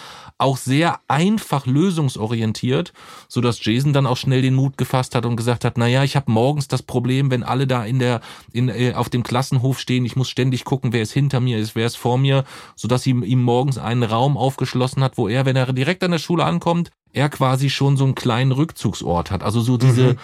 [0.40, 2.92] auch sehr einfach lösungsorientiert,
[3.28, 6.04] so dass Jason dann auch schnell den Mut gefasst hat und gesagt hat, na ja,
[6.04, 8.20] ich habe morgens das Problem, wenn alle da in der
[8.52, 11.74] in, äh, auf dem Klassenhof stehen, ich muss ständig gucken, wer ist hinter mir ist,
[11.74, 12.44] wer ist vor mir,
[12.76, 16.12] so dass ihm, ihm morgens einen Raum aufgeschlossen hat, wo er, wenn er direkt an
[16.12, 19.42] der Schule ankommt, er quasi schon so einen kleinen Rückzugsort hat.
[19.42, 20.18] Also so diese, mhm.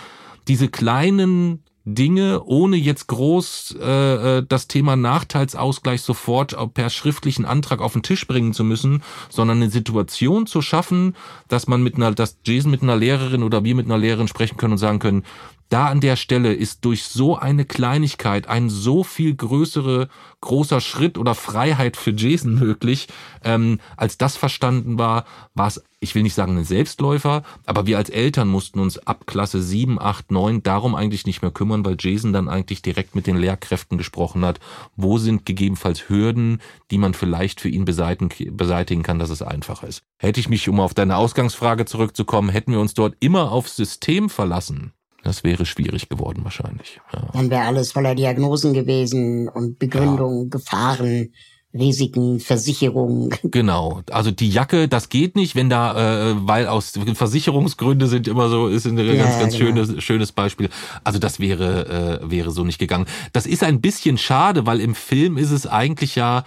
[0.49, 7.81] diese kleinen Dinge, ohne jetzt groß äh, äh, das Thema Nachteilsausgleich sofort per schriftlichen Antrag
[7.81, 11.15] auf den Tisch bringen zu müssen, sondern eine Situation zu schaffen,
[11.47, 14.57] dass man mit einer, dass Jason mit einer Lehrerin oder wir mit einer Lehrerin sprechen
[14.57, 15.25] können und sagen können,
[15.69, 20.09] da an der Stelle ist durch so eine Kleinigkeit ein so viel größere,
[20.41, 23.09] großer Schritt oder Freiheit für Jason möglich.
[23.43, 25.25] Ähm, als das verstanden war,
[25.55, 29.27] war es, ich will nicht sagen ein Selbstläufer, aber wir als Eltern mussten uns ab
[29.27, 33.27] Klasse 7, 8, 9 darum eigentlich nicht mehr kümmern, weil Jason dann eigentlich direkt mit
[33.27, 34.61] den Lehrkräften gesprochen hat,
[34.95, 36.61] wo sind gegebenenfalls Hürden,
[36.91, 40.03] die man vielleicht für ihn beseitigen kann, dass es einfacher ist.
[40.19, 44.31] Hätte ich mich, um auf deine Ausgangsfrage zurückzukommen, hätten wir uns dort immer aufs System
[44.31, 44.93] verlassen,
[45.27, 47.01] das wäre schwierig geworden wahrscheinlich.
[47.13, 47.29] Ja.
[47.33, 50.51] Dann wäre alles voller Diagnosen gewesen und Begründungen, ja.
[50.51, 51.33] Gefahren.
[51.75, 53.35] Risiken, Versicherungen.
[53.51, 54.01] Genau.
[54.11, 58.69] Also die Jacke, das geht nicht, wenn da, äh, weil aus Versicherungsgründe sind immer so,
[58.69, 59.85] ist ein ja, ganz, ganz genau.
[59.85, 60.71] schönes, schönes Beispiel.
[61.05, 63.07] Also das wäre, äh, wäre so nicht gegangen.
[63.33, 66.45] Das ist ein bisschen schade, weil im Film ist es eigentlich ja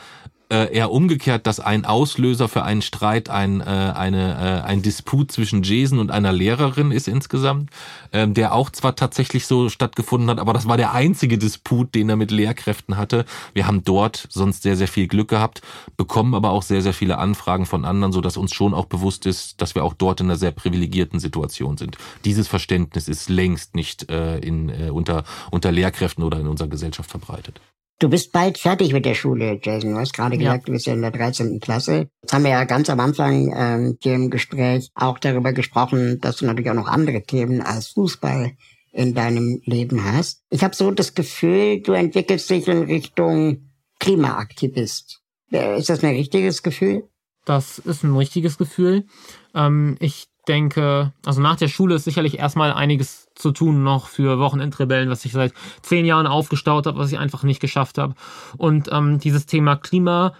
[0.51, 5.31] äh, eher umgekehrt, dass ein Auslöser für einen Streit ein, äh, eine, äh, ein Disput
[5.31, 7.69] zwischen Jason und einer Lehrerin ist insgesamt,
[8.11, 12.09] ähm, der auch zwar tatsächlich so stattgefunden hat, aber das war der einzige Disput, den
[12.09, 13.25] er mit Lehrkräften hatte.
[13.53, 15.61] Wir haben dort sonst sehr, sehr viel Glück gehabt,
[15.97, 19.25] bekommen aber auch sehr, sehr viele Anfragen von anderen, so dass uns schon auch bewusst
[19.27, 21.97] ist, dass wir auch dort in einer sehr privilegierten Situation sind.
[22.25, 27.11] Dieses Verständnis ist längst nicht äh, in, äh, unter, unter Lehrkräften oder in unserer Gesellschaft
[27.11, 27.61] verbreitet.
[27.99, 29.91] Du bist bald fertig mit der Schule, Jason.
[29.91, 30.39] Du hast gerade ja.
[30.53, 31.59] gesagt, du bist ja in der 13.
[31.59, 32.09] Klasse.
[32.21, 36.37] Jetzt haben wir ja ganz am Anfang ähm, hier im Gespräch auch darüber gesprochen, dass
[36.37, 38.53] du natürlich auch noch andere Themen als Fußball
[38.93, 40.43] in deinem Leben hast.
[40.49, 43.69] Ich habe so das Gefühl, du entwickelst dich in Richtung
[43.99, 45.19] Klimaaktivist.
[45.51, 47.03] Äh, ist das ein richtiges Gefühl?
[47.43, 49.07] Das ist ein richtiges Gefühl.
[49.53, 54.39] Ähm, ich denke, also nach der Schule ist sicherlich erstmal einiges zu tun noch für
[54.39, 58.15] Wochenendrebellen, was ich seit zehn Jahren aufgestaut habe, was ich einfach nicht geschafft habe.
[58.57, 60.33] Und ähm, dieses Thema Klima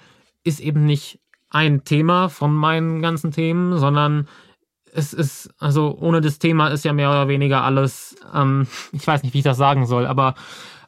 [0.43, 1.19] ist eben nicht
[1.49, 4.27] ein Thema von meinen ganzen Themen, sondern
[4.93, 9.23] es ist, also ohne das Thema ist ja mehr oder weniger alles, ähm, ich weiß
[9.23, 10.35] nicht, wie ich das sagen soll, aber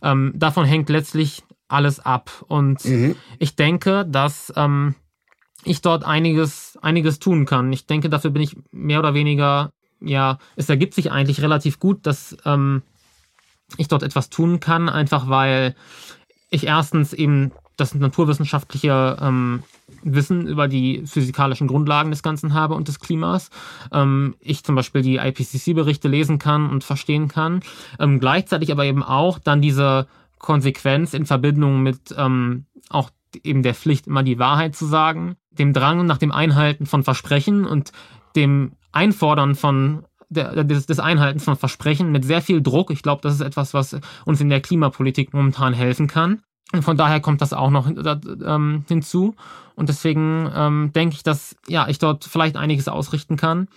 [0.01, 2.31] ähm, davon hängt letztlich alles ab.
[2.47, 3.15] Und mhm.
[3.39, 4.95] ich denke, dass ähm,
[5.63, 7.71] ich dort einiges, einiges tun kann.
[7.71, 9.71] Ich denke, dafür bin ich mehr oder weniger,
[10.01, 12.81] ja, es ergibt sich eigentlich relativ gut, dass ähm,
[13.77, 15.75] ich dort etwas tun kann, einfach weil
[16.49, 19.63] ich erstens eben das naturwissenschaftliche ähm,
[20.03, 23.49] Wissen über die physikalischen Grundlagen des Ganzen habe und des Klimas.
[23.91, 27.61] Ähm, ich zum Beispiel die IPCC-Berichte lesen kann und verstehen kann.
[27.99, 30.07] Ähm, gleichzeitig aber eben auch dann diese
[30.37, 33.09] Konsequenz in Verbindung mit ähm, auch
[33.43, 37.65] eben der Pflicht, immer die Wahrheit zu sagen, dem Drang nach dem Einhalten von Versprechen
[37.65, 37.91] und
[38.35, 42.89] dem Einfordern von der, des, des Einhaltens von Versprechen mit sehr viel Druck.
[42.91, 46.41] Ich glaube, das ist etwas, was uns in der Klimapolitik momentan helfen kann.
[46.71, 49.35] Und von daher kommt das auch noch ähm, hinzu.
[49.75, 53.67] Und deswegen ähm, denke ich, dass ja, ich dort vielleicht einiges ausrichten kann.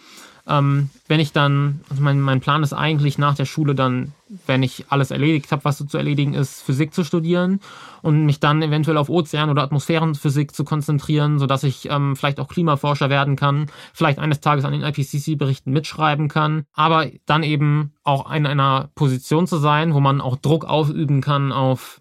[0.47, 4.13] Ähm, wenn ich dann, also mein, mein Plan ist eigentlich nach der Schule dann,
[4.47, 7.61] wenn ich alles erledigt habe, was so zu erledigen ist, Physik zu studieren
[8.03, 12.49] und mich dann eventuell auf Ozean- oder Atmosphärenphysik zu konzentrieren, sodass ich ähm, vielleicht auch
[12.49, 18.31] Klimaforscher werden kann, vielleicht eines Tages an den IPCC-Berichten mitschreiben kann, aber dann eben auch
[18.31, 22.01] in einer Position zu sein, wo man auch Druck ausüben kann auf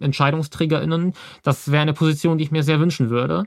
[0.00, 1.12] EntscheidungsträgerInnen.
[1.42, 3.44] Das wäre eine Position, die ich mir sehr wünschen würde.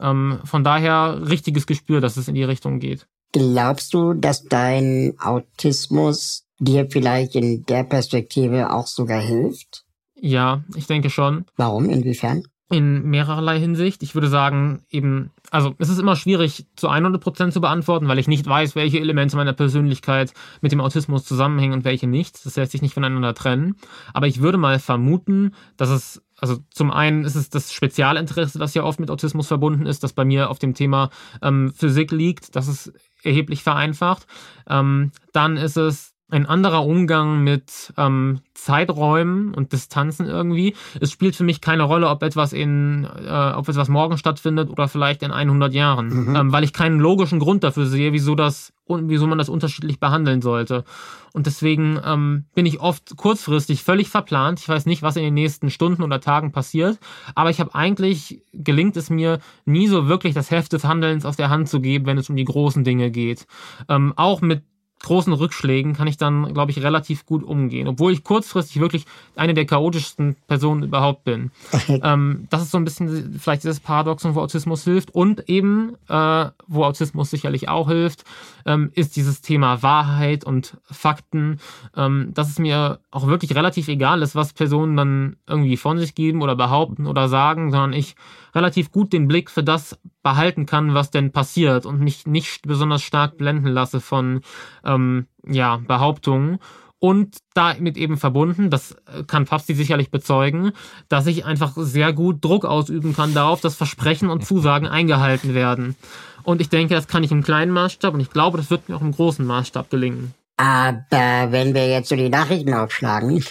[0.00, 3.06] Ähm, von daher richtiges Gespür, dass es in die Richtung geht.
[3.32, 9.84] Glaubst du, dass dein Autismus dir vielleicht in der Perspektive auch sogar hilft?
[10.20, 11.44] Ja, ich denke schon.
[11.56, 11.88] Warum?
[11.88, 12.44] Inwiefern?
[12.70, 14.02] In mehrerlei Hinsicht.
[14.02, 18.28] Ich würde sagen, eben, also es ist immer schwierig zu 100% zu beantworten, weil ich
[18.28, 22.44] nicht weiß, welche Elemente meiner Persönlichkeit mit dem Autismus zusammenhängen und welche nicht.
[22.44, 23.76] Das lässt sich nicht voneinander trennen.
[24.12, 28.74] Aber ich würde mal vermuten, dass es also zum einen ist es das Spezialinteresse, das
[28.74, 31.10] ja oft mit Autismus verbunden ist, das bei mir auf dem Thema
[31.42, 32.54] ähm, Physik liegt.
[32.54, 32.92] Das ist
[33.28, 34.26] erheblich vereinfacht.
[34.68, 40.74] Ähm, dann ist es ein anderer Umgang mit ähm, Zeiträumen und Distanzen irgendwie.
[41.00, 44.88] Es spielt für mich keine Rolle, ob etwas in, äh, ob etwas morgen stattfindet oder
[44.88, 46.36] vielleicht in 100 Jahren, mhm.
[46.36, 50.42] ähm, weil ich keinen logischen Grund dafür sehe, wieso das, wieso man das unterschiedlich behandeln
[50.42, 50.84] sollte.
[51.32, 54.60] Und deswegen ähm, bin ich oft kurzfristig völlig verplant.
[54.60, 56.98] Ich weiß nicht, was in den nächsten Stunden oder Tagen passiert,
[57.34, 61.36] aber ich habe eigentlich gelingt es mir nie so wirklich das Heft des Handelns aus
[61.36, 63.46] der Hand zu geben, wenn es um die großen Dinge geht.
[63.88, 64.62] Ähm, auch mit
[65.00, 69.04] großen Rückschlägen kann ich dann, glaube ich, relativ gut umgehen, obwohl ich kurzfristig wirklich
[69.36, 71.50] eine der chaotischsten Personen überhaupt bin.
[71.88, 76.46] ähm, das ist so ein bisschen vielleicht dieses Paradoxon, wo Autismus hilft und eben, äh,
[76.66, 78.24] wo Autismus sicherlich auch hilft,
[78.68, 81.58] ähm, ist dieses Thema Wahrheit und Fakten,
[81.96, 86.14] ähm, dass es mir auch wirklich relativ egal ist, was Personen dann irgendwie von sich
[86.14, 88.14] geben oder behaupten oder sagen, sondern ich
[88.54, 93.02] relativ gut den Blick für das behalten kann, was denn passiert und mich nicht besonders
[93.02, 94.42] stark blenden lasse von
[94.84, 96.58] ähm, ja, Behauptungen.
[97.00, 98.96] Und damit eben verbunden, das
[99.28, 100.72] kann Papsti sicherlich bezeugen,
[101.08, 105.94] dass ich einfach sehr gut Druck ausüben kann darauf, dass Versprechen und Zusagen eingehalten werden.
[106.42, 108.96] Und ich denke, das kann ich im kleinen Maßstab und ich glaube, das wird mir
[108.96, 110.34] auch im großen Maßstab gelingen.
[110.56, 113.44] Aber wenn wir jetzt so die Nachrichten aufschlagen,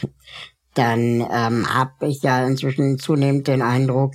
[0.73, 4.13] dann ähm, habe ich ja inzwischen zunehmend den Eindruck,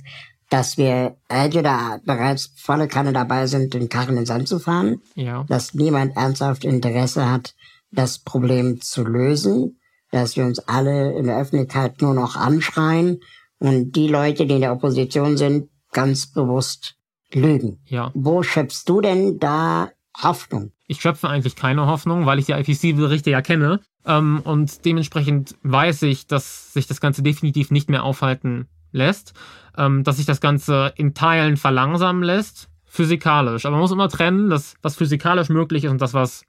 [0.49, 5.01] dass wir entweder bereits volle Kanne dabei sind, den Karren in den Sand zu fahren,
[5.15, 5.43] ja.
[5.49, 7.55] dass niemand ernsthaft Interesse hat,
[7.93, 9.79] das Problem zu lösen,
[10.11, 13.19] dass wir uns alle in der Öffentlichkeit nur noch anschreien
[13.59, 16.95] und die Leute, die in der Opposition sind, ganz bewusst
[17.31, 17.79] lügen.
[17.85, 18.11] Ja.
[18.13, 19.91] Wo schöpfst du denn da
[20.21, 20.71] Hoffnung?
[20.87, 23.79] Ich schöpfe eigentlich keine Hoffnung, weil ich die IPC-Berichte ja kenne.
[24.05, 29.33] Ähm, und dementsprechend weiß ich, dass sich das Ganze definitiv nicht mehr aufhalten lässt,
[29.77, 33.65] ähm, dass sich das Ganze in Teilen verlangsamen lässt, physikalisch.
[33.65, 36.43] Aber man muss immer trennen, dass was physikalisch möglich ist und das, was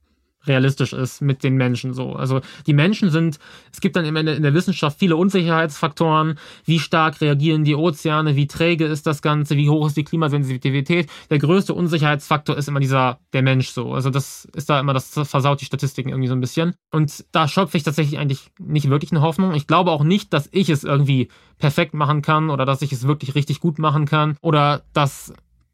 [0.46, 2.12] realistisch ist mit den Menschen so.
[2.12, 3.38] Also die Menschen sind,
[3.72, 8.46] es gibt dann immer in der Wissenschaft viele Unsicherheitsfaktoren, wie stark reagieren die Ozeane, wie
[8.46, 11.08] träge ist das Ganze, wie hoch ist die Klimasensitivität.
[11.30, 13.92] Der größte Unsicherheitsfaktor ist immer dieser, der Mensch so.
[13.92, 16.74] Also das ist da immer, das versaut die Statistiken irgendwie so ein bisschen.
[16.90, 19.54] Und da schöpfe ich tatsächlich eigentlich nicht wirklich eine Hoffnung.
[19.54, 23.06] Ich glaube auch nicht, dass ich es irgendwie perfekt machen kann oder dass ich es
[23.06, 25.32] wirklich richtig gut machen kann oder dass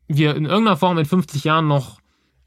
[0.09, 2.01] wir in irgendeiner Form in 50 Jahren noch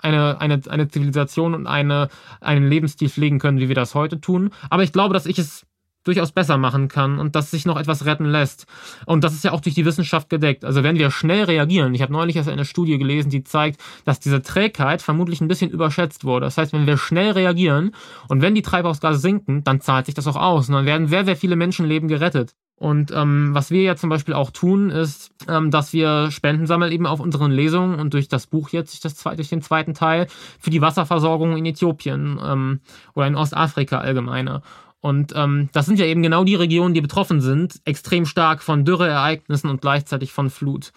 [0.04, 2.10] eine, eine, eine Zivilisation und eine,
[2.42, 4.52] einen Lebensstil pflegen können, wie wir das heute tun.
[4.70, 5.66] Aber ich glaube, dass ich es
[6.04, 8.66] durchaus besser machen kann und dass sich noch etwas retten lässt.
[9.06, 10.66] Und das ist ja auch durch die Wissenschaft gedeckt.
[10.66, 14.20] Also wenn wir schnell reagieren, ich habe neulich erst eine Studie gelesen, die zeigt, dass
[14.20, 16.46] diese Trägheit vermutlich ein bisschen überschätzt wurde.
[16.46, 17.96] Das heißt, wenn wir schnell reagieren
[18.28, 21.26] und wenn die Treibhausgase sinken, dann zahlt sich das auch aus und dann werden sehr,
[21.26, 22.54] sehr viele Menschenleben gerettet.
[22.84, 26.92] Und ähm, was wir ja zum Beispiel auch tun, ist, ähm, dass wir Spenden sammeln
[26.92, 29.94] eben auf unseren Lesungen und durch das Buch jetzt, durch, das zweite, durch den zweiten
[29.94, 30.28] Teil,
[30.60, 32.82] für die Wasserversorgung in Äthiopien ähm,
[33.16, 34.64] oder in Ostafrika allgemeiner.
[35.00, 38.84] Und ähm, das sind ja eben genau die Regionen, die betroffen sind, extrem stark von
[38.84, 40.92] Dürreereignissen und gleichzeitig von Flut.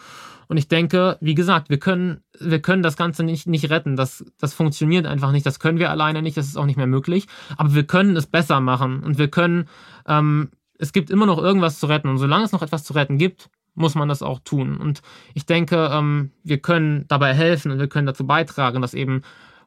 [0.49, 3.95] Und ich denke, wie gesagt, wir können, wir können das Ganze nicht, nicht retten.
[3.95, 5.47] Das, das funktioniert einfach nicht.
[5.47, 6.37] Das können wir alleine nicht.
[6.37, 7.29] Das ist auch nicht mehr möglich.
[7.57, 9.05] Aber wir können es besser machen.
[9.05, 9.69] Und wir können
[10.09, 12.09] ähm, es gibt immer noch irgendwas zu retten.
[12.09, 14.77] Und solange es noch etwas zu retten gibt, muss man das auch tun.
[14.79, 15.03] Und
[15.35, 19.23] ich denke, ähm, wir können dabei helfen und wir können dazu beitragen, dass eben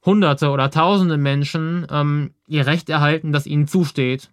[0.05, 4.31] Hunderte oder Tausende Menschen ähm, ihr Recht erhalten, das ihnen zusteht.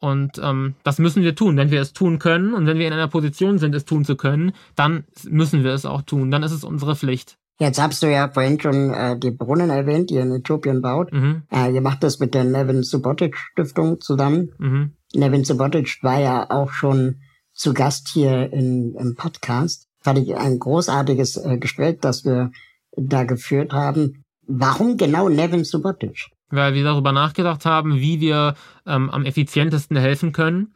[0.00, 1.56] Und ähm, das müssen wir tun.
[1.56, 4.16] Wenn wir es tun können und wenn wir in einer Position sind, es tun zu
[4.16, 6.30] können, dann müssen wir es auch tun.
[6.30, 7.36] Dann ist es unsere Pflicht.
[7.58, 11.12] Jetzt hast du ja vorhin schon äh, die Brunnen erwähnt, die ihr in Äthiopien baut.
[11.12, 11.42] Mhm.
[11.52, 14.52] Äh, ihr macht das mit der Nevin Subotic Stiftung zusammen.
[14.58, 14.92] Mhm.
[15.14, 17.20] Nevin Subotic war ja auch schon
[17.52, 19.88] zu Gast hier in, im Podcast.
[20.00, 22.52] Fand ich ein großartiges äh, Gespräch, das wir
[22.96, 24.24] da geführt haben.
[24.46, 26.28] Warum genau Nevin Subotic?
[26.50, 28.54] Weil wir darüber nachgedacht haben, wie wir
[28.86, 30.74] ähm, am effizientesten helfen können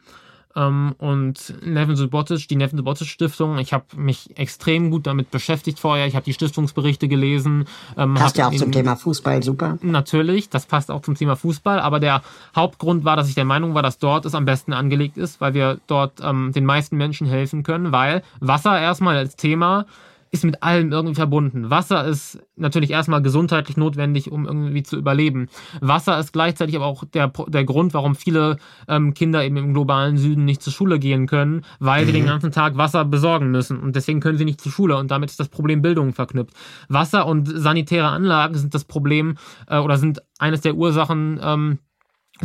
[0.55, 3.57] ähm, und Nevin Subotic, die Nevin Subotic Stiftung.
[3.57, 6.05] Ich habe mich extrem gut damit beschäftigt vorher.
[6.07, 7.65] Ich habe die Stiftungsberichte gelesen.
[7.97, 9.77] Ähm, passt ja auch zum Thema Fußball super.
[9.81, 11.79] Natürlich, das passt auch zum Thema Fußball.
[11.79, 12.21] Aber der
[12.55, 15.53] Hauptgrund war, dass ich der Meinung war, dass dort es am besten angelegt ist, weil
[15.53, 19.85] wir dort ähm, den meisten Menschen helfen können, weil Wasser erstmal als Thema
[20.33, 21.69] ist mit allem irgendwie verbunden.
[21.69, 25.47] Wasser ist natürlich erstmal gesundheitlich notwendig, um irgendwie zu überleben.
[25.79, 28.57] Wasser ist gleichzeitig aber auch der, der Grund, warum viele
[28.87, 32.05] ähm, Kinder eben im globalen Süden nicht zur Schule gehen können, weil mhm.
[32.07, 33.79] sie den ganzen Tag Wasser besorgen müssen.
[33.79, 34.97] Und deswegen können sie nicht zur Schule.
[34.97, 36.55] Und damit ist das Problem Bildung verknüpft.
[36.89, 39.35] Wasser und sanitäre Anlagen sind das Problem
[39.67, 41.77] äh, oder sind eines der Ursachen, ähm,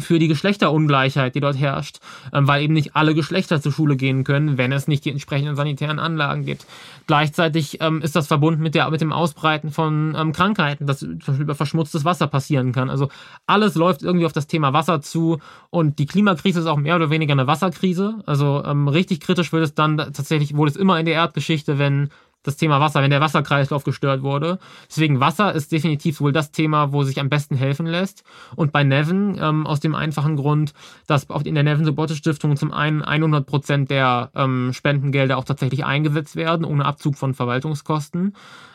[0.01, 1.99] für die Geschlechterungleichheit, die dort herrscht,
[2.33, 5.57] ähm, weil eben nicht alle Geschlechter zur Schule gehen können, wenn es nicht die entsprechenden
[5.57, 6.67] sanitären Anlagen gibt.
[7.07, 11.19] Gleichzeitig ähm, ist das verbunden mit, der, mit dem Ausbreiten von ähm, Krankheiten, dass zum
[11.19, 12.91] Beispiel über verschmutztes Wasser passieren kann.
[12.91, 13.09] Also
[13.47, 15.39] alles läuft irgendwie auf das Thema Wasser zu
[15.71, 18.23] und die Klimakrise ist auch mehr oder weniger eine Wasserkrise.
[18.27, 22.11] Also richtig kritisch wird es dann tatsächlich, wurde es immer in der Erdgeschichte, wenn
[22.49, 24.59] das Thema Wasser, wenn der Wasserkreislauf gestört wurde.
[24.89, 28.25] Deswegen Wasser ist definitiv wohl das Thema, wo sich am besten helfen lässt.
[28.57, 30.73] Und bei Nevin ähm, aus dem einfachen Grund,
[31.07, 35.85] dass in der Nevin Subotte Stiftung zum einen 100 Prozent der ähm, Spendengelder auch tatsächlich
[35.85, 38.35] eingesetzt werden, ohne Abzug von Verwaltungskosten.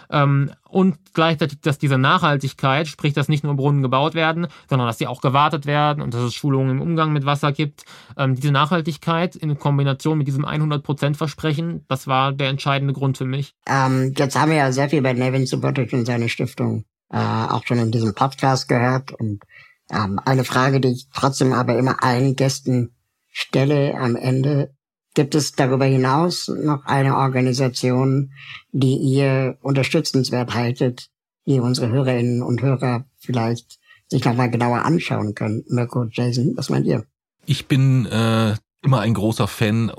[0.10, 4.98] Ähm, und gleichzeitig, dass diese Nachhaltigkeit, sprich, dass nicht nur Brunnen gebaut werden, sondern dass
[4.98, 7.86] sie auch gewartet werden und dass es Schulungen im Umgang mit Wasser gibt.
[8.18, 13.54] Ähm, diese Nachhaltigkeit in Kombination mit diesem 100%-Versprechen, das war der entscheidende Grund für mich.
[13.68, 17.64] Ähm, jetzt haben wir ja sehr viel bei Nevin Subotic und seine Stiftung äh, auch
[17.66, 19.12] schon in diesem Podcast gehört.
[19.12, 19.44] Und
[19.92, 22.96] ähm, eine Frage, die ich trotzdem aber immer allen Gästen
[23.30, 24.74] stelle am Ende,
[25.14, 28.32] Gibt es darüber hinaus noch eine Organisation,
[28.72, 31.10] die ihr unterstützenswert haltet,
[31.46, 33.80] die unsere Hörerinnen und Hörer vielleicht
[34.10, 35.64] sich nochmal genauer anschauen können?
[35.68, 37.06] Mirko, Jason, was meint ihr?
[37.46, 39.92] Ich bin äh, immer ein großer Fan,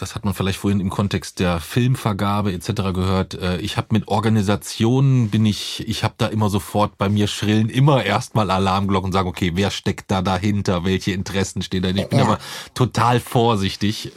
[0.00, 2.92] das hat man vielleicht vorhin im Kontext der Filmvergabe etc.
[2.92, 3.34] gehört.
[3.34, 7.68] Äh, ich habe mit Organisationen bin ich, ich habe da immer sofort bei mir schrillen
[7.68, 11.90] immer erstmal Alarmglocken und sagen, okay, wer steckt da dahinter, welche Interessen stehen da?
[11.90, 12.24] Ich bin ja.
[12.24, 12.38] aber
[12.74, 14.12] total vorsichtig.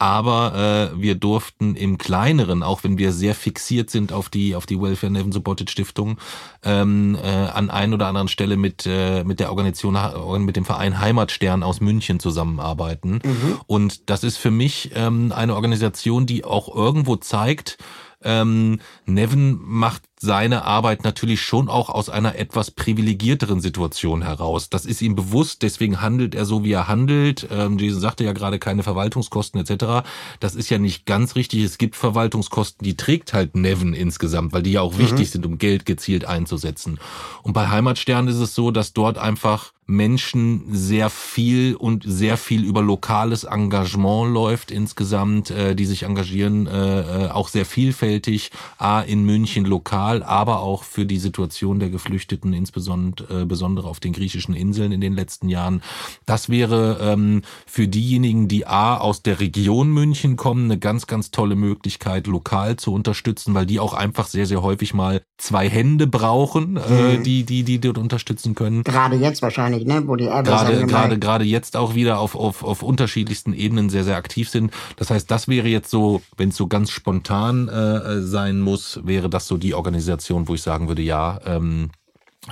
[0.00, 4.64] Aber äh, wir durften im Kleineren, auch wenn wir sehr fixiert sind auf die auf
[4.64, 6.16] die Welfare Neven Supported Stiftung,
[6.64, 9.98] ähm, äh, an ein oder anderen Stelle mit äh, mit der Organisation
[10.42, 13.20] mit dem Verein Heimatstern aus München zusammenarbeiten.
[13.22, 13.60] Mhm.
[13.66, 17.76] Und das ist für mich ähm, eine Organisation, die auch irgendwo zeigt,
[18.22, 24.68] ähm, Nevin macht seine Arbeit natürlich schon auch aus einer etwas privilegierteren Situation heraus.
[24.68, 27.48] Das ist ihm bewusst, deswegen handelt er so, wie er handelt.
[27.50, 30.06] Ähm, Jason sagte ja gerade keine Verwaltungskosten etc.
[30.38, 31.64] Das ist ja nicht ganz richtig.
[31.64, 34.98] Es gibt Verwaltungskosten, die trägt halt Nevin insgesamt, weil die ja auch mhm.
[34.98, 37.00] wichtig sind, um Geld gezielt einzusetzen.
[37.42, 42.64] Und bei Heimatstern ist es so, dass dort einfach Menschen sehr viel und sehr viel
[42.64, 49.00] über lokales Engagement läuft insgesamt, äh, die sich engagieren, äh, äh, auch sehr vielfältig, a
[49.00, 54.54] in München lokal, aber auch für die Situation der Geflüchteten, insbesondere äh, auf den griechischen
[54.54, 55.82] Inseln in den letzten Jahren.
[56.26, 61.30] Das wäre ähm, für diejenigen, die a aus der Region München kommen, eine ganz, ganz
[61.30, 66.06] tolle Möglichkeit, lokal zu unterstützen, weil die auch einfach sehr, sehr häufig mal zwei Hände
[66.06, 67.22] brauchen, äh, mhm.
[67.22, 68.84] die, die, die dort unterstützen können.
[68.84, 70.02] Gerade jetzt wahrscheinlich ne?
[70.06, 74.16] wo die gerade gerade gerade jetzt auch wieder auf, auf, auf unterschiedlichsten Ebenen sehr sehr
[74.16, 74.72] aktiv sind.
[74.96, 79.28] Das heißt, das wäre jetzt so, wenn es so ganz spontan äh, sein muss, wäre
[79.28, 81.90] das so die Organisation, wo ich sagen würde, ja, ähm,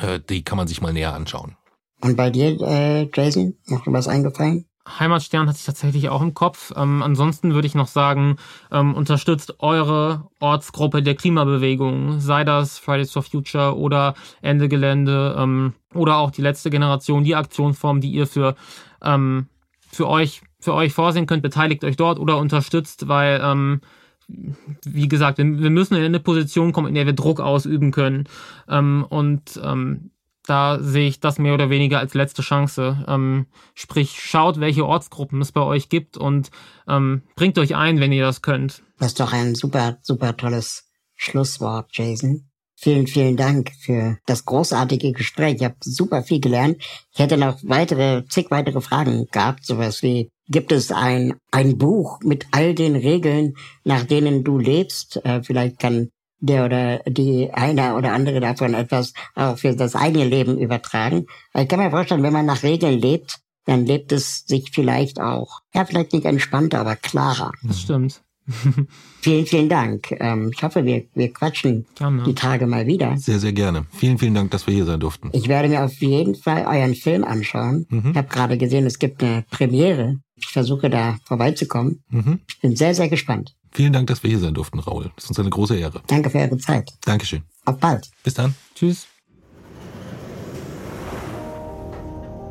[0.00, 1.56] äh, die kann man sich mal näher anschauen.
[2.00, 4.64] Und bei dir, äh, Jason, noch was eingefallen?
[4.98, 6.72] Heimatstern hat sich tatsächlich auch im Kopf.
[6.76, 8.36] Ähm, ansonsten würde ich noch sagen,
[8.72, 15.74] ähm, unterstützt eure Ortsgruppe der Klimabewegung, sei das Fridays for Future oder Ende Gelände ähm,
[15.94, 18.54] oder auch die letzte Generation, die Aktionsform, die ihr für,
[19.02, 19.48] ähm,
[19.90, 23.80] für euch für euch vorsehen könnt, beteiligt euch dort oder unterstützt, weil ähm,
[24.28, 28.24] wie gesagt, wir müssen in eine Position kommen, in der wir Druck ausüben können.
[28.68, 30.10] Ähm, und ähm,
[30.46, 33.04] da sehe ich das mehr oder weniger als letzte Chance.
[33.06, 36.50] Ähm, sprich, schaut, welche Ortsgruppen es bei euch gibt und
[36.86, 38.82] ähm, bringt euch ein, wenn ihr das könnt.
[38.98, 42.48] Das ist doch ein super, super tolles Schlusswort, Jason.
[42.76, 45.56] Vielen, vielen Dank für das großartige Gespräch.
[45.56, 46.76] Ich habe super viel gelernt.
[47.12, 52.20] Ich hätte noch weitere, zig weitere Fragen gehabt, sowas wie, gibt es ein, ein Buch
[52.22, 53.54] mit all den Regeln,
[53.84, 55.24] nach denen du lebst?
[55.24, 56.10] Äh, vielleicht kann
[56.40, 61.26] der oder die eine oder andere davon etwas auch für das eigene Leben übertragen.
[61.54, 65.60] Ich kann mir vorstellen, wenn man nach Regeln lebt, dann lebt es sich vielleicht auch,
[65.74, 67.52] ja, vielleicht nicht entspannter, aber klarer.
[67.62, 68.22] Das stimmt.
[69.20, 70.10] vielen, vielen Dank.
[70.18, 72.22] Ähm, ich hoffe, wir, wir quatschen gerne.
[72.24, 73.16] die Tage mal wieder.
[73.18, 73.86] Sehr, sehr gerne.
[73.92, 75.30] Vielen, vielen Dank, dass wir hier sein durften.
[75.32, 77.86] Ich werde mir auf jeden Fall euren Film anschauen.
[77.90, 78.10] Mhm.
[78.10, 80.16] Ich habe gerade gesehen, es gibt eine Premiere.
[80.36, 82.02] Ich versuche da vorbeizukommen.
[82.10, 82.40] Mhm.
[82.48, 83.54] Ich bin sehr, sehr gespannt.
[83.72, 85.10] Vielen Dank, dass wir hier sein durften, Raul.
[85.16, 86.00] Das ist uns eine große Ehre.
[86.06, 86.90] Danke für eure Zeit.
[87.04, 87.42] Dankeschön.
[87.64, 88.08] Auf bald.
[88.24, 88.54] Bis dann.
[88.74, 89.06] Tschüss.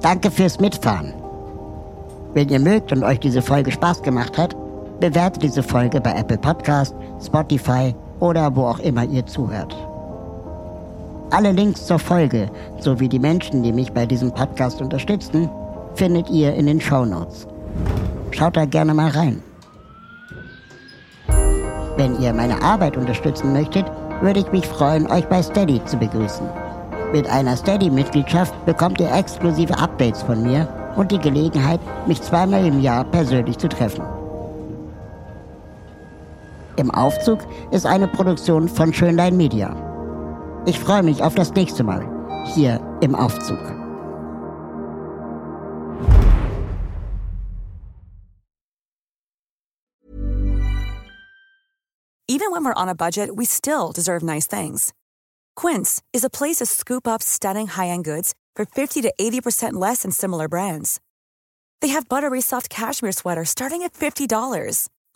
[0.01, 1.13] Danke fürs Mitfahren.
[2.33, 4.55] Wenn ihr mögt und euch diese Folge Spaß gemacht hat,
[4.99, 9.75] bewertet diese Folge bei Apple Podcast, Spotify oder wo auch immer ihr zuhört.
[11.29, 12.49] Alle Links zur Folge
[12.79, 15.49] sowie die Menschen, die mich bei diesem Podcast unterstützen,
[15.95, 17.47] findet ihr in den Show Notes.
[18.31, 19.43] Schaut da gerne mal rein.
[21.97, 23.85] Wenn ihr meine Arbeit unterstützen möchtet,
[24.21, 26.47] würde ich mich freuen, euch bei Steady zu begrüßen.
[27.11, 32.81] Mit einer Steady-Mitgliedschaft bekommt ihr exklusive Updates von mir und die Gelegenheit, mich zweimal im
[32.81, 34.16] Jahr persönlich zu treffen.
[36.77, 37.39] Im Aufzug
[37.71, 39.75] ist eine Produktion von Schönlein Media.
[40.67, 42.07] Ich freue mich auf das nächste Mal
[42.53, 43.57] hier im Aufzug.
[52.29, 54.93] Even when we're on a budget, we still deserve nice things.
[55.55, 60.03] Quince is a place to scoop up stunning high-end goods for 50 to 80% less
[60.03, 60.99] than similar brands.
[61.81, 64.89] They have buttery soft cashmere sweaters starting at $50,